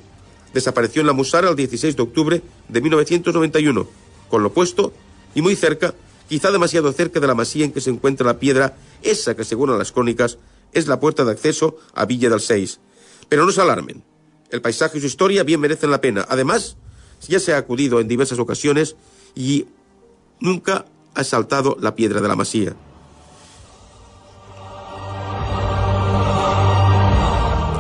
Desapareció 0.52 1.00
en 1.00 1.06
la 1.06 1.12
Musara 1.12 1.48
el 1.48 1.56
16 1.56 1.96
de 1.96 2.02
octubre 2.02 2.42
de 2.68 2.80
1991, 2.80 3.88
con 4.28 4.42
lo 4.42 4.52
puesto 4.52 4.92
y 5.34 5.42
muy 5.42 5.56
cerca, 5.56 5.94
quizá 6.28 6.50
demasiado 6.50 6.92
cerca 6.92 7.20
de 7.20 7.26
la 7.26 7.34
masía 7.34 7.64
en 7.64 7.72
que 7.72 7.80
se 7.80 7.90
encuentra 7.90 8.26
la 8.26 8.38
piedra, 8.38 8.76
esa 9.02 9.34
que 9.34 9.44
según 9.44 9.76
las 9.76 9.92
crónicas 9.92 10.38
es 10.72 10.86
la 10.86 11.00
puerta 11.00 11.24
de 11.24 11.32
acceso 11.32 11.78
a 11.94 12.04
Villa 12.04 12.30
del 12.30 12.40
Seis. 12.40 12.80
Pero 13.28 13.44
no 13.44 13.52
se 13.52 13.60
alarmen. 13.60 14.02
El 14.50 14.60
paisaje 14.60 14.98
y 14.98 15.00
su 15.00 15.06
historia 15.06 15.42
bien 15.42 15.60
merecen 15.60 15.90
la 15.90 16.00
pena. 16.00 16.26
Además, 16.28 16.76
ya 17.26 17.40
se 17.40 17.54
ha 17.54 17.58
acudido 17.58 18.00
en 18.00 18.08
diversas 18.08 18.38
ocasiones 18.38 18.96
y 19.34 19.66
nunca 20.40 20.86
ha 21.14 21.24
saltado 21.24 21.76
la 21.80 21.94
piedra 21.94 22.20
de 22.20 22.28
la 22.28 22.36
masía. 22.36 22.74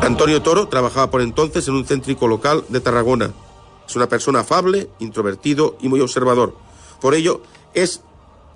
Antonio 0.00 0.42
Toro 0.42 0.68
trabajaba 0.68 1.10
por 1.10 1.22
entonces 1.22 1.66
en 1.66 1.74
un 1.74 1.86
céntrico 1.86 2.28
local 2.28 2.64
de 2.68 2.80
Tarragona. 2.80 3.32
Es 3.88 3.96
una 3.96 4.08
persona 4.08 4.40
afable, 4.40 4.88
introvertido 4.98 5.78
y 5.80 5.88
muy 5.88 6.00
observador. 6.00 6.56
Por 7.00 7.14
ello, 7.14 7.42
es 7.74 8.02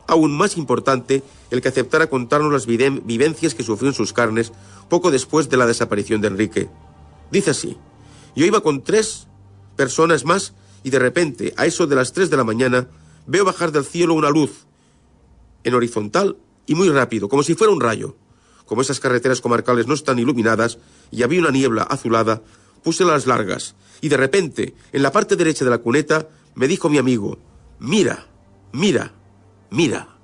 aún 0.07 0.37
más 0.37 0.57
importante 0.57 1.23
el 1.51 1.61
que 1.61 1.69
aceptara 1.69 2.09
contarnos 2.09 2.53
las 2.53 2.67
vivencias 2.67 3.55
que 3.55 3.63
sufrió 3.63 3.91
en 3.91 3.95
sus 3.95 4.13
carnes 4.13 4.53
poco 4.89 5.11
después 5.11 5.49
de 5.49 5.57
la 5.57 5.67
desaparición 5.67 6.21
de 6.21 6.29
Enrique. 6.29 6.69
Dice 7.31 7.51
así, 7.51 7.77
yo 8.35 8.47
iba 8.47 8.61
con 8.61 8.83
tres 8.83 9.27
personas 9.77 10.25
más 10.25 10.55
y 10.83 10.91
de 10.91 10.99
repente, 10.99 11.55
a 11.57 11.67
eso 11.67 11.87
de 11.87 11.97
las 11.97 12.13
tres 12.13 12.31
de 12.31 12.37
la 12.37 12.45
mañana, 12.45 12.89
veo 13.29 13.45
bajar 13.45 13.71
del 13.71 13.85
cielo 13.85 14.15
una 14.15 14.31
luz, 14.31 14.67
en 15.63 15.75
horizontal 15.75 16.37
y 16.67 16.75
muy 16.75 16.89
rápido, 16.89 17.29
como 17.29 17.45
si 17.45 17.55
fuera 17.55 17.73
un 17.73 17.81
rayo. 17.81 18.17
Como 18.65 18.83
esas 18.83 19.01
carreteras 19.01 19.41
comarcales 19.41 19.87
no 19.87 19.95
están 19.95 20.19
iluminadas 20.19 20.79
y 21.11 21.23
había 21.23 21.41
una 21.41 21.51
niebla 21.51 21.83
azulada, 21.85 22.43
puse 22.83 23.05
las 23.05 23.27
largas 23.27 23.77
y 24.01 24.09
de 24.09 24.17
repente, 24.17 24.75
en 24.93 25.03
la 25.03 25.13
parte 25.13 25.37
derecha 25.37 25.65
de 25.65 25.71
la 25.71 25.79
cuneta, 25.79 26.29
me 26.55 26.69
dijo 26.69 26.89
mi 26.89 26.99
amigo, 26.99 27.39
mira, 27.79 28.27
mira, 28.73 29.13
mira. 29.71 30.17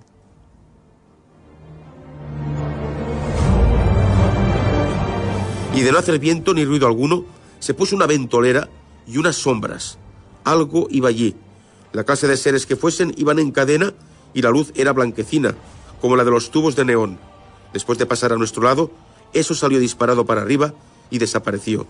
Y 5.75 5.81
de 5.81 5.93
no 5.93 5.99
hacer 5.99 6.19
viento 6.19 6.55
ni 6.55 6.64
ruido 6.64 6.87
alguno, 6.87 7.25
se 7.59 7.75
puso 7.75 7.97
una 7.97 8.07
ventolera 8.07 8.69
y 9.07 9.19
unas 9.19 9.37
sombras. 9.37 9.99
Algo 10.45 10.87
iba 10.90 11.09
allí. 11.09 11.35
La 11.95 12.03
clase 12.03 12.27
de 12.27 12.37
seres 12.37 12.67
que 12.67 12.75
fuesen 12.75 13.15
iban 13.17 13.39
en 13.39 13.53
cadena 13.53 13.95
y 14.35 14.43
la 14.43 14.51
luz 14.51 14.73
era 14.75 14.93
blanquecina, 14.93 15.55
como 16.01 16.17
la 16.17 16.25
de 16.25 16.33
los 16.33 16.51
tubos 16.51 16.75
de 16.75 16.85
neón. 16.85 17.21
Después 17.73 17.99
de 17.99 18.05
pasar 18.05 18.33
a 18.33 18.37
nuestro 18.37 18.65
lado, 18.65 18.91
eso 19.33 19.55
salió 19.55 19.79
disparado 19.79 20.27
para 20.27 20.43
arriba 20.43 20.75
y 21.09 21.19
desapareció. 21.19 21.87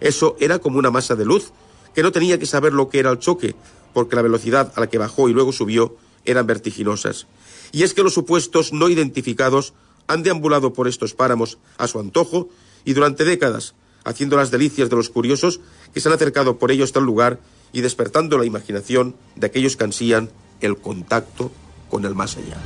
Eso 0.00 0.34
era 0.40 0.58
como 0.58 0.80
una 0.80 0.90
masa 0.90 1.14
de 1.14 1.24
luz 1.24 1.52
que 1.94 2.02
no 2.02 2.10
tenía 2.10 2.36
que 2.36 2.46
saber 2.46 2.72
lo 2.72 2.88
que 2.88 2.98
era 2.98 3.12
el 3.12 3.20
choque, 3.20 3.54
porque 3.92 4.16
la 4.16 4.22
velocidad 4.22 4.72
a 4.74 4.80
la 4.80 4.88
que 4.88 4.98
bajó 4.98 5.28
y 5.28 5.32
luego 5.32 5.52
subió 5.52 5.94
eran 6.24 6.48
vertiginosas. 6.48 7.28
Y 7.70 7.84
es 7.84 7.94
que 7.94 8.02
los 8.02 8.12
supuestos 8.12 8.72
no 8.72 8.88
identificados 8.88 9.72
han 10.08 10.24
deambulado 10.24 10.72
por 10.72 10.88
estos 10.88 11.14
páramos 11.14 11.58
a 11.78 11.86
su 11.86 12.00
antojo 12.00 12.48
y 12.84 12.94
durante 12.94 13.24
décadas, 13.24 13.76
haciendo 14.02 14.36
las 14.36 14.50
delicias 14.50 14.90
de 14.90 14.96
los 14.96 15.10
curiosos 15.10 15.60
que 15.92 16.00
se 16.00 16.08
han 16.08 16.14
acercado 16.14 16.58
por 16.58 16.72
ello 16.72 16.82
hasta 16.82 16.98
el 16.98 17.06
lugar 17.06 17.38
y 17.74 17.82
despertando 17.82 18.38
la 18.38 18.46
imaginación 18.46 19.16
de 19.34 19.48
aquellos 19.48 19.76
que 19.76 19.84
ansían 19.84 20.30
el 20.60 20.78
contacto 20.78 21.50
con 21.90 22.06
el 22.06 22.14
más 22.14 22.38
allá. 22.38 22.56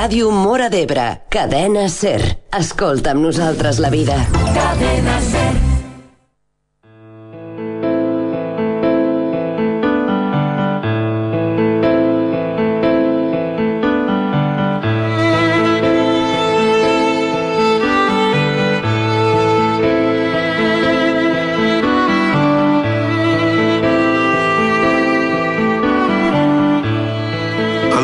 Ràdio 0.00 0.30
Mora 0.32 0.70
d'Ebre, 0.72 1.02
cadena 1.28 1.82
Ser. 1.92 2.22
Escolta 2.56 3.12
amb 3.12 3.20
nosaltres 3.26 3.82
la 3.84 3.92
vida. 3.92 4.16
Cadena 4.56 5.18
Ser. 5.28 5.69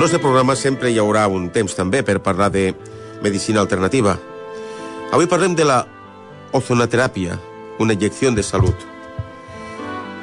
Nostre 0.06 0.22
programa 0.22 0.54
sempre 0.54 0.92
hi 0.94 1.00
haurà 1.02 1.24
un 1.26 1.48
temps 1.50 1.72
també 1.74 1.98
per 2.06 2.20
parlar 2.22 2.46
de 2.54 2.68
medicina 3.24 3.58
alternativa. 3.58 4.12
Avui 5.10 5.26
parlem 5.26 5.56
de 5.58 5.64
la 5.66 5.80
ozonoterapia, 6.54 7.40
una 7.80 7.96
inyección 7.96 8.36
de 8.36 8.44
salud. 8.44 8.74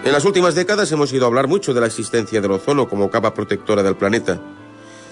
En 0.06 0.14
las 0.14 0.24
últimas 0.24 0.56
décadas 0.56 0.90
hemos 0.94 1.12
oído 1.12 1.26
hablar 1.26 1.50
mucho 1.50 1.74
de 1.74 1.82
la 1.82 1.88
existencia 1.88 2.40
del 2.40 2.52
ozono 2.52 2.88
como 2.88 3.12
capa 3.12 3.34
protectora 3.34 3.84
del 3.84 3.98
planeta, 3.98 4.40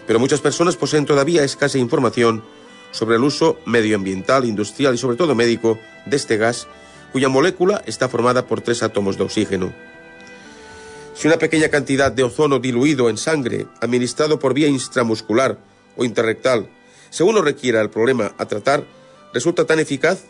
pero 0.07 0.19
muchas 0.19 0.39
personas 0.39 0.77
poseen 0.77 1.05
todavía 1.05 1.43
escasa 1.43 1.77
información 1.77 2.41
sobre 2.91 3.17
el 3.17 3.25
uso 3.25 3.57
medioambiental, 3.65 4.45
industrial 4.45 4.95
y 4.95 4.97
sobre 4.97 5.17
todo 5.17 5.35
médico 5.35 5.77
de 6.05 6.15
este 6.15 6.37
gas, 6.37 6.69
cuya 7.11 7.27
molécula 7.27 7.81
está 7.87 8.07
formada 8.07 8.47
por 8.47 8.61
tres 8.61 8.83
átomos 8.83 9.17
de 9.17 9.23
oxígeno. 9.25 9.73
Si 11.21 11.27
una 11.27 11.37
pequeña 11.37 11.69
cantidad 11.69 12.11
de 12.11 12.23
ozono 12.23 12.57
diluido 12.57 13.07
en 13.07 13.15
sangre, 13.15 13.67
administrado 13.79 14.39
por 14.39 14.55
vía 14.55 14.67
intramuscular 14.67 15.59
o 15.95 16.03
interrectal, 16.03 16.67
según 17.11 17.35
lo 17.35 17.43
requiera 17.43 17.79
el 17.79 17.91
problema 17.91 18.33
a 18.39 18.47
tratar, 18.47 18.87
resulta 19.31 19.67
tan 19.67 19.77
eficaz, 19.77 20.23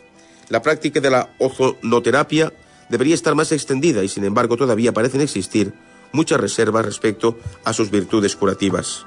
la 0.50 0.60
práctica 0.60 1.00
de 1.00 1.08
la 1.08 1.34
ozonoterapia 1.38 2.52
debería 2.90 3.14
estar 3.14 3.34
más 3.34 3.52
extendida 3.52 4.04
y 4.04 4.08
sin 4.08 4.26
embargo 4.26 4.58
todavía 4.58 4.92
parecen 4.92 5.22
existir 5.22 5.72
muchas 6.12 6.38
reservas 6.38 6.84
respecto 6.84 7.38
a 7.64 7.72
sus 7.72 7.90
virtudes 7.90 8.36
curativas. 8.36 9.06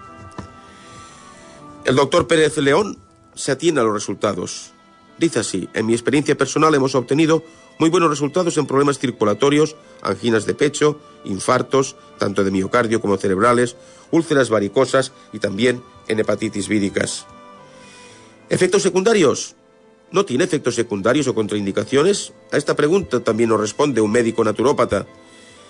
El 1.84 1.98
doctor 1.98 2.26
Pérez 2.26 2.58
León 2.58 2.98
se 3.36 3.52
atiene 3.52 3.82
a 3.82 3.84
los 3.84 3.94
resultados. 3.94 4.72
Dice 5.20 5.38
así, 5.38 5.70
en 5.76 5.86
mi 5.86 5.94
experiencia 5.94 6.36
personal 6.36 6.74
hemos 6.74 6.96
obtenido 6.96 7.44
muy 7.78 7.90
buenos 7.90 8.10
resultados 8.10 8.58
en 8.58 8.68
problemas 8.68 9.00
circulatorios, 9.00 9.76
anginas 10.02 10.46
de 10.46 10.54
pecho, 10.54 11.00
infartos, 11.26 11.96
tanto 12.18 12.44
de 12.44 12.52
miocardio 12.52 13.02
como 13.02 13.18
cerebrales, 13.18 13.76
úlceras 14.12 14.50
varicosas 14.50 15.12
y 15.34 15.40
también 15.40 15.82
en 16.08 16.20
hepatitis 16.20 16.68
víricas. 16.68 17.26
¿Efectos 18.50 18.84
secundarios? 18.84 19.56
¿No 20.12 20.24
tiene 20.26 20.44
efectos 20.44 20.76
secundarios 20.76 21.28
o 21.28 21.36
contraindicaciones? 21.36 22.32
A 22.52 22.58
esta 22.58 22.76
pregunta 22.76 23.20
también 23.22 23.50
nos 23.50 23.60
responde 23.60 24.02
un 24.02 24.12
médico 24.12 24.44
naturópata. 24.44 25.06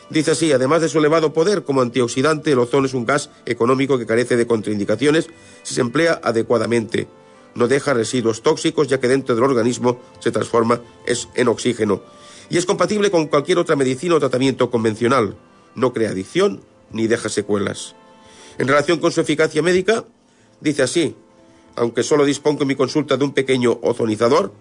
Dice 0.09 0.31
así, 0.31 0.51
además 0.51 0.81
de 0.81 0.89
su 0.89 0.99
elevado 0.99 1.33
poder 1.33 1.63
como 1.63 1.81
antioxidante, 1.81 2.51
el 2.51 2.59
ozono 2.59 2.85
es 2.85 2.93
un 2.93 3.05
gas 3.05 3.31
económico 3.45 3.97
que 3.97 4.05
carece 4.05 4.37
de 4.37 4.45
contraindicaciones 4.45 5.29
si 5.63 5.73
se 5.73 5.81
emplea 5.81 6.19
adecuadamente 6.23 7.07
no 7.55 7.67
deja 7.67 7.93
residuos 7.93 8.43
tóxicos 8.43 8.87
ya 8.87 8.99
que 8.99 9.07
dentro 9.07 9.33
del 9.33 9.45
organismo 9.45 9.99
se 10.19 10.31
transforma 10.31 10.81
en 11.07 11.47
oxígeno. 11.47 12.03
Y 12.49 12.57
es 12.57 12.65
compatible 12.65 13.09
con 13.09 13.27
cualquier 13.27 13.57
otra 13.57 13.75
medicina 13.75 14.15
o 14.15 14.19
tratamiento 14.19 14.69
convencional. 14.69 15.35
No 15.73 15.93
crea 15.93 16.11
adicción 16.11 16.61
ni 16.91 17.07
deja 17.07 17.29
secuelas. 17.29 17.95
En 18.57 18.67
relación 18.67 18.99
con 18.99 19.11
su 19.11 19.21
eficacia 19.21 19.61
médica, 19.61 20.05
dice 20.61 20.83
así, 20.83 21.15
aunque 21.75 22.03
solo 22.03 22.23
dispongo 22.25 22.61
en 22.61 22.67
mi 22.67 22.75
consulta 22.75 23.17
de 23.17 23.23
un 23.23 23.33
pequeño 23.33 23.79
ozonizador, 23.81 24.53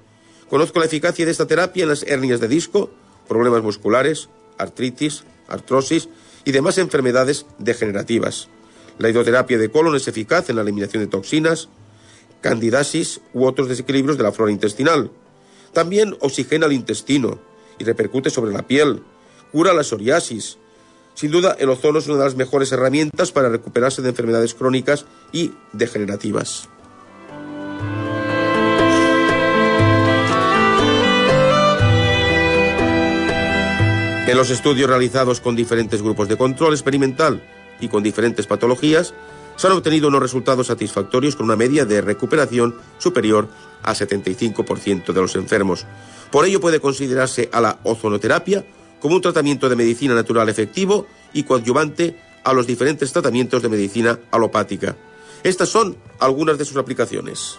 conozco 0.49 0.79
la 0.79 0.87
eficacia 0.87 1.25
de 1.25 1.31
esta 1.31 1.47
terapia 1.47 1.83
en 1.83 1.91
las 1.91 2.05
hernias 2.05 2.41
de 2.41 2.49
disco, 2.49 2.91
problemas 3.29 3.63
musculares, 3.63 4.29
artritis, 4.59 5.25
artrosis 5.49 6.09
y 6.45 6.53
demás 6.53 6.79
enfermedades 6.79 7.47
degenerativas. 7.59 8.49
La 8.99 9.09
hidroterapia 9.09 9.59
de 9.59 9.71
colon 9.71 9.97
es 9.97 10.09
eficaz 10.09 10.49
en 10.51 10.57
la 10.57 10.63
eliminación 10.63 11.03
de 11.03 11.09
toxinas, 11.09 11.69
candidasis 12.45 13.23
u 13.33 13.47
otros 13.47 13.71
desequilibrios 13.71 14.19
de 14.19 14.23
la 14.23 14.31
flora 14.31 14.53
intestinal. 14.53 15.11
También 15.73 16.15
oxigena 16.21 16.67
el 16.67 16.75
intestino 16.75 17.39
y 17.79 17.85
repercute 17.85 18.29
sobre 18.29 18.53
la 18.53 18.67
piel, 18.67 19.03
cura 19.51 19.73
la 19.73 19.83
psoriasis. 19.83 20.59
Sin 21.15 21.31
duda, 21.31 21.57
el 21.59 21.71
ozono 21.71 22.01
es 22.01 22.07
una 22.07 22.19
de 22.19 22.25
las 22.25 22.37
mejores 22.37 22.71
herramientas 22.71 23.33
para 23.33 23.49
recuperarse 23.49 24.03
de 24.03 24.11
enfermedades 24.11 24.53
crónicas 24.53 25.07
y 25.33 25.53
degenerativas. 25.73 26.69
En 34.27 34.37
los 34.37 34.51
estudios 34.51 34.91
realizados 34.91 35.41
con 35.41 35.57
diferentes 35.57 36.03
grupos 36.03 36.29
de 36.29 36.37
control 36.37 36.75
experimental 36.75 37.43
y 37.81 37.89
con 37.89 38.03
diferentes 38.03 38.47
patologías, 38.47 39.15
se 39.57 39.67
han 39.67 39.73
obtenido 39.73 40.09
unos 40.09 40.23
resultados 40.23 40.67
satisfactorios 40.67 41.37
con 41.37 41.47
una 41.47 41.57
media 41.57 41.85
de 41.85 42.01
recuperación 42.01 42.75
superior 42.99 43.49
al 43.83 43.95
75% 43.95 45.13
de 45.13 45.21
los 45.21 45.37
enfermos. 45.37 45.87
Por 46.31 46.45
ello 46.45 46.61
puede 46.61 46.81
considerarse 46.81 47.49
a 47.53 47.61
la 47.61 47.79
ozonoterapia 47.85 48.65
como 49.01 49.17
un 49.17 49.23
tratamiento 49.23 49.69
de 49.69 49.77
medicina 49.77 50.15
natural 50.15 50.49
efectivo 50.49 51.07
y 51.33 51.43
coadyuvante 51.43 52.19
a 52.43 52.53
los 52.53 52.67
diferentes 52.67 53.13
tratamientos 53.13 53.63
de 53.63 53.69
medicina 53.69 54.19
alopática. 54.31 54.97
Estas 55.43 55.69
son 55.69 55.97
algunas 56.19 56.57
de 56.59 56.65
sus 56.65 56.77
aplicaciones. 56.77 57.59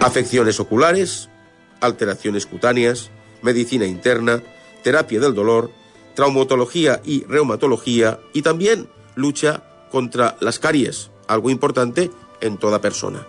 Afecciones 0.00 0.60
oculares, 0.60 1.28
alteraciones 1.80 2.46
cutáneas, 2.46 3.10
medicina 3.42 3.86
interna, 3.86 4.42
terapia 4.82 5.20
del 5.20 5.34
dolor, 5.34 5.70
traumatología 6.14 7.00
y 7.04 7.24
reumatología 7.24 8.20
y 8.32 8.42
también 8.42 8.88
lucha 9.14 9.62
contra 9.90 10.36
las 10.40 10.58
caries, 10.58 11.10
algo 11.26 11.50
importante 11.50 12.10
en 12.40 12.56
toda 12.56 12.80
persona. 12.80 13.26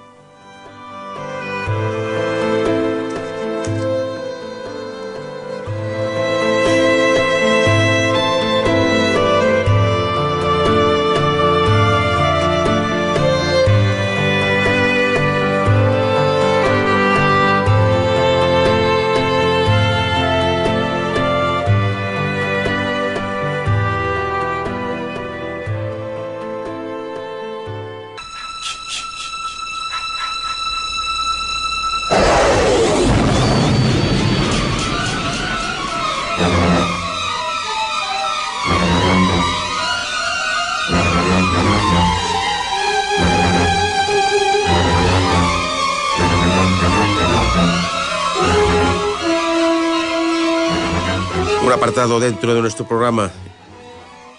Apartado 51.81 52.19
dentro 52.19 52.53
de 52.53 52.61
nuestro 52.61 52.87
programa, 52.87 53.31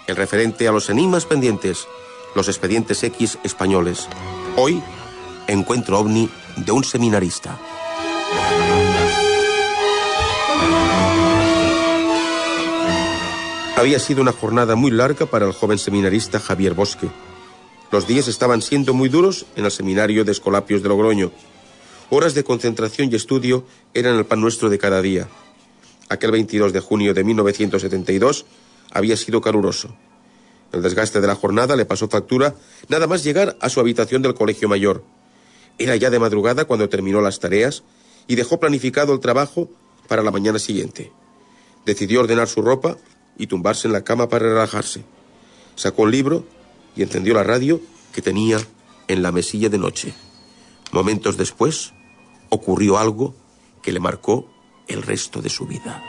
el 0.07 0.15
referente 0.15 0.65
a 0.65 0.71
los 0.71 0.89
enigmas 0.89 1.25
pendientes, 1.25 1.89
los 2.35 2.47
expedientes 2.47 3.03
X 3.03 3.37
españoles. 3.43 4.07
Hoy, 4.55 4.81
encuentro 5.47 5.99
ovni 5.99 6.29
de 6.55 6.71
un 6.71 6.85
seminarista. 6.85 7.59
Había 13.75 13.99
sido 13.99 14.21
una 14.21 14.31
jornada 14.31 14.77
muy 14.77 14.91
larga 14.91 15.25
para 15.25 15.45
el 15.45 15.51
joven 15.51 15.79
seminarista 15.79 16.39
Javier 16.39 16.73
Bosque. 16.73 17.09
Los 17.91 18.07
días 18.07 18.29
estaban 18.29 18.61
siendo 18.61 18.93
muy 18.93 19.09
duros 19.09 19.47
en 19.57 19.65
el 19.65 19.71
seminario 19.71 20.23
de 20.23 20.31
Escolapios 20.31 20.81
de 20.81 20.87
Logroño. 20.87 21.33
Horas 22.09 22.35
de 22.35 22.45
concentración 22.45 23.09
y 23.11 23.15
estudio 23.15 23.65
eran 23.93 24.15
el 24.15 24.25
pan 24.25 24.39
nuestro 24.39 24.69
de 24.69 24.79
cada 24.79 25.01
día. 25.01 25.27
Aquel 26.13 26.29
22 26.29 26.73
de 26.73 26.79
junio 26.79 27.15
de 27.15 27.23
1972 27.23 28.45
había 28.91 29.17
sido 29.17 29.41
caluroso. 29.41 29.95
El 30.71 30.83
desgaste 30.83 31.19
de 31.21 31.25
la 31.25 31.33
jornada 31.33 31.75
le 31.75 31.85
pasó 31.85 32.07
factura 32.07 32.53
nada 32.87 33.07
más 33.07 33.23
llegar 33.23 33.57
a 33.59 33.69
su 33.69 33.79
habitación 33.79 34.21
del 34.21 34.35
colegio 34.35 34.69
mayor. 34.69 35.03
Era 35.79 35.95
ya 35.95 36.11
de 36.11 36.19
madrugada 36.19 36.65
cuando 36.65 36.87
terminó 36.87 37.19
las 37.19 37.39
tareas 37.39 37.81
y 38.27 38.35
dejó 38.35 38.59
planificado 38.59 39.11
el 39.11 39.21
trabajo 39.21 39.71
para 40.07 40.21
la 40.21 40.29
mañana 40.29 40.59
siguiente. 40.59 41.11
Decidió 41.83 42.19
ordenar 42.19 42.47
su 42.47 42.61
ropa 42.61 42.95
y 43.35 43.47
tumbarse 43.47 43.87
en 43.87 43.93
la 43.93 44.03
cama 44.03 44.29
para 44.29 44.49
relajarse. 44.49 45.03
Sacó 45.75 46.03
un 46.03 46.11
libro 46.11 46.45
y 46.95 47.01
encendió 47.01 47.33
la 47.33 47.41
radio 47.41 47.81
que 48.13 48.21
tenía 48.21 48.59
en 49.07 49.23
la 49.23 49.31
mesilla 49.31 49.69
de 49.69 49.79
noche. 49.79 50.13
Momentos 50.91 51.37
después 51.37 51.91
ocurrió 52.49 52.99
algo 52.99 53.33
que 53.81 53.91
le 53.91 53.99
marcó 53.99 54.52
el 54.87 55.01
resto 55.01 55.41
de 55.41 55.49
su 55.49 55.65
vida. 55.65 56.03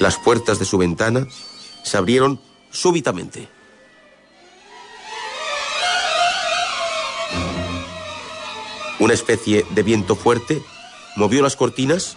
Las 0.00 0.18
puertas 0.18 0.58
de 0.58 0.64
su 0.64 0.78
ventana 0.78 1.26
se 1.84 1.96
abrieron 1.96 2.40
súbitamente. 2.70 3.48
Una 8.98 9.14
especie 9.14 9.64
de 9.70 9.82
viento 9.82 10.16
fuerte 10.16 10.62
movió 11.16 11.42
las 11.42 11.56
cortinas 11.56 12.16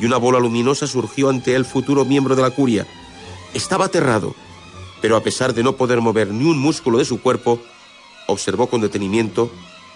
y 0.00 0.06
una 0.06 0.16
bola 0.16 0.38
luminosa 0.38 0.86
surgió 0.86 1.28
ante 1.28 1.54
el 1.54 1.64
futuro 1.64 2.04
miembro 2.04 2.36
de 2.36 2.42
la 2.42 2.50
curia. 2.50 2.86
Estaba 3.54 3.86
aterrado, 3.86 4.34
pero 5.00 5.16
a 5.16 5.22
pesar 5.22 5.54
de 5.54 5.62
no 5.62 5.76
poder 5.76 6.00
mover 6.00 6.28
ni 6.28 6.44
un 6.44 6.58
músculo 6.58 6.98
de 6.98 7.04
su 7.04 7.20
cuerpo, 7.20 7.60
observó 8.26 8.68
con 8.68 8.80
detenimiento 8.80 9.50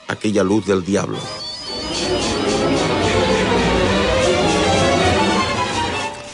aquella 0.09 0.43
luz 0.43 0.67
del 0.67 0.85
diablo. 0.85 1.19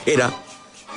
Era, 0.06 0.32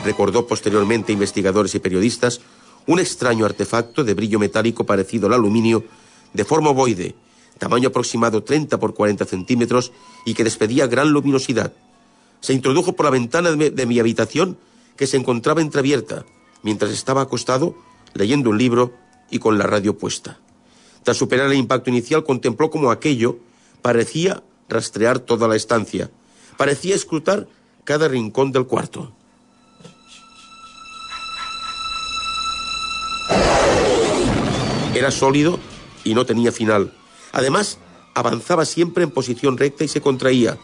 recordó 0.05 0.47
posteriormente 0.47 1.11
investigadores 1.11 1.75
y 1.75 1.79
periodistas, 1.79 2.39
un 2.87 2.99
extraño 2.99 3.45
artefacto 3.45 4.03
de 4.03 4.13
brillo 4.13 4.39
metálico 4.39 4.85
parecido 4.85 5.27
al 5.27 5.33
aluminio, 5.33 5.83
de 6.33 6.45
forma 6.45 6.69
ovoide, 6.69 7.15
tamaño 7.59 7.89
aproximado 7.89 8.43
30 8.43 8.79
por 8.79 8.93
40 8.93 9.25
centímetros 9.25 9.91
y 10.25 10.33
que 10.33 10.43
despedía 10.43 10.87
gran 10.87 11.11
luminosidad. 11.11 11.73
Se 12.39 12.53
introdujo 12.53 12.93
por 12.93 13.05
la 13.05 13.11
ventana 13.11 13.51
de, 13.51 13.85
mi 13.85 13.99
habitación, 13.99 14.57
que 14.95 15.07
se 15.07 15.17
encontraba 15.17 15.61
entreabierta, 15.61 16.25
mientras 16.63 16.91
estaba 16.91 17.21
acostado 17.21 17.75
leyendo 18.13 18.49
un 18.49 18.57
libro 18.57 18.93
y 19.29 19.39
con 19.39 19.57
la 19.57 19.67
radio 19.67 19.97
puesta. 19.97 20.39
Tras 21.03 21.17
superar 21.17 21.47
el 21.47 21.57
impacto 21.57 21.89
inicial, 21.89 22.23
contempló 22.23 22.69
como 22.69 22.91
aquello 22.91 23.39
parecía 23.81 24.43
rastrear 24.69 25.19
toda 25.19 25.47
la 25.47 25.55
estancia. 25.55 26.09
Parecía 26.57 26.95
escrutar 26.95 27.47
cada 27.83 28.07
rincón 28.07 28.51
del 28.51 28.65
cuarto. 28.65 29.11
Era 34.93 35.09
sólido 35.09 35.59
y 36.03 36.13
no 36.13 36.25
tenía 36.25 36.51
final. 36.51 36.93
Además, 37.31 37.79
avanzaba 38.13 38.65
siempre 38.65 39.03
en 39.03 39.11
posición 39.11 39.57
recta 39.57 39.83
y 39.83 39.87
se 39.87 40.01
contraía. 40.01 40.57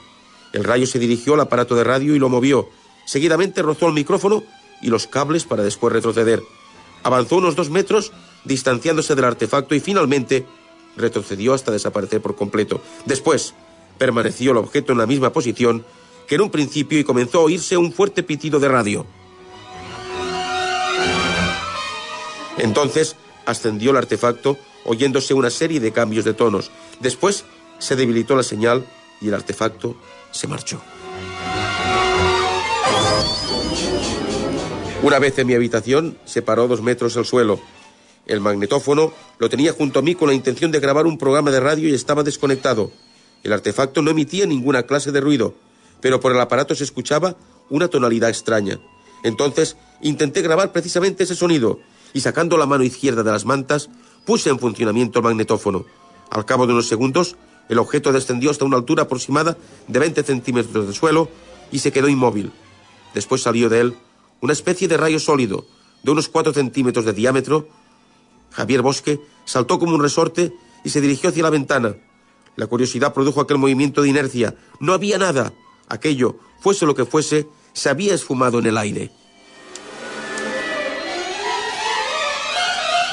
El 0.53 0.63
rayo 0.63 0.85
se 0.85 0.99
dirigió 0.99 1.33
al 1.33 1.41
aparato 1.41 1.75
de 1.75 1.83
radio 1.83 2.15
y 2.15 2.19
lo 2.19 2.29
movió. 2.29 2.69
Seguidamente 3.05 3.61
rozó 3.61 3.87
el 3.87 3.93
micrófono 3.93 4.43
y 4.81 4.89
los 4.89 5.07
cables 5.07 5.45
para 5.45 5.63
después 5.63 5.93
retroceder. 5.93 6.43
Avanzó 7.03 7.37
unos 7.37 7.55
dos 7.55 7.69
metros, 7.69 8.11
distanciándose 8.43 9.15
del 9.15 9.25
artefacto 9.25 9.75
y 9.75 9.79
finalmente 9.79 10.45
retrocedió 10.95 11.53
hasta 11.53 11.71
desaparecer 11.71 12.21
por 12.21 12.35
completo. 12.35 12.81
Después, 13.05 13.53
permaneció 13.97 14.51
el 14.51 14.57
objeto 14.57 14.91
en 14.91 14.99
la 14.99 15.07
misma 15.07 15.31
posición 15.31 15.85
que 16.27 16.35
en 16.35 16.41
un 16.41 16.51
principio 16.51 16.99
y 16.99 17.03
comenzó 17.03 17.39
a 17.39 17.43
oírse 17.43 17.77
un 17.77 17.93
fuerte 17.93 18.23
pitido 18.23 18.59
de 18.59 18.67
radio. 18.67 19.05
Entonces 22.57 23.15
ascendió 23.45 23.91
el 23.91 23.97
artefacto 23.97 24.57
oyéndose 24.83 25.33
una 25.33 25.49
serie 25.49 25.79
de 25.79 25.91
cambios 25.91 26.25
de 26.25 26.33
tonos. 26.33 26.71
Después 26.99 27.45
se 27.79 27.95
debilitó 27.95 28.35
la 28.35 28.43
señal 28.43 28.85
y 29.21 29.27
el 29.27 29.33
artefacto 29.33 29.95
se 30.31 30.47
marchó. 30.47 30.81
Una 35.03 35.19
vez 35.19 35.37
en 35.37 35.47
mi 35.47 35.53
habitación, 35.53 36.17
se 36.25 36.41
paró 36.41 36.67
dos 36.67 36.81
metros 36.81 37.15
el 37.15 37.25
suelo. 37.25 37.59
El 38.27 38.41
magnetófono 38.41 39.13
lo 39.39 39.49
tenía 39.49 39.73
junto 39.73 39.99
a 39.99 40.01
mí 40.01 40.13
con 40.13 40.27
la 40.27 40.33
intención 40.33 40.71
de 40.71 40.79
grabar 40.79 41.07
un 41.07 41.17
programa 41.17 41.49
de 41.49 41.59
radio 41.59 41.89
y 41.89 41.93
estaba 41.93 42.23
desconectado. 42.23 42.91
El 43.43 43.53
artefacto 43.53 44.01
no 44.01 44.11
emitía 44.11 44.45
ninguna 44.45 44.83
clase 44.83 45.11
de 45.11 45.21
ruido, 45.21 45.55
pero 46.01 46.19
por 46.19 46.33
el 46.33 46.39
aparato 46.39 46.75
se 46.75 46.83
escuchaba 46.83 47.37
una 47.69 47.87
tonalidad 47.87 48.29
extraña. 48.29 48.79
Entonces 49.23 49.77
intenté 50.01 50.41
grabar 50.41 50.71
precisamente 50.71 51.23
ese 51.23 51.35
sonido 51.35 51.79
y 52.13 52.19
sacando 52.19 52.57
la 52.57 52.65
mano 52.65 52.83
izquierda 52.83 53.23
de 53.23 53.31
las 53.31 53.45
mantas 53.45 53.89
puse 54.25 54.49
en 54.49 54.59
funcionamiento 54.59 55.19
el 55.19 55.25
magnetófono. 55.25 55.85
Al 56.29 56.45
cabo 56.45 56.67
de 56.67 56.73
unos 56.73 56.87
segundos, 56.87 57.37
el 57.69 57.79
objeto 57.79 58.11
descendió 58.11 58.51
hasta 58.51 58.65
una 58.65 58.77
altura 58.77 59.03
aproximada 59.03 59.57
de 59.87 59.99
20 59.99 60.23
centímetros 60.23 60.85
del 60.85 60.95
suelo 60.95 61.29
y 61.71 61.79
se 61.79 61.91
quedó 61.91 62.09
inmóvil. 62.09 62.51
Después 63.13 63.41
salió 63.41 63.69
de 63.69 63.79
él 63.79 63.95
una 64.41 64.53
especie 64.53 64.87
de 64.87 64.97
rayo 64.97 65.19
sólido 65.19 65.65
de 66.03 66.11
unos 66.11 66.29
4 66.29 66.53
centímetros 66.53 67.05
de 67.05 67.13
diámetro. 67.13 67.67
Javier 68.51 68.81
Bosque 68.81 69.19
saltó 69.45 69.79
como 69.79 69.95
un 69.95 70.01
resorte 70.01 70.53
y 70.83 70.89
se 70.89 71.01
dirigió 71.01 71.29
hacia 71.29 71.43
la 71.43 71.49
ventana. 71.49 71.95
La 72.55 72.67
curiosidad 72.67 73.13
produjo 73.13 73.41
aquel 73.41 73.57
movimiento 73.57 74.01
de 74.01 74.09
inercia. 74.09 74.55
No 74.79 74.93
había 74.93 75.17
nada. 75.17 75.53
Aquello, 75.89 76.37
fuese 76.59 76.85
lo 76.85 76.95
que 76.95 77.05
fuese, 77.05 77.47
se 77.73 77.89
había 77.89 78.15
esfumado 78.15 78.59
en 78.59 78.65
el 78.65 78.77
aire. 78.77 79.11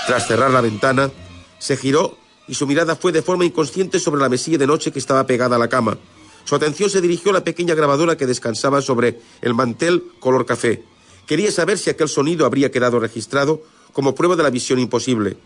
Tras 0.06 0.26
cerrar 0.26 0.50
la 0.50 0.61
ventana, 0.61 1.11
se 1.59 1.76
giró 1.76 2.18
y 2.46 2.54
su 2.54 2.66
mirada 2.66 2.96
fue 2.96 3.12
de 3.12 3.22
forma 3.22 3.44
inconsciente 3.44 3.98
sobre 3.98 4.20
la 4.20 4.28
mesilla 4.28 4.59
de 4.59 4.66
noche 4.66 4.92
que 4.92 4.98
estaba 4.98 5.26
pegada 5.26 5.56
a 5.56 5.59
la 5.59 5.68
cama. 5.68 5.98
Su 6.44 6.54
atención 6.54 6.90
se 6.90 7.00
dirigió 7.00 7.30
a 7.30 7.34
la 7.34 7.44
pequeña 7.44 7.74
grabadora 7.74 8.16
que 8.16 8.26
descansaba 8.26 8.82
sobre 8.82 9.20
el 9.40 9.54
mantel 9.54 10.04
color 10.20 10.44
café. 10.44 10.84
Quería 11.26 11.50
saber 11.50 11.78
si 11.78 11.88
aquel 11.88 12.09
sonido 12.09 12.44
habría 12.44 12.70
quedado 12.70 13.00
registrado 13.00 13.62
como 13.95 14.14
prueba 14.14 14.36
de 14.36 14.42
la 14.42 14.51
visión 14.51 14.78
imposible. 14.78 15.38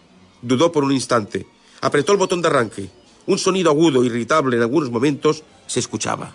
Dudó 0.43 0.73
por 0.73 0.83
un 0.83 0.91
instante. 0.91 1.47
Apretó 1.81 2.11
el 2.11 2.19
botón 2.19 2.43
de 2.43 2.49
arranque. 2.49 2.91
Un 3.27 3.39
sonido 3.39 3.71
agudo, 3.71 4.03
irritable 4.03 4.57
en 4.57 4.63
algunos 4.63 4.91
momentos, 4.91 5.45
se 5.69 5.79
escuchaba. 5.79 6.35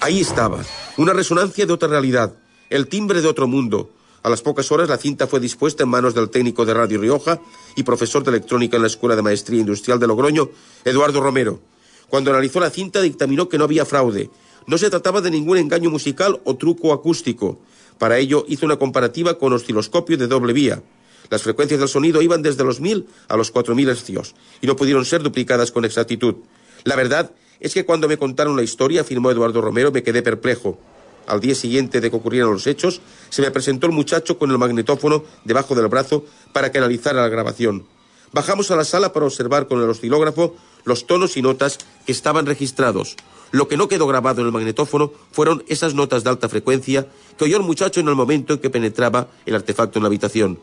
Ahí 0.00 0.20
estaba, 0.20 0.64
una 0.96 1.12
resonancia 1.12 1.64
de 1.66 1.72
otra 1.72 1.88
realidad, 1.88 2.34
el 2.70 2.88
timbre 2.88 3.22
de 3.22 3.28
otro 3.28 3.46
mundo. 3.46 3.90
A 4.22 4.28
las 4.28 4.42
pocas 4.42 4.70
horas 4.72 4.88
la 4.88 4.96
cinta 4.96 5.26
fue 5.26 5.40
dispuesta 5.40 5.84
en 5.84 5.90
manos 5.90 6.14
del 6.14 6.28
técnico 6.28 6.64
de 6.64 6.74
Radio 6.74 7.00
Rioja 7.00 7.40
y 7.76 7.84
profesor 7.84 8.24
de 8.24 8.30
electrónica 8.30 8.76
en 8.76 8.82
la 8.82 8.88
Escuela 8.88 9.14
de 9.14 9.22
Maestría 9.22 9.60
Industrial 9.60 10.00
de 10.00 10.06
Logroño, 10.06 10.50
Eduardo 10.84 11.20
Romero. 11.20 11.60
Cuando 12.08 12.30
analizó 12.30 12.60
la 12.60 12.70
cinta 12.70 13.00
dictaminó 13.00 13.48
que 13.48 13.56
no 13.56 13.64
había 13.64 13.84
fraude. 13.84 14.30
No 14.66 14.78
se 14.78 14.90
trataba 14.90 15.20
de 15.20 15.30
ningún 15.30 15.58
engaño 15.58 15.90
musical 15.90 16.40
o 16.44 16.56
truco 16.56 16.92
acústico. 16.92 17.58
Para 17.98 18.18
ello 18.18 18.44
hizo 18.48 18.66
una 18.66 18.78
comparativa 18.78 19.38
con 19.38 19.52
osciloscopio 19.52 20.16
de 20.16 20.26
doble 20.26 20.52
vía. 20.52 20.82
Las 21.28 21.42
frecuencias 21.42 21.80
del 21.80 21.88
sonido 21.88 22.22
iban 22.22 22.42
desde 22.42 22.64
los 22.64 22.80
1000 22.80 23.06
a 23.28 23.36
los 23.36 23.50
4000 23.50 23.88
hercios 23.88 24.34
y 24.60 24.66
no 24.66 24.76
pudieron 24.76 25.04
ser 25.04 25.22
duplicadas 25.22 25.70
con 25.70 25.84
exactitud. 25.84 26.36
La 26.84 26.96
verdad 26.96 27.32
es 27.60 27.74
que 27.74 27.84
cuando 27.84 28.08
me 28.08 28.16
contaron 28.16 28.56
la 28.56 28.62
historia, 28.62 29.02
afirmó 29.02 29.30
Eduardo 29.30 29.60
Romero, 29.60 29.92
me 29.92 30.02
quedé 30.02 30.22
perplejo. 30.22 30.78
Al 31.26 31.40
día 31.40 31.54
siguiente 31.54 32.00
de 32.00 32.10
que 32.10 32.16
ocurrieran 32.16 32.50
los 32.50 32.66
hechos, 32.66 33.00
se 33.28 33.42
me 33.42 33.50
presentó 33.50 33.86
el 33.86 33.92
muchacho 33.92 34.38
con 34.38 34.50
el 34.50 34.58
magnetófono 34.58 35.24
debajo 35.44 35.74
del 35.74 35.86
brazo 35.88 36.24
para 36.52 36.72
que 36.72 36.78
analizara 36.78 37.20
la 37.20 37.28
grabación. 37.28 37.86
Bajamos 38.32 38.70
a 38.70 38.76
la 38.76 38.84
sala 38.84 39.12
para 39.12 39.26
observar 39.26 39.68
con 39.68 39.82
el 39.82 39.90
oscilógrafo 39.90 40.56
los 40.84 41.06
tonos 41.06 41.36
y 41.36 41.42
notas 41.42 41.78
que 42.06 42.12
estaban 42.12 42.46
registrados. 42.46 43.16
Lo 43.52 43.68
que 43.68 43.76
no 43.76 43.88
quedó 43.88 44.06
grabado 44.06 44.40
en 44.40 44.46
el 44.46 44.52
magnetófono 44.52 45.12
fueron 45.32 45.64
esas 45.68 45.94
notas 45.94 46.22
de 46.22 46.30
alta 46.30 46.48
frecuencia 46.48 47.08
que 47.36 47.44
oyó 47.44 47.56
el 47.56 47.62
muchacho 47.62 48.00
en 48.00 48.08
el 48.08 48.14
momento 48.14 48.54
en 48.54 48.60
que 48.60 48.70
penetraba 48.70 49.28
el 49.46 49.54
artefacto 49.54 49.98
en 49.98 50.04
la 50.04 50.08
habitación. 50.08 50.60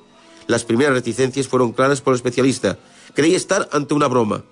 Las 0.48 0.64
primeras 0.64 0.94
reticencias 0.94 1.48
fueron 1.48 1.74
claras 1.74 2.02
por 2.02 2.14
el 2.14 2.16
especialista. 2.16 2.80
Creía 3.14 3.36
estar 3.36 3.68
ante 3.74 3.94
una 3.94 4.08
broma. 4.08 4.44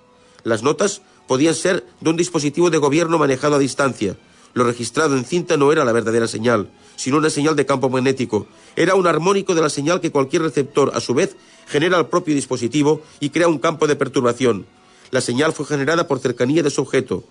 Las 0.44 0.62
notas 0.62 1.00
podían 1.26 1.54
ser 1.54 1.86
de 2.00 2.10
un 2.10 2.16
dispositivo 2.16 2.68
de 2.68 2.78
gobierno 2.78 3.18
manejado 3.18 3.56
a 3.56 3.58
distancia. 3.58 4.16
Lo 4.52 4.64
registrado 4.64 5.16
en 5.16 5.24
cinta 5.24 5.56
no 5.56 5.72
era 5.72 5.84
la 5.84 5.92
verdadera 5.92 6.28
señal, 6.28 6.70
sino 6.96 7.18
una 7.18 7.30
señal 7.30 7.56
de 7.56 7.66
campo 7.66 7.88
magnético. 7.88 8.46
Era 8.74 8.94
un 8.94 9.06
armónico 9.06 9.54
de 9.54 9.62
la 9.62 9.70
señal 9.70 10.00
que 10.00 10.10
cualquier 10.10 10.42
receptor, 10.42 10.92
a 10.94 11.00
su 11.00 11.14
vez, 11.14 11.36
genera 11.66 11.96
al 11.96 12.08
propio 12.08 12.34
dispositivo 12.34 13.02
y 13.20 13.30
crea 13.30 13.48
un 13.48 13.58
campo 13.58 13.86
de 13.86 13.96
perturbación. 13.96 14.66
La 15.10 15.20
señal 15.20 15.52
fue 15.52 15.66
generada 15.66 16.06
por 16.06 16.20
cercanía 16.20 16.62
de 16.62 16.70
su 16.70 16.82
objeto. 16.82 17.24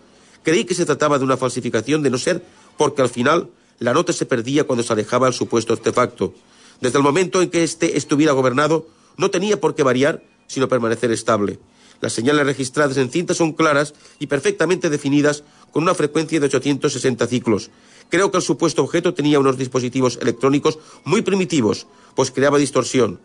Creí 0.46 0.64
que 0.64 0.76
se 0.76 0.86
trataba 0.86 1.18
de 1.18 1.26
una 1.26 1.38
falsificación 1.38 2.04
de 2.04 2.12
no 2.12 2.20
ser 2.20 2.46
porque 2.78 3.02
al 3.02 3.10
final 3.10 3.50
la 3.80 3.94
nota 3.94 4.14
se 4.14 4.28
perdía 4.28 4.64
cuando 4.66 4.84
se 4.84 4.94
alejaba 4.94 5.28
el 5.28 5.34
supuesto 5.34 5.74
artefacto. 5.74 6.36
Desde 6.80 7.00
el 7.00 7.04
momento 7.04 7.42
en 7.42 7.50
que 7.50 7.64
éste 7.64 7.98
estuviera 7.98 8.32
gobernado, 8.34 8.88
no 9.18 9.32
tenía 9.32 9.60
por 9.60 9.74
qué 9.74 9.82
variar, 9.82 10.22
sino 10.46 10.70
permanecer 10.70 11.12
estable. 11.12 11.58
Las 12.00 12.14
señales 12.14 12.46
registradas 12.46 12.98
en 12.98 13.10
cinta 13.10 13.34
son 13.34 13.54
claras 13.54 13.96
y 14.20 14.28
perfectamente 14.28 14.92
definidas 14.92 15.44
con 15.72 15.82
una 15.82 15.96
frecuencia 15.96 16.40
de 16.40 16.46
860 16.46 17.26
ciclos. 17.26 17.72
Creo 18.10 18.30
que 18.30 18.38
el 18.38 18.44
supuesto 18.44 18.84
objeto 18.84 19.16
tenía 19.16 19.40
unos 19.40 19.58
dispositivos 19.58 20.20
electrónicos 20.22 20.78
muy 21.06 21.24
primitivos, 21.24 21.88
pues 22.14 22.30
creaba 22.30 22.60
distorsión. 22.60 23.20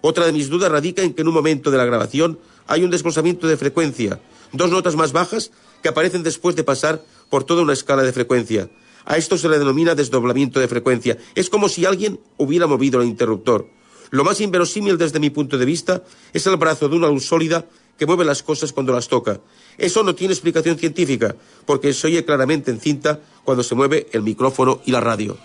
Otra 0.00 0.26
de 0.26 0.32
mis 0.32 0.48
dudas 0.48 0.72
radica 0.72 1.02
en 1.02 1.14
que 1.14 1.22
en 1.22 1.28
un 1.28 1.34
momento 1.34 1.70
de 1.70 1.78
la 1.78 1.84
grabación 1.84 2.40
hay 2.66 2.82
un 2.82 2.90
desglosamiento 2.90 3.46
de 3.46 3.56
frecuencia, 3.56 4.20
dos 4.52 4.70
notas 4.70 4.96
más 4.96 5.12
bajas 5.12 5.52
que 5.84 5.90
aparecen 5.90 6.22
después 6.22 6.56
de 6.56 6.64
pasar 6.64 7.04
por 7.28 7.44
toda 7.44 7.60
una 7.60 7.74
escala 7.74 8.02
de 8.02 8.12
frecuencia. 8.14 8.70
A 9.04 9.18
esto 9.18 9.36
se 9.36 9.50
le 9.50 9.58
denomina 9.58 9.94
desdoblamiento 9.94 10.58
de 10.58 10.66
frecuencia. 10.66 11.18
Es 11.34 11.50
como 11.50 11.68
si 11.68 11.84
alguien 11.84 12.18
hubiera 12.38 12.66
movido 12.66 13.02
el 13.02 13.06
interruptor. 13.06 13.68
Lo 14.08 14.24
más 14.24 14.40
inverosímil 14.40 14.96
desde 14.96 15.20
mi 15.20 15.28
punto 15.28 15.58
de 15.58 15.66
vista 15.66 16.02
es 16.32 16.46
el 16.46 16.56
brazo 16.56 16.88
de 16.88 16.96
una 16.96 17.08
luz 17.08 17.26
sólida 17.26 17.66
que 17.98 18.06
mueve 18.06 18.24
las 18.24 18.42
cosas 18.42 18.72
cuando 18.72 18.94
las 18.94 19.08
toca. 19.08 19.40
Eso 19.76 20.02
no 20.02 20.14
tiene 20.14 20.32
explicación 20.32 20.78
científica, 20.78 21.36
porque 21.66 21.92
se 21.92 22.06
oye 22.06 22.24
claramente 22.24 22.70
en 22.70 22.80
cinta 22.80 23.20
cuando 23.44 23.62
se 23.62 23.74
mueve 23.74 24.06
el 24.12 24.22
micrófono 24.22 24.80
y 24.86 24.90
la 24.90 25.00
radio. 25.00 25.36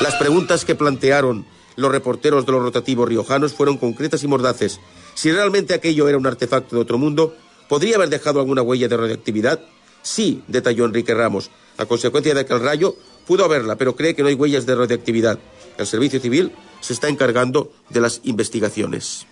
Las 0.00 0.14
preguntas 0.14 0.64
que 0.64 0.74
plantearon 0.74 1.44
los 1.76 1.90
reporteros 1.90 2.46
de 2.46 2.52
los 2.52 2.62
rotativos 2.62 3.08
riojanos 3.08 3.52
fueron 3.52 3.78
concretas 3.78 4.22
y 4.22 4.28
mordaces. 4.28 4.80
Si 5.14 5.30
realmente 5.30 5.74
aquello 5.74 6.08
era 6.08 6.18
un 6.18 6.26
artefacto 6.26 6.76
de 6.76 6.82
otro 6.82 6.98
mundo, 6.98 7.34
¿podría 7.68 7.96
haber 7.96 8.08
dejado 8.08 8.40
alguna 8.40 8.62
huella 8.62 8.88
de 8.88 8.96
radioactividad? 8.96 9.60
Sí, 10.02 10.42
detalló 10.48 10.84
Enrique 10.84 11.14
Ramos. 11.14 11.50
A 11.78 11.86
consecuencia 11.86 12.34
de 12.34 12.44
que 12.44 12.52
el 12.52 12.60
rayo 12.60 12.96
pudo 13.26 13.44
haberla, 13.44 13.76
pero 13.76 13.96
cree 13.96 14.14
que 14.14 14.22
no 14.22 14.28
hay 14.28 14.34
huellas 14.34 14.66
de 14.66 14.74
radioactividad. 14.74 15.38
El 15.78 15.86
Servicio 15.86 16.20
Civil 16.20 16.52
se 16.80 16.92
está 16.92 17.08
encargando 17.08 17.72
de 17.88 18.00
las 18.00 18.20
investigaciones. 18.24 19.26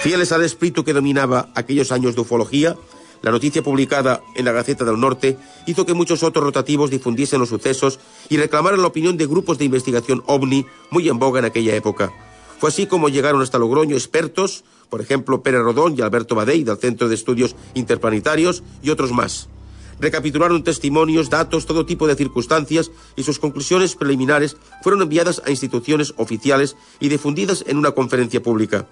Fieles 0.00 0.32
al 0.32 0.44
espíritu 0.44 0.84
que 0.84 0.92
dominaba 0.92 1.48
aquellos 1.54 1.90
años 1.90 2.14
de 2.14 2.20
ufología, 2.20 2.76
la 3.24 3.30
noticia 3.30 3.62
publicada 3.62 4.22
en 4.34 4.44
la 4.44 4.52
Gaceta 4.52 4.84
del 4.84 5.00
Norte 5.00 5.38
hizo 5.64 5.86
que 5.86 5.94
muchos 5.94 6.22
otros 6.22 6.44
rotativos 6.44 6.90
difundiesen 6.90 7.40
los 7.40 7.48
sucesos 7.48 7.98
y 8.28 8.36
reclamaran 8.36 8.82
la 8.82 8.88
opinión 8.88 9.16
de 9.16 9.26
grupos 9.26 9.56
de 9.56 9.64
investigación 9.64 10.22
ovni 10.26 10.66
muy 10.90 11.08
en 11.08 11.18
boga 11.18 11.38
en 11.38 11.46
aquella 11.46 11.74
época. 11.74 12.12
Fue 12.60 12.68
así 12.68 12.86
como 12.86 13.08
llegaron 13.08 13.40
hasta 13.40 13.58
Logroño 13.58 13.96
expertos, 13.96 14.64
por 14.90 15.00
ejemplo 15.00 15.42
Pérez 15.42 15.62
Rodón 15.62 15.94
y 15.96 16.02
Alberto 16.02 16.34
Badey 16.34 16.64
del 16.64 16.76
Centro 16.76 17.08
de 17.08 17.14
Estudios 17.14 17.56
Interplanetarios 17.72 18.62
y 18.82 18.90
otros 18.90 19.10
más. 19.10 19.48
Recapitularon 19.98 20.62
testimonios, 20.62 21.30
datos, 21.30 21.64
todo 21.64 21.86
tipo 21.86 22.06
de 22.06 22.16
circunstancias 22.16 22.90
y 23.16 23.22
sus 23.22 23.38
conclusiones 23.38 23.94
preliminares 23.94 24.58
fueron 24.82 25.00
enviadas 25.00 25.40
a 25.46 25.50
instituciones 25.50 26.12
oficiales 26.18 26.76
y 27.00 27.08
difundidas 27.08 27.64
en 27.66 27.78
una 27.78 27.92
conferencia 27.92 28.42
pública. 28.42 28.86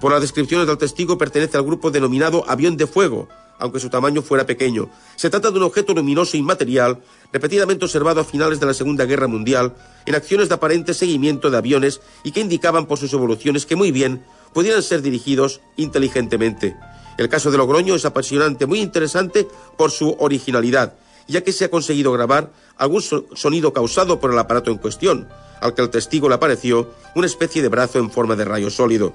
Por 0.00 0.12
las 0.12 0.20
descripciones 0.20 0.68
del 0.68 0.78
testigo 0.78 1.18
pertenece 1.18 1.56
al 1.56 1.64
grupo 1.64 1.90
denominado 1.90 2.48
avión 2.48 2.76
de 2.76 2.86
fuego, 2.86 3.28
aunque 3.62 3.78
su 3.78 3.88
tamaño 3.88 4.22
fuera 4.22 4.44
pequeño. 4.44 4.90
Se 5.14 5.30
trata 5.30 5.52
de 5.52 5.56
un 5.56 5.62
objeto 5.62 5.94
luminoso 5.94 6.36
inmaterial, 6.36 6.98
repetidamente 7.32 7.84
observado 7.84 8.20
a 8.20 8.24
finales 8.24 8.58
de 8.58 8.66
la 8.66 8.74
Segunda 8.74 9.04
Guerra 9.04 9.28
Mundial, 9.28 9.74
en 10.04 10.16
acciones 10.16 10.48
de 10.48 10.56
aparente 10.56 10.94
seguimiento 10.94 11.48
de 11.48 11.58
aviones 11.58 12.00
y 12.24 12.32
que 12.32 12.40
indicaban 12.40 12.86
por 12.86 12.98
sus 12.98 13.12
evoluciones 13.12 13.64
que 13.64 13.76
muy 13.76 13.92
bien 13.92 14.24
pudieran 14.52 14.82
ser 14.82 15.00
dirigidos 15.00 15.60
inteligentemente. 15.76 16.76
El 17.18 17.28
caso 17.28 17.52
de 17.52 17.58
Logroño 17.58 17.94
es 17.94 18.04
apasionante, 18.04 18.66
muy 18.66 18.80
interesante 18.80 19.46
por 19.78 19.92
su 19.92 20.16
originalidad, 20.18 20.94
ya 21.28 21.44
que 21.44 21.52
se 21.52 21.66
ha 21.66 21.70
conseguido 21.70 22.10
grabar 22.10 22.52
algún 22.76 23.00
sonido 23.00 23.72
causado 23.72 24.18
por 24.18 24.32
el 24.32 24.38
aparato 24.40 24.72
en 24.72 24.78
cuestión, 24.78 25.28
al 25.60 25.74
que 25.74 25.82
el 25.82 25.90
testigo 25.90 26.28
le 26.28 26.34
apareció 26.34 26.90
una 27.14 27.26
especie 27.26 27.62
de 27.62 27.68
brazo 27.68 28.00
en 28.00 28.10
forma 28.10 28.34
de 28.34 28.44
rayo 28.44 28.70
sólido. 28.70 29.14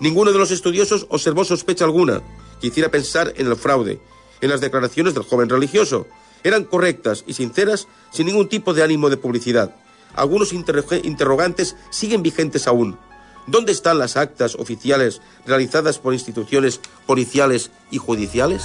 Ninguno 0.00 0.32
de 0.32 0.38
los 0.38 0.50
estudiosos 0.50 1.06
observó 1.10 1.44
sospecha 1.44 1.84
alguna 1.84 2.20
que 2.64 2.68
hiciera 2.68 2.90
pensar 2.90 3.34
en 3.36 3.46
el 3.46 3.56
fraude, 3.56 4.00
en 4.40 4.48
las 4.48 4.62
declaraciones 4.62 5.12
del 5.12 5.24
joven 5.24 5.50
religioso. 5.50 6.06
Eran 6.42 6.64
correctas 6.64 7.22
y 7.26 7.34
sinceras 7.34 7.88
sin 8.10 8.24
ningún 8.24 8.48
tipo 8.48 8.72
de 8.72 8.82
ánimo 8.82 9.10
de 9.10 9.18
publicidad. 9.18 9.76
Algunos 10.14 10.54
interrogantes 10.54 11.76
siguen 11.90 12.22
vigentes 12.22 12.66
aún. 12.66 12.96
¿Dónde 13.46 13.72
están 13.72 13.98
las 13.98 14.16
actas 14.16 14.54
oficiales 14.54 15.20
realizadas 15.44 15.98
por 15.98 16.14
instituciones 16.14 16.80
policiales 17.04 17.70
y 17.90 17.98
judiciales? 17.98 18.64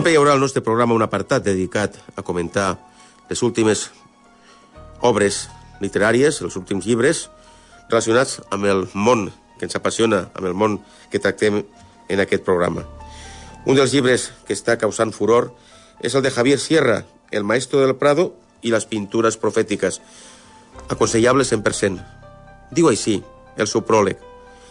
Sempre 0.00 0.14
hi 0.14 0.16
haurà 0.16 0.32
al 0.32 0.40
nostre 0.40 0.62
programa 0.64 0.94
un 0.96 1.02
apartat 1.04 1.42
dedicat 1.44 1.98
a 2.16 2.22
comentar 2.24 2.70
les 3.28 3.42
últimes 3.44 3.82
obres 5.04 5.42
literàries, 5.84 6.38
els 6.40 6.56
últims 6.56 6.86
llibres 6.88 7.26
relacionats 7.90 8.38
amb 8.48 8.64
el 8.64 8.86
món 8.94 9.26
que 9.58 9.68
ens 9.68 9.76
apassiona, 9.76 10.22
amb 10.32 10.48
el 10.48 10.56
món 10.56 10.78
que 11.12 11.20
tractem 11.20 11.58
en 12.08 12.22
aquest 12.24 12.46
programa. 12.46 12.86
Un 13.68 13.76
dels 13.76 13.92
llibres 13.92 14.30
que 14.48 14.56
està 14.56 14.78
causant 14.80 15.12
furor 15.12 15.50
és 16.00 16.16
el 16.16 16.24
de 16.24 16.32
Javier 16.32 16.56
Sierra, 16.56 17.02
El 17.30 17.44
maestro 17.44 17.84
del 17.84 17.92
Prado 17.96 18.32
y 18.62 18.70
las 18.70 18.86
pinturas 18.86 19.36
proféticas. 19.36 20.00
Aconsellable 20.88 21.44
100%. 21.44 22.00
Digo 22.70 22.88
así, 22.88 23.22
el 23.58 23.66
su 23.66 23.84
pròleg. 23.84 24.16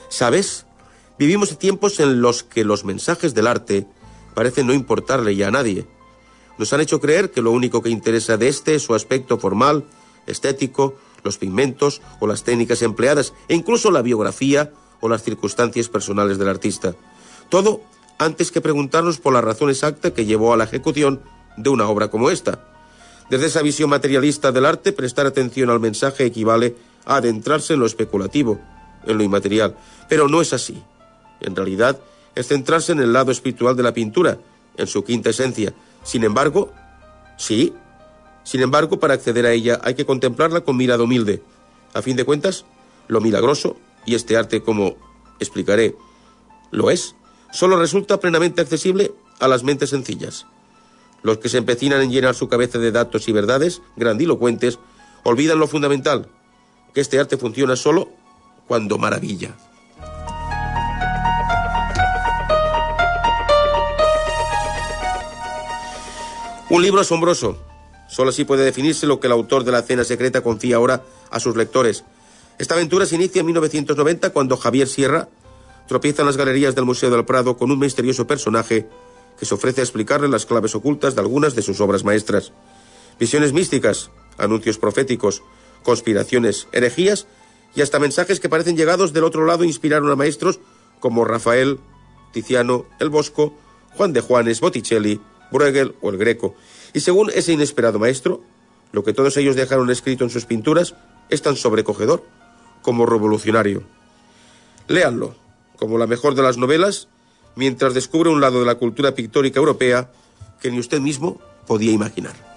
¿Sabes? 0.09 0.65
Vivimos 1.19 1.55
tiempos 1.59 1.99
en 1.99 2.19
los 2.19 2.41
que 2.41 2.63
los 2.63 2.83
mensajes 2.83 3.35
del 3.35 3.45
arte 3.45 3.85
parece 4.39 4.63
no 4.63 4.73
importarle 4.73 5.35
ya 5.35 5.49
a 5.49 5.51
nadie. 5.51 5.85
Nos 6.57 6.71
han 6.71 6.79
hecho 6.79 7.01
creer 7.01 7.29
que 7.29 7.41
lo 7.41 7.51
único 7.51 7.81
que 7.81 7.89
interesa 7.89 8.37
de 8.37 8.47
este 8.47 8.73
es 8.73 8.83
su 8.83 8.95
aspecto 8.95 9.37
formal, 9.37 9.83
estético, 10.27 10.95
los 11.25 11.37
pigmentos 11.37 12.01
o 12.21 12.25
las 12.25 12.45
técnicas 12.45 12.81
empleadas 12.81 13.33
e 13.49 13.53
incluso 13.53 13.91
la 13.91 14.01
biografía 14.01 14.71
o 15.01 15.09
las 15.09 15.23
circunstancias 15.23 15.89
personales 15.89 16.37
del 16.37 16.47
artista. 16.47 16.95
Todo 17.49 17.81
antes 18.17 18.49
que 18.49 18.61
preguntarnos 18.61 19.19
por 19.19 19.33
la 19.33 19.41
razón 19.41 19.71
exacta 19.71 20.13
que 20.13 20.23
llevó 20.23 20.53
a 20.53 20.57
la 20.57 20.63
ejecución 20.63 21.21
de 21.57 21.69
una 21.71 21.89
obra 21.89 22.07
como 22.07 22.29
esta. 22.29 22.65
Desde 23.29 23.47
esa 23.47 23.61
visión 23.61 23.89
materialista 23.89 24.53
del 24.53 24.65
arte, 24.65 24.93
prestar 24.93 25.25
atención 25.25 25.69
al 25.69 25.81
mensaje 25.81 26.23
equivale 26.23 26.77
a 27.03 27.17
adentrarse 27.17 27.73
en 27.73 27.81
lo 27.81 27.85
especulativo, 27.85 28.57
en 29.05 29.17
lo 29.17 29.23
inmaterial. 29.25 29.75
Pero 30.07 30.29
no 30.29 30.39
es 30.39 30.53
así. 30.53 30.81
En 31.41 31.57
realidad, 31.57 31.99
es 32.39 32.47
centrarse 32.47 32.93
en 32.93 33.01
el 33.01 33.11
lado 33.11 33.31
espiritual 33.31 33.75
de 33.75 33.83
la 33.83 33.93
pintura, 33.93 34.37
en 34.77 34.87
su 34.87 35.03
quinta 35.03 35.29
esencia. 35.29 35.73
Sin 36.03 36.23
embargo, 36.23 36.71
sí, 37.37 37.73
sin 38.45 38.61
embargo, 38.61 38.97
para 38.97 39.13
acceder 39.13 39.45
a 39.45 39.51
ella 39.51 39.81
hay 39.83 39.93
que 39.93 40.05
contemplarla 40.05 40.61
con 40.61 40.77
mirada 40.77 41.03
humilde. 41.03 41.43
A 41.93 42.01
fin 42.01 42.15
de 42.15 42.23
cuentas, 42.23 42.63
lo 43.09 43.19
milagroso, 43.19 43.75
y 44.05 44.15
este 44.15 44.37
arte, 44.37 44.63
como 44.63 44.95
explicaré, 45.41 45.97
lo 46.71 46.89
es, 46.89 47.13
solo 47.51 47.77
resulta 47.77 48.21
plenamente 48.21 48.61
accesible 48.61 49.11
a 49.39 49.49
las 49.49 49.63
mentes 49.63 49.89
sencillas. 49.89 50.45
Los 51.23 51.39
que 51.39 51.49
se 51.49 51.57
empecinan 51.57 52.01
en 52.01 52.09
llenar 52.09 52.35
su 52.35 52.47
cabeza 52.47 52.79
de 52.79 52.93
datos 52.93 53.27
y 53.27 53.33
verdades 53.33 53.81
grandilocuentes 53.97 54.79
olvidan 55.25 55.59
lo 55.59 55.67
fundamental, 55.67 56.29
que 56.93 57.01
este 57.01 57.19
arte 57.19 57.35
funciona 57.35 57.75
solo 57.75 58.07
cuando 58.65 58.97
maravilla. 58.97 59.57
Un 66.69 66.83
libro 66.83 67.01
asombroso. 67.01 67.57
Solo 68.07 68.29
así 68.29 68.45
puede 68.45 68.63
definirse 68.63 69.07
lo 69.07 69.19
que 69.19 69.25
el 69.25 69.33
autor 69.33 69.63
de 69.63 69.71
la 69.71 69.81
cena 69.81 70.03
secreta 70.03 70.41
confía 70.41 70.75
ahora 70.75 71.03
a 71.31 71.39
sus 71.39 71.55
lectores. 71.55 72.03
Esta 72.59 72.75
aventura 72.75 73.07
se 73.07 73.15
inicia 73.15 73.39
en 73.39 73.47
1990 73.47 74.29
cuando 74.29 74.55
Javier 74.55 74.87
Sierra 74.87 75.29
tropieza 75.87 76.21
en 76.21 76.27
las 76.27 76.37
galerías 76.37 76.75
del 76.75 76.85
Museo 76.85 77.09
del 77.09 77.25
Prado 77.25 77.57
con 77.57 77.71
un 77.71 77.79
misterioso 77.79 78.27
personaje 78.27 78.87
que 79.39 79.47
se 79.47 79.55
ofrece 79.55 79.81
a 79.81 79.83
explicarle 79.83 80.27
las 80.27 80.45
claves 80.45 80.75
ocultas 80.75 81.15
de 81.15 81.21
algunas 81.21 81.55
de 81.55 81.63
sus 81.63 81.81
obras 81.81 82.03
maestras. 82.03 82.51
Visiones 83.19 83.51
místicas, 83.51 84.11
anuncios 84.37 84.77
proféticos, 84.77 85.41
conspiraciones, 85.81 86.67
herejías 86.71 87.25
y 87.73 87.81
hasta 87.81 87.97
mensajes 87.97 88.39
que 88.39 88.49
parecen 88.49 88.77
llegados 88.77 89.11
del 89.11 89.23
otro 89.23 89.45
lado 89.45 89.63
inspiraron 89.63 90.11
a 90.11 90.15
maestros 90.15 90.59
como 90.99 91.25
Rafael, 91.25 91.79
Tiziano, 92.31 92.85
El 92.99 93.09
Bosco, 93.09 93.55
Juan 93.95 94.13
de 94.13 94.21
Juanes, 94.21 94.59
Botticelli, 94.61 95.19
Bruegel 95.51 95.95
o 96.01 96.09
el 96.09 96.17
Greco. 96.17 96.55
Y 96.93 97.01
según 97.01 97.31
ese 97.33 97.53
inesperado 97.53 97.99
maestro, 97.99 98.41
lo 98.91 99.03
que 99.03 99.13
todos 99.13 99.37
ellos 99.37 99.55
dejaron 99.55 99.89
escrito 99.89 100.23
en 100.23 100.29
sus 100.29 100.45
pinturas 100.45 100.95
es 101.29 101.41
tan 101.41 101.55
sobrecogedor 101.55 102.23
como 102.81 103.05
revolucionario. 103.05 103.83
Léanlo, 104.87 105.35
como 105.77 105.97
la 105.97 106.07
mejor 106.07 106.35
de 106.35 106.41
las 106.41 106.57
novelas, 106.57 107.07
mientras 107.55 107.93
descubre 107.93 108.29
un 108.29 108.41
lado 108.41 108.59
de 108.59 108.65
la 108.65 108.75
cultura 108.75 109.13
pictórica 109.13 109.59
europea 109.59 110.11
que 110.61 110.71
ni 110.71 110.79
usted 110.79 110.99
mismo 110.99 111.39
podía 111.67 111.91
imaginar. 111.91 112.48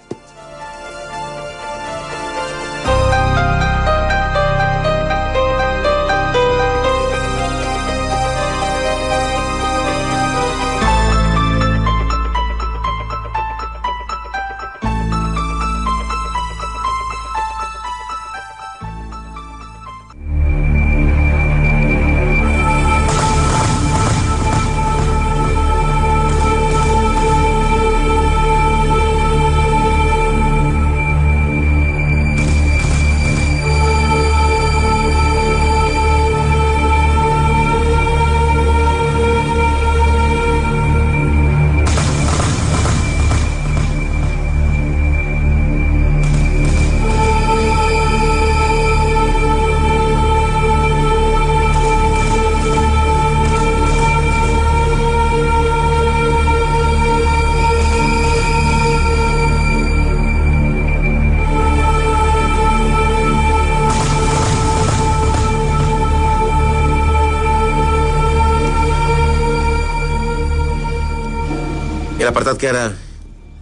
L'apartat 72.33 72.57
que 72.57 72.65
ara 72.65 72.87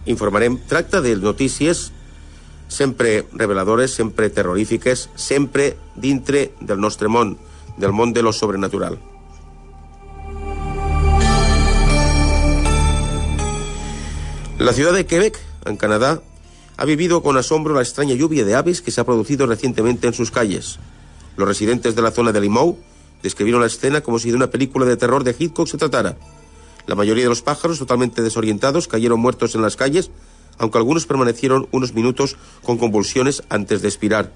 informarem 0.08 0.54
tracta 0.56 1.02
de 1.04 1.10
notícies 1.20 1.90
sempre 2.72 3.26
reveladores, 3.36 3.92
sempre 3.92 4.30
terrorífiques, 4.32 5.10
sempre 5.14 5.76
dintre 5.94 6.54
del 6.56 6.80
nostre 6.80 7.12
món, 7.12 7.36
del 7.76 7.92
món 7.92 8.14
de 8.16 8.22
lo 8.24 8.32
sobrenatural. 8.32 8.96
La 14.56 14.72
ciudad 14.72 14.94
de 14.94 15.04
Quebec, 15.04 15.38
en 15.66 15.76
Canadá, 15.76 16.22
ha 16.78 16.84
vivido 16.86 17.22
con 17.22 17.36
asombro 17.36 17.74
la 17.74 17.82
extraña 17.82 18.14
lluvia 18.14 18.46
de 18.46 18.54
aves 18.54 18.80
que 18.80 18.90
se 18.90 19.02
ha 19.02 19.04
producido 19.04 19.44
recientemente 19.44 20.06
en 20.06 20.14
sus 20.14 20.30
calles. 20.30 20.78
Los 21.36 21.46
residentes 21.46 21.94
de 21.94 22.00
la 22.00 22.10
zona 22.10 22.32
de 22.32 22.40
Limou 22.40 22.78
describieron 23.22 23.60
la 23.60 23.66
escena 23.66 24.00
como 24.00 24.18
si 24.18 24.30
de 24.30 24.36
una 24.36 24.50
película 24.50 24.86
de 24.86 24.96
terror 24.96 25.24
de 25.24 25.36
Hitchcock 25.38 25.68
se 25.68 25.76
tratara. 25.76 26.16
La 26.86 26.94
mayoría 26.94 27.24
de 27.24 27.28
los 27.28 27.42
pájaros, 27.42 27.78
totalmente 27.78 28.22
desorientados, 28.22 28.88
cayeron 28.88 29.20
muertos 29.20 29.54
en 29.54 29.62
las 29.62 29.76
calles, 29.76 30.10
aunque 30.58 30.78
algunos 30.78 31.06
permanecieron 31.06 31.68
unos 31.70 31.94
minutos 31.94 32.36
con 32.62 32.78
convulsiones 32.78 33.42
antes 33.48 33.82
de 33.82 33.88
expirar. 33.88 34.32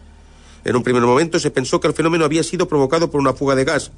En 0.64 0.76
un 0.76 0.82
primer 0.82 1.02
momento 1.02 1.38
se 1.38 1.50
pensó 1.50 1.80
que 1.80 1.88
el 1.88 1.94
fenómeno 1.94 2.24
había 2.24 2.42
sido 2.42 2.68
provocado 2.68 3.10
por 3.10 3.20
una 3.20 3.32
fuga 3.32 3.54
de 3.54 3.64
gas, 3.64 3.92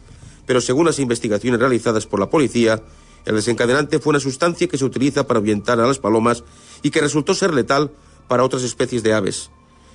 pero 0.46 0.60
según 0.60 0.86
las 0.86 0.98
investigaciones 0.98 1.60
realizadas 1.60 2.06
por 2.06 2.20
la 2.20 2.30
policía, 2.30 2.82
el 3.24 3.34
desencadenante 3.34 3.98
fue 3.98 4.10
una 4.10 4.20
sustancia 4.20 4.68
que 4.68 4.78
se 4.78 4.84
utiliza 4.84 5.26
para 5.26 5.38
ahuyentar 5.38 5.78
a 5.80 5.86
las 5.86 5.98
palomas 5.98 6.44
y 6.82 6.90
que 6.90 7.00
resultó 7.00 7.34
ser 7.34 7.52
letal 7.52 7.90
para 8.28 8.44
otras 8.44 8.62
especies 8.62 9.02
de 9.02 9.12
aves. 9.12 9.50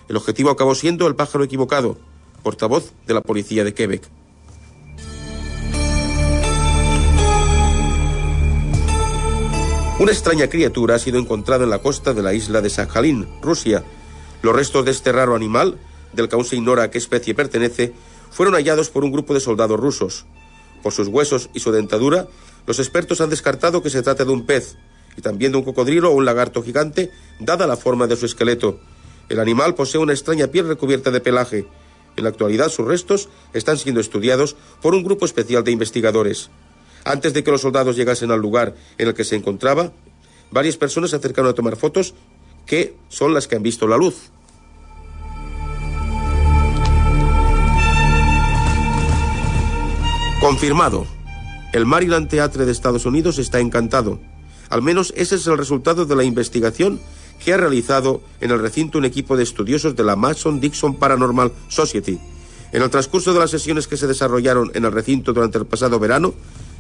El 0.08 0.18
objetivo 0.18 0.50
acabó 0.50 0.76
siendo 0.76 1.08
el 1.08 1.16
pájaro 1.16 1.44
equivocado, 1.44 1.98
portavoz 2.44 2.92
de 3.08 3.14
la 3.14 3.22
policía 3.22 3.64
de 3.64 3.74
Quebec. 3.74 4.04
Una 10.04 10.12
extraña 10.12 10.50
criatura 10.50 10.96
ha 10.96 11.00
sido 11.00 11.18
encontrada 11.18 11.64
en 11.64 11.70
la 11.70 11.80
costa 11.80 12.14
de 12.14 12.22
la 12.22 12.34
isla 12.34 12.60
de 12.60 12.70
Sakhalin, 12.70 13.26
Rusia. 13.42 13.86
Los 14.42 14.54
restos 14.54 14.84
de 14.84 14.92
este 14.92 15.14
raro 15.14 15.34
animal, 15.34 15.78
del 16.12 16.28
que 16.28 16.36
aún 16.36 16.44
se 16.44 16.58
ignora 16.58 16.84
a 16.84 16.92
qué 16.92 16.98
especie 16.98 17.34
pertenece, 17.34 17.94
fueron 18.30 18.56
hallados 18.56 18.90
por 18.90 19.06
un 19.06 19.14
grupo 19.14 19.34
de 19.34 19.40
soldados 19.40 19.80
rusos. 19.80 20.26
Por 20.82 20.92
sus 20.92 21.08
huesos 21.08 21.50
y 21.54 21.62
su 21.62 21.72
dentadura, 21.72 22.28
los 22.68 22.80
expertos 22.80 23.22
han 23.22 23.30
descartado 23.30 23.82
que 23.82 23.90
se 23.90 24.02
trata 24.02 24.26
de 24.26 24.34
un 24.34 24.46
pez, 24.46 24.76
y 25.16 25.22
también 25.22 25.54
de 25.54 25.60
un 25.60 25.64
cocodrilo 25.64 26.12
o 26.12 26.16
un 26.16 26.26
lagarto 26.26 26.62
gigante, 26.62 27.10
dada 27.40 27.66
la 27.66 27.78
forma 27.78 28.06
de 28.06 28.18
su 28.18 28.26
esqueleto. 28.26 28.82
El 29.30 29.40
animal 29.40 29.74
posee 29.74 30.02
una 30.02 30.12
extraña 30.12 30.48
piel 30.48 30.68
recubierta 30.68 31.12
de 31.12 31.22
pelaje. 31.22 31.66
En 32.18 32.26
la 32.26 32.30
actualidad 32.30 32.68
sus 32.68 32.86
restos 32.86 33.30
están 33.54 33.78
siendo 33.78 34.02
estudiados 34.02 34.58
por 34.82 34.96
un 34.96 35.04
grupo 35.06 35.26
especial 35.26 35.64
de 35.64 35.72
investigadores. 35.72 36.50
Antes 37.06 37.34
de 37.34 37.44
que 37.44 37.52
los 37.52 37.62
soldados 37.62 37.96
llegasen 37.96 38.32
al 38.32 38.40
lugar 38.40 38.76
en 38.98 39.08
el 39.08 39.14
que 39.14 39.24
se 39.24 39.36
encontraba, 39.36 39.92
varias 40.52 40.78
personas 40.78 41.10
se 41.10 41.18
acercaron 41.18 41.52
a 41.52 41.56
tomar 41.56 41.76
fotos 41.76 42.14
que 42.66 42.96
son 43.10 43.34
las 43.34 43.48
que 43.48 43.56
han 43.56 43.64
visto 43.64 43.88
la 43.88 43.98
luz. 43.98 44.32
Confirmado. 50.40 51.06
El 51.74 51.86
Maryland 51.86 52.30
Theatre 52.30 52.66
de 52.66 52.72
Estados 52.72 53.06
Unidos 53.06 53.40
está 53.40 53.60
encantado. 53.60 54.20
Al 54.70 54.82
menos 54.82 55.14
ese 55.16 55.36
es 55.36 55.48
el 55.48 55.58
resultado 55.58 56.06
de 56.06 56.16
la 56.16 56.24
investigación 56.24 57.00
que 57.44 57.54
ha 57.54 57.58
realizado 57.58 58.22
en 58.42 58.52
el 58.52 58.60
recinto 58.60 58.98
un 58.98 59.06
equipo 59.06 59.36
de 59.36 59.44
estudiosos 59.44 59.96
de 59.96 60.04
la 60.04 60.16
Mason 60.16 60.60
Dixon 60.60 60.96
Paranormal 60.96 61.52
Society. 61.68 62.20
En 62.72 62.82
el 62.82 62.90
transcurso 62.90 63.34
de 63.34 63.40
las 63.40 63.52
sesiones 63.52 63.88
que 63.88 63.98
se 63.98 64.08
desarrollaron 64.08 64.72
en 64.74 64.86
el 64.86 64.92
recinto 64.92 65.34
durante 65.34 65.58
el 65.58 65.66
pasado 65.66 66.00
verano, 66.00 66.34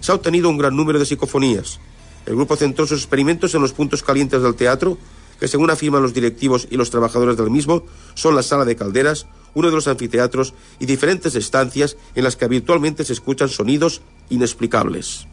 se 0.03 0.11
ha 0.11 0.15
obtenido 0.15 0.49
un 0.49 0.57
gran 0.57 0.75
número 0.75 0.99
de 0.99 1.05
psicofonías. 1.05 1.79
El 2.25 2.35
grupo 2.35 2.57
centró 2.57 2.85
sus 2.85 2.99
experimentos 2.99 3.55
en 3.55 3.61
los 3.61 3.71
puntos 3.71 4.03
calientes 4.03 4.43
del 4.43 4.53
teatro, 4.53 4.97
que 5.39 5.47
según 5.47 5.69
afirman 5.69 6.01
los 6.01 6.13
directivos 6.13 6.67
y 6.69 6.75
los 6.75 6.89
trabajadores 6.89 7.37
del 7.37 7.49
mismo, 7.49 7.85
son 8.13 8.35
la 8.35 8.43
sala 8.43 8.65
de 8.65 8.75
calderas, 8.75 9.27
uno 9.53 9.69
de 9.69 9.75
los 9.75 9.87
anfiteatros 9.87 10.55
y 10.77 10.87
diferentes 10.87 11.35
estancias 11.35 11.95
en 12.15 12.25
las 12.25 12.35
que 12.35 12.43
habitualmente 12.43 13.05
se 13.05 13.13
escuchan 13.13 13.47
sonidos 13.47 14.01
inexplicables. 14.29 15.25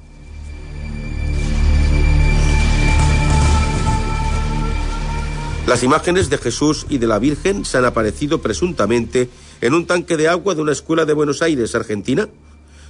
Las 5.67 5.83
imágenes 5.83 6.31
de 6.31 6.39
Jesús 6.39 6.87
y 6.89 6.99
de 6.99 7.09
la 7.09 7.19
Virgen 7.19 7.65
se 7.65 7.79
han 7.79 7.87
aparecido 7.87 8.41
presuntamente 8.41 9.29
en 9.61 9.75
un 9.75 9.87
tanque 9.87 10.17
de 10.17 10.29
agua 10.29 10.55
de 10.55 10.63
una 10.63 10.73
escuela 10.73 11.05
de 11.07 11.13
Buenos 11.13 11.43
Aires, 11.43 11.75
Argentina? 11.75 12.29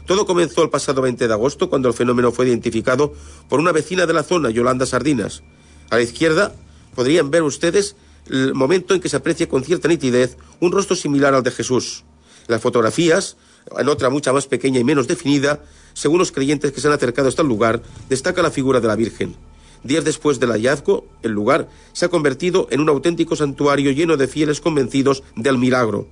Todo 0.07 0.27
comenzó 0.27 0.63
el 0.63 0.71
pasado 0.71 1.03
20 1.03 1.29
de 1.29 1.33
agosto, 1.33 1.71
cuando 1.71 1.89
el 1.89 1.95
fenómeno 1.95 2.33
fue 2.33 2.49
identificado 2.49 3.15
por 3.49 3.61
una 3.61 3.73
vecina 3.73 4.07
de 4.07 4.13
la 4.13 4.23
zona, 4.23 4.51
Yolanda 4.51 4.87
Sardinas. 4.87 5.43
A 5.91 5.97
la 5.97 6.03
izquierda 6.03 6.55
podrían 6.95 7.31
ver 7.31 7.43
ustedes 7.43 7.97
el 8.29 8.55
momento 8.55 8.95
en 8.95 9.01
que 9.01 9.09
se 9.09 9.17
aprecia 9.17 9.49
con 9.49 9.65
cierta 9.65 9.89
nitidez 9.89 10.37
un 10.61 10.73
rostro 10.73 10.97
similar 10.97 11.35
al 11.35 11.43
de 11.43 11.51
Jesús. 11.51 12.05
Las 12.47 12.61
fotografías, 12.61 13.37
en 13.79 13.89
otra 13.89 14.11
mucha 14.11 14.33
más 14.33 14.47
pequeña 14.47 14.81
y 14.81 14.85
menos 14.85 15.07
definida, 15.07 15.63
según 15.93 16.19
los 16.19 16.33
creyentes 16.33 16.73
que 16.73 16.81
se 16.81 16.89
han 16.89 16.95
acercado 16.95 17.29
hasta 17.29 17.43
el 17.43 17.49
lugar, 17.49 17.83
destaca 18.09 18.43
la 18.43 18.51
figura 18.51 18.81
de 18.81 18.89
la 18.89 18.97
Virgen. 18.97 19.37
Días 19.83 20.05
después 20.05 20.39
del 20.41 20.51
hallazgo, 20.51 21.07
el 21.23 21.33
lugar 21.33 21.69
se 21.93 22.05
ha 22.05 22.09
convertido 22.09 22.69
en 22.71 22.81
un 22.81 22.89
auténtico 22.89 23.35
santuario 23.35 23.93
lleno 23.93 24.17
de 24.17 24.29
fieles 24.29 24.61
convencidos 24.61 25.23
del 25.37 25.59
milagro. 25.59 26.07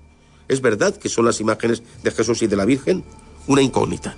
¿Es 0.49 0.63
verdad 0.63 0.97
que 0.97 1.11
son 1.11 1.27
las 1.27 1.41
imágenes 1.41 1.83
de 2.03 2.11
Jesús 2.11 2.43
y 2.43 2.47
de 2.47 2.57
la 2.57 2.65
Virgen? 2.65 3.05
Una 3.49 3.63
incógnita. 3.63 4.15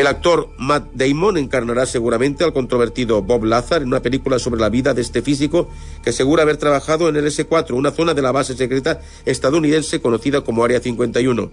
El 0.00 0.06
actor 0.06 0.48
Matt 0.56 0.94
Damon 0.94 1.36
encarnará 1.36 1.84
seguramente 1.84 2.42
al 2.42 2.54
controvertido 2.54 3.20
Bob 3.20 3.44
Lazar 3.44 3.82
en 3.82 3.88
una 3.88 4.00
película 4.00 4.38
sobre 4.38 4.58
la 4.58 4.70
vida 4.70 4.94
de 4.94 5.02
este 5.02 5.20
físico 5.20 5.68
que 6.02 6.08
asegura 6.08 6.42
haber 6.42 6.56
trabajado 6.56 7.10
en 7.10 7.16
el 7.16 7.26
S-4, 7.26 7.72
una 7.72 7.90
zona 7.90 8.14
de 8.14 8.22
la 8.22 8.32
base 8.32 8.56
secreta 8.56 9.02
estadounidense 9.26 10.00
conocida 10.00 10.40
como 10.40 10.64
Área 10.64 10.80
51. 10.80 11.50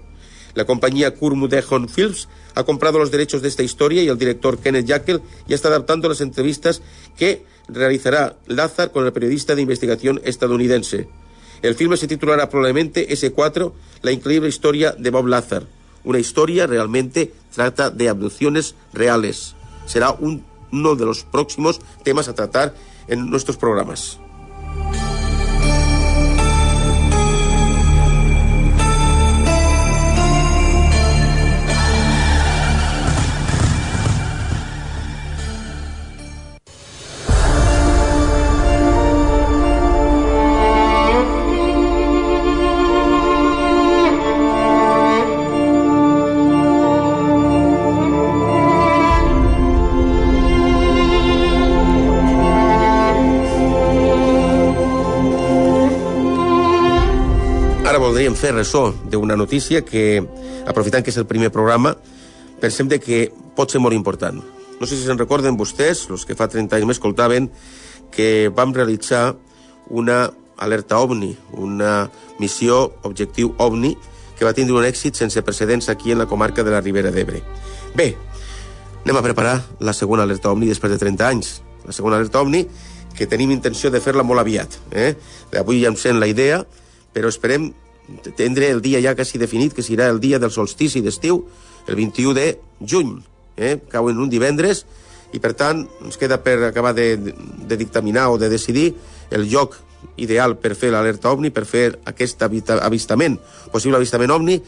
La 0.58 0.66
compañía 0.66 1.14
Kurmudehon 1.14 1.88
Films 1.88 2.30
ha 2.56 2.64
comprado 2.64 2.98
los 2.98 3.12
derechos 3.12 3.44
de 3.44 3.48
esta 3.48 3.62
historia 3.62 4.02
y 4.02 4.08
el 4.08 4.18
director 4.18 4.58
Kenneth 4.58 4.88
Jackel 4.88 5.22
ya 5.48 5.54
está 5.54 5.68
adaptando 5.68 6.10
las 6.10 6.20
entrevistas 6.20 6.82
que 7.16 7.46
realizará 7.68 8.38
Lazar 8.48 8.92
con 8.92 9.06
el 9.06 9.14
periodista 9.14 9.54
de 9.54 9.62
investigación 9.62 10.20
estadounidense. 10.24 11.10
El 11.62 11.76
filme 11.76 11.96
se 11.96 12.08
titulará 12.08 12.50
probablemente 12.50 13.08
S4, 13.08 13.72
la 14.02 14.12
increíble 14.12 14.50
historia 14.50 14.94
de 14.94 15.12
Bob 15.12 15.28
Lazar. 15.28 15.68
Una 16.04 16.18
historia 16.18 16.66
realmente 16.66 17.34
trata 17.54 17.92
de 17.92 18.10
abducciones 18.10 18.74
reales. 18.94 19.56
Será 19.86 20.10
un, 20.10 20.44
uno 20.72 20.96
de 20.96 21.06
los 21.06 21.24
próximos 21.24 21.80
temas 22.02 22.30
a 22.30 22.34
tratar 22.34 22.74
en 23.08 23.30
nuestros 23.30 23.58
programas. 23.58 24.18
Fer 58.38 58.54
ressò 58.54 58.92
d'una 59.10 59.36
notícia 59.36 59.82
que, 59.86 60.22
aprofitant 60.70 61.04
que 61.04 61.10
és 61.10 61.18
el 61.18 61.26
primer 61.26 61.50
programa, 61.54 61.96
pensem 62.62 62.90
de 62.90 63.00
que 63.02 63.28
pot 63.58 63.74
ser 63.74 63.82
molt 63.82 63.98
important. 63.98 64.38
No 64.78 64.86
sé 64.86 64.96
si 64.96 65.06
se'n 65.08 65.18
recorden 65.18 65.58
vostès, 65.58 66.06
els 66.14 66.26
que 66.26 66.38
fa 66.38 66.48
30 66.52 66.78
anys 66.78 66.90
m'escoltaven, 66.92 67.50
que 68.14 68.50
vam 68.54 68.76
realitzar 68.78 69.32
una 69.90 70.28
alerta 70.58 71.00
OVNI, 71.02 71.32
una 71.58 72.10
missió 72.40 72.84
objectiu 73.08 73.56
OVNI, 73.58 73.96
que 74.38 74.46
va 74.46 74.54
tindre 74.54 74.78
un 74.78 74.86
èxit 74.86 75.18
sense 75.18 75.42
precedents 75.42 75.90
aquí 75.90 76.14
en 76.14 76.22
la 76.22 76.30
comarca 76.30 76.64
de 76.64 76.74
la 76.74 76.82
Ribera 76.82 77.12
d'Ebre. 77.12 77.42
Bé, 77.98 78.12
anem 79.02 79.18
a 79.18 79.26
preparar 79.26 79.58
la 79.80 79.98
segona 79.98 80.28
alerta 80.30 80.54
OVNI 80.54 80.70
després 80.70 80.94
de 80.94 81.02
30 81.02 81.26
anys. 81.26 81.56
La 81.90 81.96
segona 81.96 82.22
alerta 82.22 82.44
OVNI 82.46 82.68
que 83.18 83.26
tenim 83.26 83.50
intenció 83.50 83.90
de 83.90 84.02
fer-la 84.02 84.26
molt 84.28 84.44
aviat. 84.44 84.78
Eh? 84.94 85.16
Avui 85.58 85.82
ja 85.82 85.90
em 85.90 85.98
sent 85.98 86.22
la 86.22 86.30
idea, 86.30 86.62
però 87.14 87.34
esperem 87.34 87.72
tindre 88.38 88.70
el 88.72 88.82
dia 88.82 89.02
ja 89.04 89.16
quasi 89.16 89.40
definit, 89.42 89.74
que 89.76 89.86
serà 89.86 90.10
el 90.12 90.22
dia 90.24 90.40
del 90.40 90.54
solstici 90.54 91.02
d'estiu, 91.04 91.44
el 91.88 91.96
21 91.96 92.34
de 92.38 92.48
juny. 92.80 93.18
Eh? 93.58 93.78
Cau 93.92 94.10
en 94.10 94.22
un 94.22 94.30
divendres, 94.30 94.86
i 95.34 95.42
per 95.44 95.54
tant 95.60 95.84
ens 96.06 96.18
queda 96.20 96.40
per 96.44 96.60
acabar 96.70 96.94
de, 96.96 97.18
de 97.18 97.78
dictaminar 97.78 98.30
o 98.32 98.38
de 98.40 98.50
decidir 98.50 98.94
el 99.32 99.50
lloc 99.52 99.76
ideal 100.16 100.56
per 100.62 100.76
fer 100.78 100.94
l'alerta 100.94 101.34
OVNI, 101.34 101.52
per 101.52 101.66
fer 101.68 101.88
aquest 102.08 102.44
avistament, 102.48 103.40
possible 103.74 104.00
avistament 104.00 104.32
OVNI, 104.32 104.62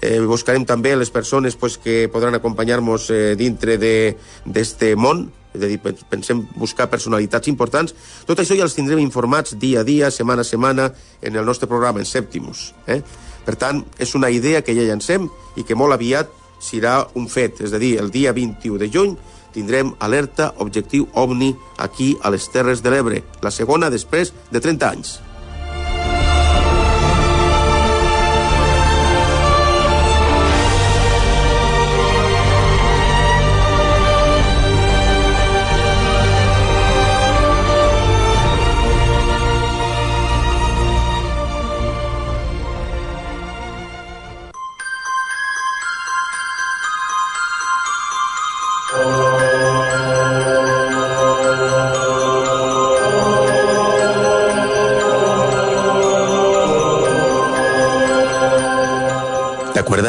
Eh, 0.00 0.16
buscarem 0.24 0.64
també 0.64 0.94
les 0.96 1.10
persones 1.12 1.56
pues, 1.60 1.76
que 1.76 2.08
podran 2.08 2.34
acompanyar-nos 2.38 3.10
eh, 3.12 3.34
dintre 3.36 3.76
d'este 3.76 4.94
món, 4.96 5.26
és 5.54 5.62
a 5.62 5.66
dir, 5.66 5.78
pensem 6.10 6.44
buscar 6.56 6.88
personalitats 6.90 7.50
importants. 7.50 7.94
Tot 8.26 8.38
això 8.38 8.56
ja 8.58 8.66
els 8.66 8.76
tindrem 8.76 9.02
informats 9.02 9.56
dia 9.58 9.80
a 9.80 9.86
dia, 9.86 10.10
setmana 10.10 10.44
a 10.44 10.48
setmana, 10.48 10.90
en 11.22 11.36
el 11.36 11.46
nostre 11.46 11.68
programa, 11.68 11.98
en 11.98 12.06
Sèptimus. 12.06 12.70
Eh? 12.86 13.00
Per 13.46 13.56
tant, 13.58 13.82
és 13.98 14.14
una 14.14 14.30
idea 14.30 14.62
que 14.62 14.76
ja 14.76 14.86
llancem 14.86 15.26
i 15.56 15.66
que 15.66 15.78
molt 15.78 15.96
aviat 15.96 16.30
serà 16.60 17.00
un 17.18 17.26
fet. 17.28 17.64
És 17.66 17.74
a 17.74 17.80
dir, 17.82 17.96
el 17.98 18.12
dia 18.14 18.34
21 18.36 18.78
de 18.78 18.90
juny 18.92 19.16
tindrem 19.54 19.94
alerta 19.98 20.52
objectiu 20.62 21.08
OVNI 21.18 21.54
aquí 21.78 22.12
a 22.22 22.30
les 22.30 22.46
Terres 22.52 22.84
de 22.84 22.94
l'Ebre, 22.94 23.24
la 23.42 23.50
segona 23.50 23.90
després 23.90 24.34
de 24.52 24.62
30 24.62 24.92
anys. 24.94 25.18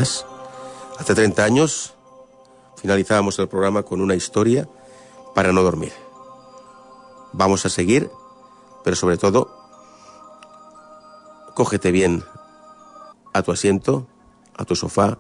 Hace 0.02 1.14
30 1.14 1.44
años 1.44 1.94
finalizábamos 2.76 3.38
el 3.38 3.48
programa 3.48 3.84
con 3.84 4.02
una 4.02 4.16
historia 4.16 4.68
para 5.36 5.54
no 5.54 5.62
dormir. 5.62 5.94
Vamos 7.34 7.66
a 7.66 7.70
seguir, 7.70 8.10
pero 8.84 8.96
sobre 8.96 9.18
todo, 9.18 9.56
cógete 11.54 11.92
bien 11.92 12.24
a 13.34 13.44
tu 13.44 13.52
asiento, 13.52 14.08
a 14.58 14.66
tu 14.66 14.76
sofá, 14.76 15.20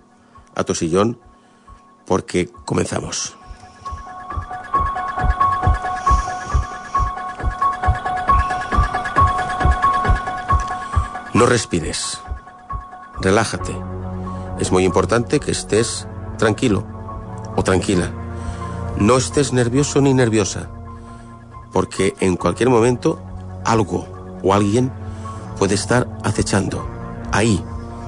a 0.55 0.63
tu 0.63 0.73
sillón, 0.73 1.19
porque 2.07 2.49
comenzamos. 2.65 3.35
No 11.33 11.45
respires. 11.45 12.19
Relájate. 13.21 13.75
Es 14.61 14.71
muy 14.71 14.85
importante 14.85 15.39
que 15.39 15.49
estés 15.49 16.07
tranquilo 16.37 16.85
o 17.55 17.63
tranquila. 17.63 18.11
No 18.95 19.17
estés 19.17 19.53
nervioso 19.53 20.01
ni 20.01 20.13
nerviosa, 20.13 20.69
porque 21.73 22.13
en 22.19 22.35
cualquier 22.35 22.69
momento 22.69 23.19
algo 23.65 24.05
o 24.43 24.53
alguien 24.53 24.91
puede 25.57 25.73
estar 25.73 26.07
acechando, 26.23 26.87
ahí, 27.31 27.65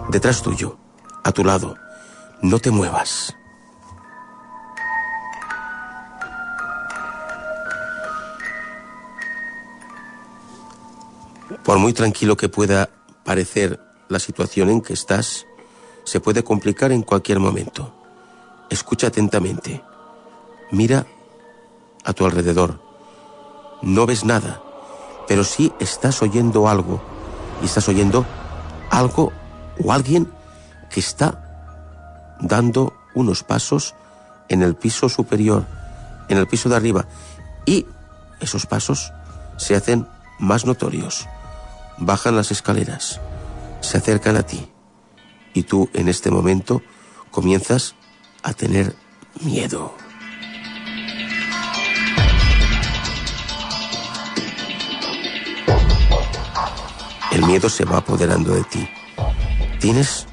detrás 0.10 0.44
tuyo, 0.44 0.78
a 1.24 1.32
tu 1.32 1.44
lado. 1.44 1.74
No 2.44 2.60
te 2.60 2.70
muevas. 2.70 3.36
Por 11.64 11.80
muy 11.80 11.94
tranquilo 11.94 12.38
que 12.38 12.48
pueda 12.48 12.92
parecer 13.26 13.80
la 14.08 14.20
situación 14.20 14.70
en 14.70 14.82
que 14.82 14.94
estás, 14.94 15.48
se 16.04 16.20
puede 16.20 16.44
complicar 16.44 16.92
en 16.92 17.04
cualquier 17.04 17.40
momento. 17.40 17.94
Escucha 18.70 19.08
atentamente. 19.08 19.84
Mira 20.72 21.06
a 22.04 22.14
tu 22.14 22.26
alrededor. 22.26 22.80
No 23.82 24.06
ves 24.06 24.26
nada, 24.26 24.62
pero 25.28 25.44
sí 25.44 25.72
estás 25.80 26.22
oyendo 26.22 26.68
algo. 26.68 27.02
Y 27.62 27.66
estás 27.66 27.88
oyendo 27.88 28.26
algo 28.90 29.32
o 29.84 29.92
alguien 29.92 30.32
que 30.90 31.00
está 31.00 32.36
dando 32.40 32.94
unos 33.16 33.44
pasos 33.44 33.96
en 34.50 34.62
el 34.62 34.76
piso 34.76 35.10
superior, 35.10 35.66
en 36.30 36.38
el 36.38 36.48
piso 36.48 36.70
de 36.70 36.76
arriba, 36.76 37.06
y 37.66 37.86
esos 38.40 38.66
pasos 38.66 39.14
se 39.58 39.76
hacen 39.76 40.08
más 40.40 40.66
notorios. 40.66 41.28
Bajan 41.98 42.36
las 42.36 42.52
escaleras, 42.52 43.22
se 43.82 43.98
acercan 43.98 44.36
a 44.36 44.44
ti, 44.44 44.73
y 45.54 45.64
tú 45.64 45.90
en 45.94 46.10
este 46.10 46.32
momento 46.32 46.82
comienzas 47.32 47.96
a 48.42 48.54
tener 48.54 48.96
miedo. 49.42 49.96
El 57.32 57.46
miedo 57.46 57.68
se 57.68 57.84
va 57.84 57.98
apoderando 57.98 58.54
de 58.54 58.64
ti. 58.64 58.88
Tienes 59.80 60.28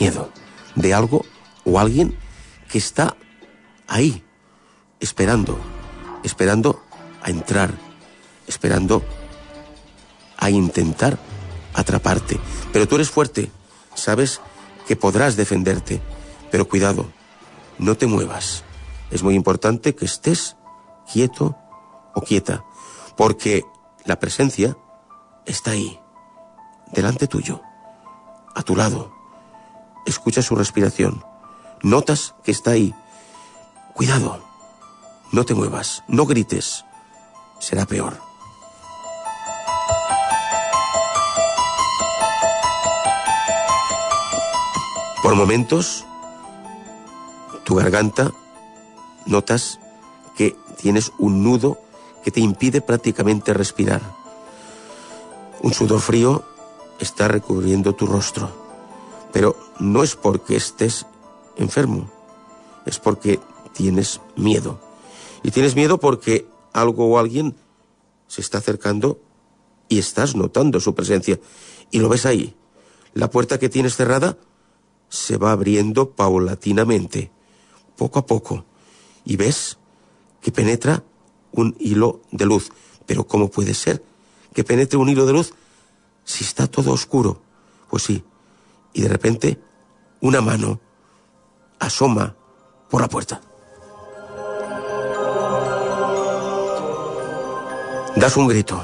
miedo 0.00 0.30
de 0.74 0.94
algo 0.94 1.26
o 1.64 1.78
alguien 1.78 2.16
que 2.70 2.78
está 2.78 3.16
ahí, 3.86 4.24
esperando, 4.98 5.58
esperando 6.24 6.82
a 7.22 7.28
entrar, 7.28 7.74
esperando 8.46 9.04
a 10.38 10.48
intentar 10.48 11.18
atraparte. 11.74 12.40
Pero 12.72 12.88
tú 12.88 12.94
eres 12.94 13.10
fuerte, 13.10 13.50
sabes 13.94 14.40
que 14.86 14.96
podrás 14.96 15.36
defenderte, 15.36 16.00
pero 16.50 16.68
cuidado, 16.68 17.06
no 17.78 17.96
te 17.96 18.06
muevas. 18.06 18.64
Es 19.10 19.22
muy 19.22 19.34
importante 19.34 19.94
que 19.94 20.04
estés 20.04 20.56
quieto 21.10 21.56
o 22.14 22.22
quieta, 22.22 22.64
porque 23.16 23.64
la 24.04 24.18
presencia 24.18 24.76
está 25.46 25.72
ahí, 25.72 26.00
delante 26.92 27.26
tuyo, 27.26 27.60
a 28.54 28.62
tu 28.62 28.76
lado. 28.76 29.12
Escucha 30.06 30.42
su 30.42 30.56
respiración. 30.56 31.24
Notas 31.82 32.34
que 32.42 32.50
está 32.50 32.72
ahí. 32.72 32.94
Cuidado. 33.94 34.42
No 35.30 35.44
te 35.44 35.54
muevas. 35.54 36.02
No 36.08 36.26
grites. 36.26 36.84
Será 37.60 37.86
peor. 37.86 38.31
Por 45.22 45.36
momentos, 45.36 46.04
tu 47.64 47.76
garganta 47.76 48.32
notas 49.24 49.78
que 50.36 50.56
tienes 50.76 51.12
un 51.16 51.44
nudo 51.44 51.78
que 52.24 52.32
te 52.32 52.40
impide 52.40 52.80
prácticamente 52.80 53.54
respirar. 53.54 54.02
Un 55.62 55.72
sudor 55.72 56.00
frío 56.00 56.42
está 56.98 57.28
recubriendo 57.28 57.94
tu 57.94 58.06
rostro, 58.06 58.50
pero 59.32 59.56
no 59.78 60.02
es 60.02 60.16
porque 60.16 60.56
estés 60.56 61.06
enfermo, 61.56 62.10
es 62.84 62.98
porque 62.98 63.38
tienes 63.72 64.20
miedo. 64.34 64.80
Y 65.44 65.52
tienes 65.52 65.76
miedo 65.76 65.98
porque 65.98 66.48
algo 66.72 67.06
o 67.06 67.18
alguien 67.18 67.54
se 68.26 68.40
está 68.40 68.58
acercando 68.58 69.20
y 69.88 70.00
estás 70.00 70.34
notando 70.34 70.80
su 70.80 70.96
presencia. 70.96 71.38
Y 71.92 72.00
lo 72.00 72.08
ves 72.08 72.26
ahí. 72.26 72.56
La 73.14 73.30
puerta 73.30 73.60
que 73.60 73.68
tienes 73.68 73.94
cerrada 73.94 74.36
se 75.12 75.36
va 75.36 75.52
abriendo 75.52 76.12
paulatinamente, 76.12 77.30
poco 77.98 78.18
a 78.18 78.24
poco. 78.24 78.64
Y 79.26 79.36
ves 79.36 79.76
que 80.40 80.50
penetra 80.50 81.04
un 81.52 81.76
hilo 81.78 82.22
de 82.30 82.46
luz. 82.46 82.72
Pero 83.04 83.26
¿cómo 83.26 83.50
puede 83.50 83.74
ser 83.74 84.02
que 84.54 84.64
penetre 84.64 84.96
un 84.96 85.10
hilo 85.10 85.26
de 85.26 85.34
luz 85.34 85.52
si 86.24 86.44
está 86.44 86.66
todo 86.66 86.92
oscuro? 86.92 87.42
Pues 87.90 88.04
sí. 88.04 88.24
Y 88.94 89.02
de 89.02 89.08
repente 89.08 89.60
una 90.22 90.40
mano 90.40 90.80
asoma 91.78 92.34
por 92.88 93.02
la 93.02 93.08
puerta. 93.08 93.42
Das 98.16 98.38
un 98.38 98.48
grito. 98.48 98.82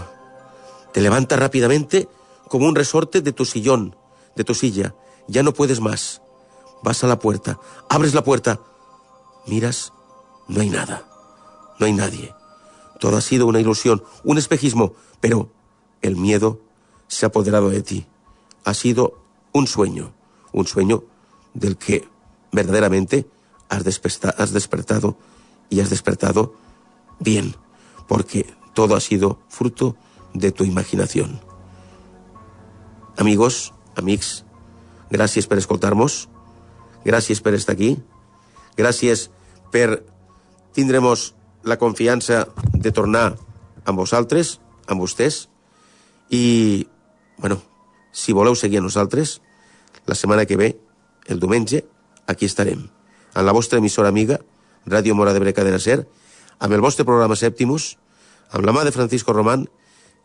Te 0.93 1.01
levantas 1.01 1.39
rápidamente 1.39 2.07
como 2.49 2.67
un 2.67 2.75
resorte 2.75 3.23
de 3.23 3.33
tu 3.33 3.47
sillón, 3.47 3.97
de 4.37 4.45
tu 4.45 4.53
silla. 4.53 4.95
Ya 5.29 5.43
no 5.43 5.53
puedes 5.55 5.81
más. 5.81 6.23
Vas 6.83 7.05
a 7.05 7.07
la 7.07 7.19
puerta, 7.19 7.59
abres 7.89 8.15
la 8.15 8.25
puerta, 8.25 8.61
miras, 9.47 9.93
no 10.47 10.61
hay 10.61 10.71
nada, 10.71 11.09
no 11.79 11.87
hay 11.87 11.93
nadie. 11.93 12.35
Todo 13.01 13.17
ha 13.17 13.21
sido 13.21 13.47
una 13.47 13.61
ilusión, 13.61 14.03
un 14.25 14.39
espejismo, 14.39 14.95
pero 15.21 15.51
el 16.03 16.17
miedo 16.17 16.61
se 17.09 17.27
ha 17.27 17.29
apoderado 17.29 17.71
de 17.71 17.83
ti. 17.83 18.07
Ha 18.65 18.75
sido 18.75 19.19
un 19.53 19.67
sueño, 19.67 20.13
un 20.53 20.67
sueño 20.67 21.05
del 21.55 21.77
que 21.77 22.09
verdaderamente 22.53 23.29
has, 23.69 23.83
has 24.39 24.53
despertado 24.53 25.17
y 25.69 25.81
has 25.81 25.91
despertado 25.91 26.55
bien, 27.19 27.57
porque 28.07 28.55
todo 28.75 28.95
ha 28.95 29.01
sido 29.01 29.41
fruto 29.49 29.97
de 30.33 30.53
tu 30.53 30.65
imaginación. 30.65 31.41
Amigos, 33.17 33.75
amics, 33.97 34.45
gràcies 35.11 35.49
per 35.49 35.59
escoltar-nos, 35.59 36.29
gràcies 37.05 37.41
per 37.41 37.55
estar 37.57 37.75
aquí, 37.77 37.97
gràcies 38.77 39.29
per 39.73 40.03
tindremos 40.77 41.33
la 41.65 41.79
confiança 41.79 42.47
de 42.73 42.93
tornar 42.93 43.37
amb 43.85 43.99
vosaltres, 43.99 44.59
amb 44.87 45.01
vostès, 45.01 45.49
i, 46.31 46.87
bueno, 47.39 47.61
si 48.13 48.33
voleu 48.37 48.57
seguir 48.57 48.81
a 48.81 48.85
nosaltres, 48.85 49.41
la 50.07 50.15
setmana 50.15 50.47
que 50.47 50.57
ve, 50.57 50.77
el 51.27 51.41
diumenge, 51.41 51.85
aquí 52.27 52.47
estarem, 52.47 52.89
en 53.35 53.47
la 53.47 53.53
vostra 53.53 53.79
emissora 53.79 54.09
amiga, 54.09 54.41
Ràdio 54.89 55.15
Mora 55.15 55.35
de 55.37 55.41
Breca 55.41 55.65
de 55.65 55.73
Nacer, 55.73 56.03
amb 56.59 56.75
el 56.75 56.81
vostre 56.85 57.05
programa 57.05 57.37
Sèptimus, 57.37 57.97
amb 58.53 58.65
la 58.65 58.73
mà 58.73 58.85
de 58.85 58.93
Francisco 58.93 59.35
Román 59.37 59.67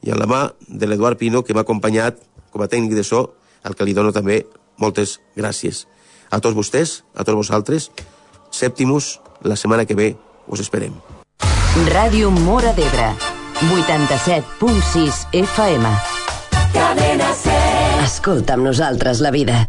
i 0.04 0.12
amb 0.12 0.24
la 0.24 0.28
mà 0.28 0.42
de 0.68 0.88
l'Eduard 0.88 1.20
Pino, 1.20 1.44
que 1.44 1.54
m'ha 1.54 1.66
acompanyat 1.68 2.20
com 2.52 2.64
a 2.64 2.70
tècnic 2.72 2.96
de 2.96 3.04
so, 3.04 3.34
al 3.64 3.76
que 3.76 3.88
li 3.88 3.96
dono 3.96 4.12
també 4.16 4.44
moltes 4.78 5.20
gràcies. 5.38 5.86
A 6.34 6.40
tots 6.42 6.56
vostès, 6.58 7.04
a 7.14 7.24
tots 7.24 7.38
vosaltres, 7.38 7.92
Sèptimus, 8.54 9.20
la 9.42 9.58
setmana 9.58 9.86
que 9.86 9.98
ve 9.98 10.14
us 10.48 10.62
esperem. 10.62 10.94
Ràdio 11.90 12.30
Mora 12.32 12.74
d'Ebre, 12.78 13.10
87.6 13.66 15.24
FM. 15.34 15.94
Cadena 16.74 17.32
C. 17.34 17.54
Escolta 18.04 18.58
amb 18.58 18.68
nosaltres 18.70 19.22
la 19.26 19.32
vida. 19.34 19.64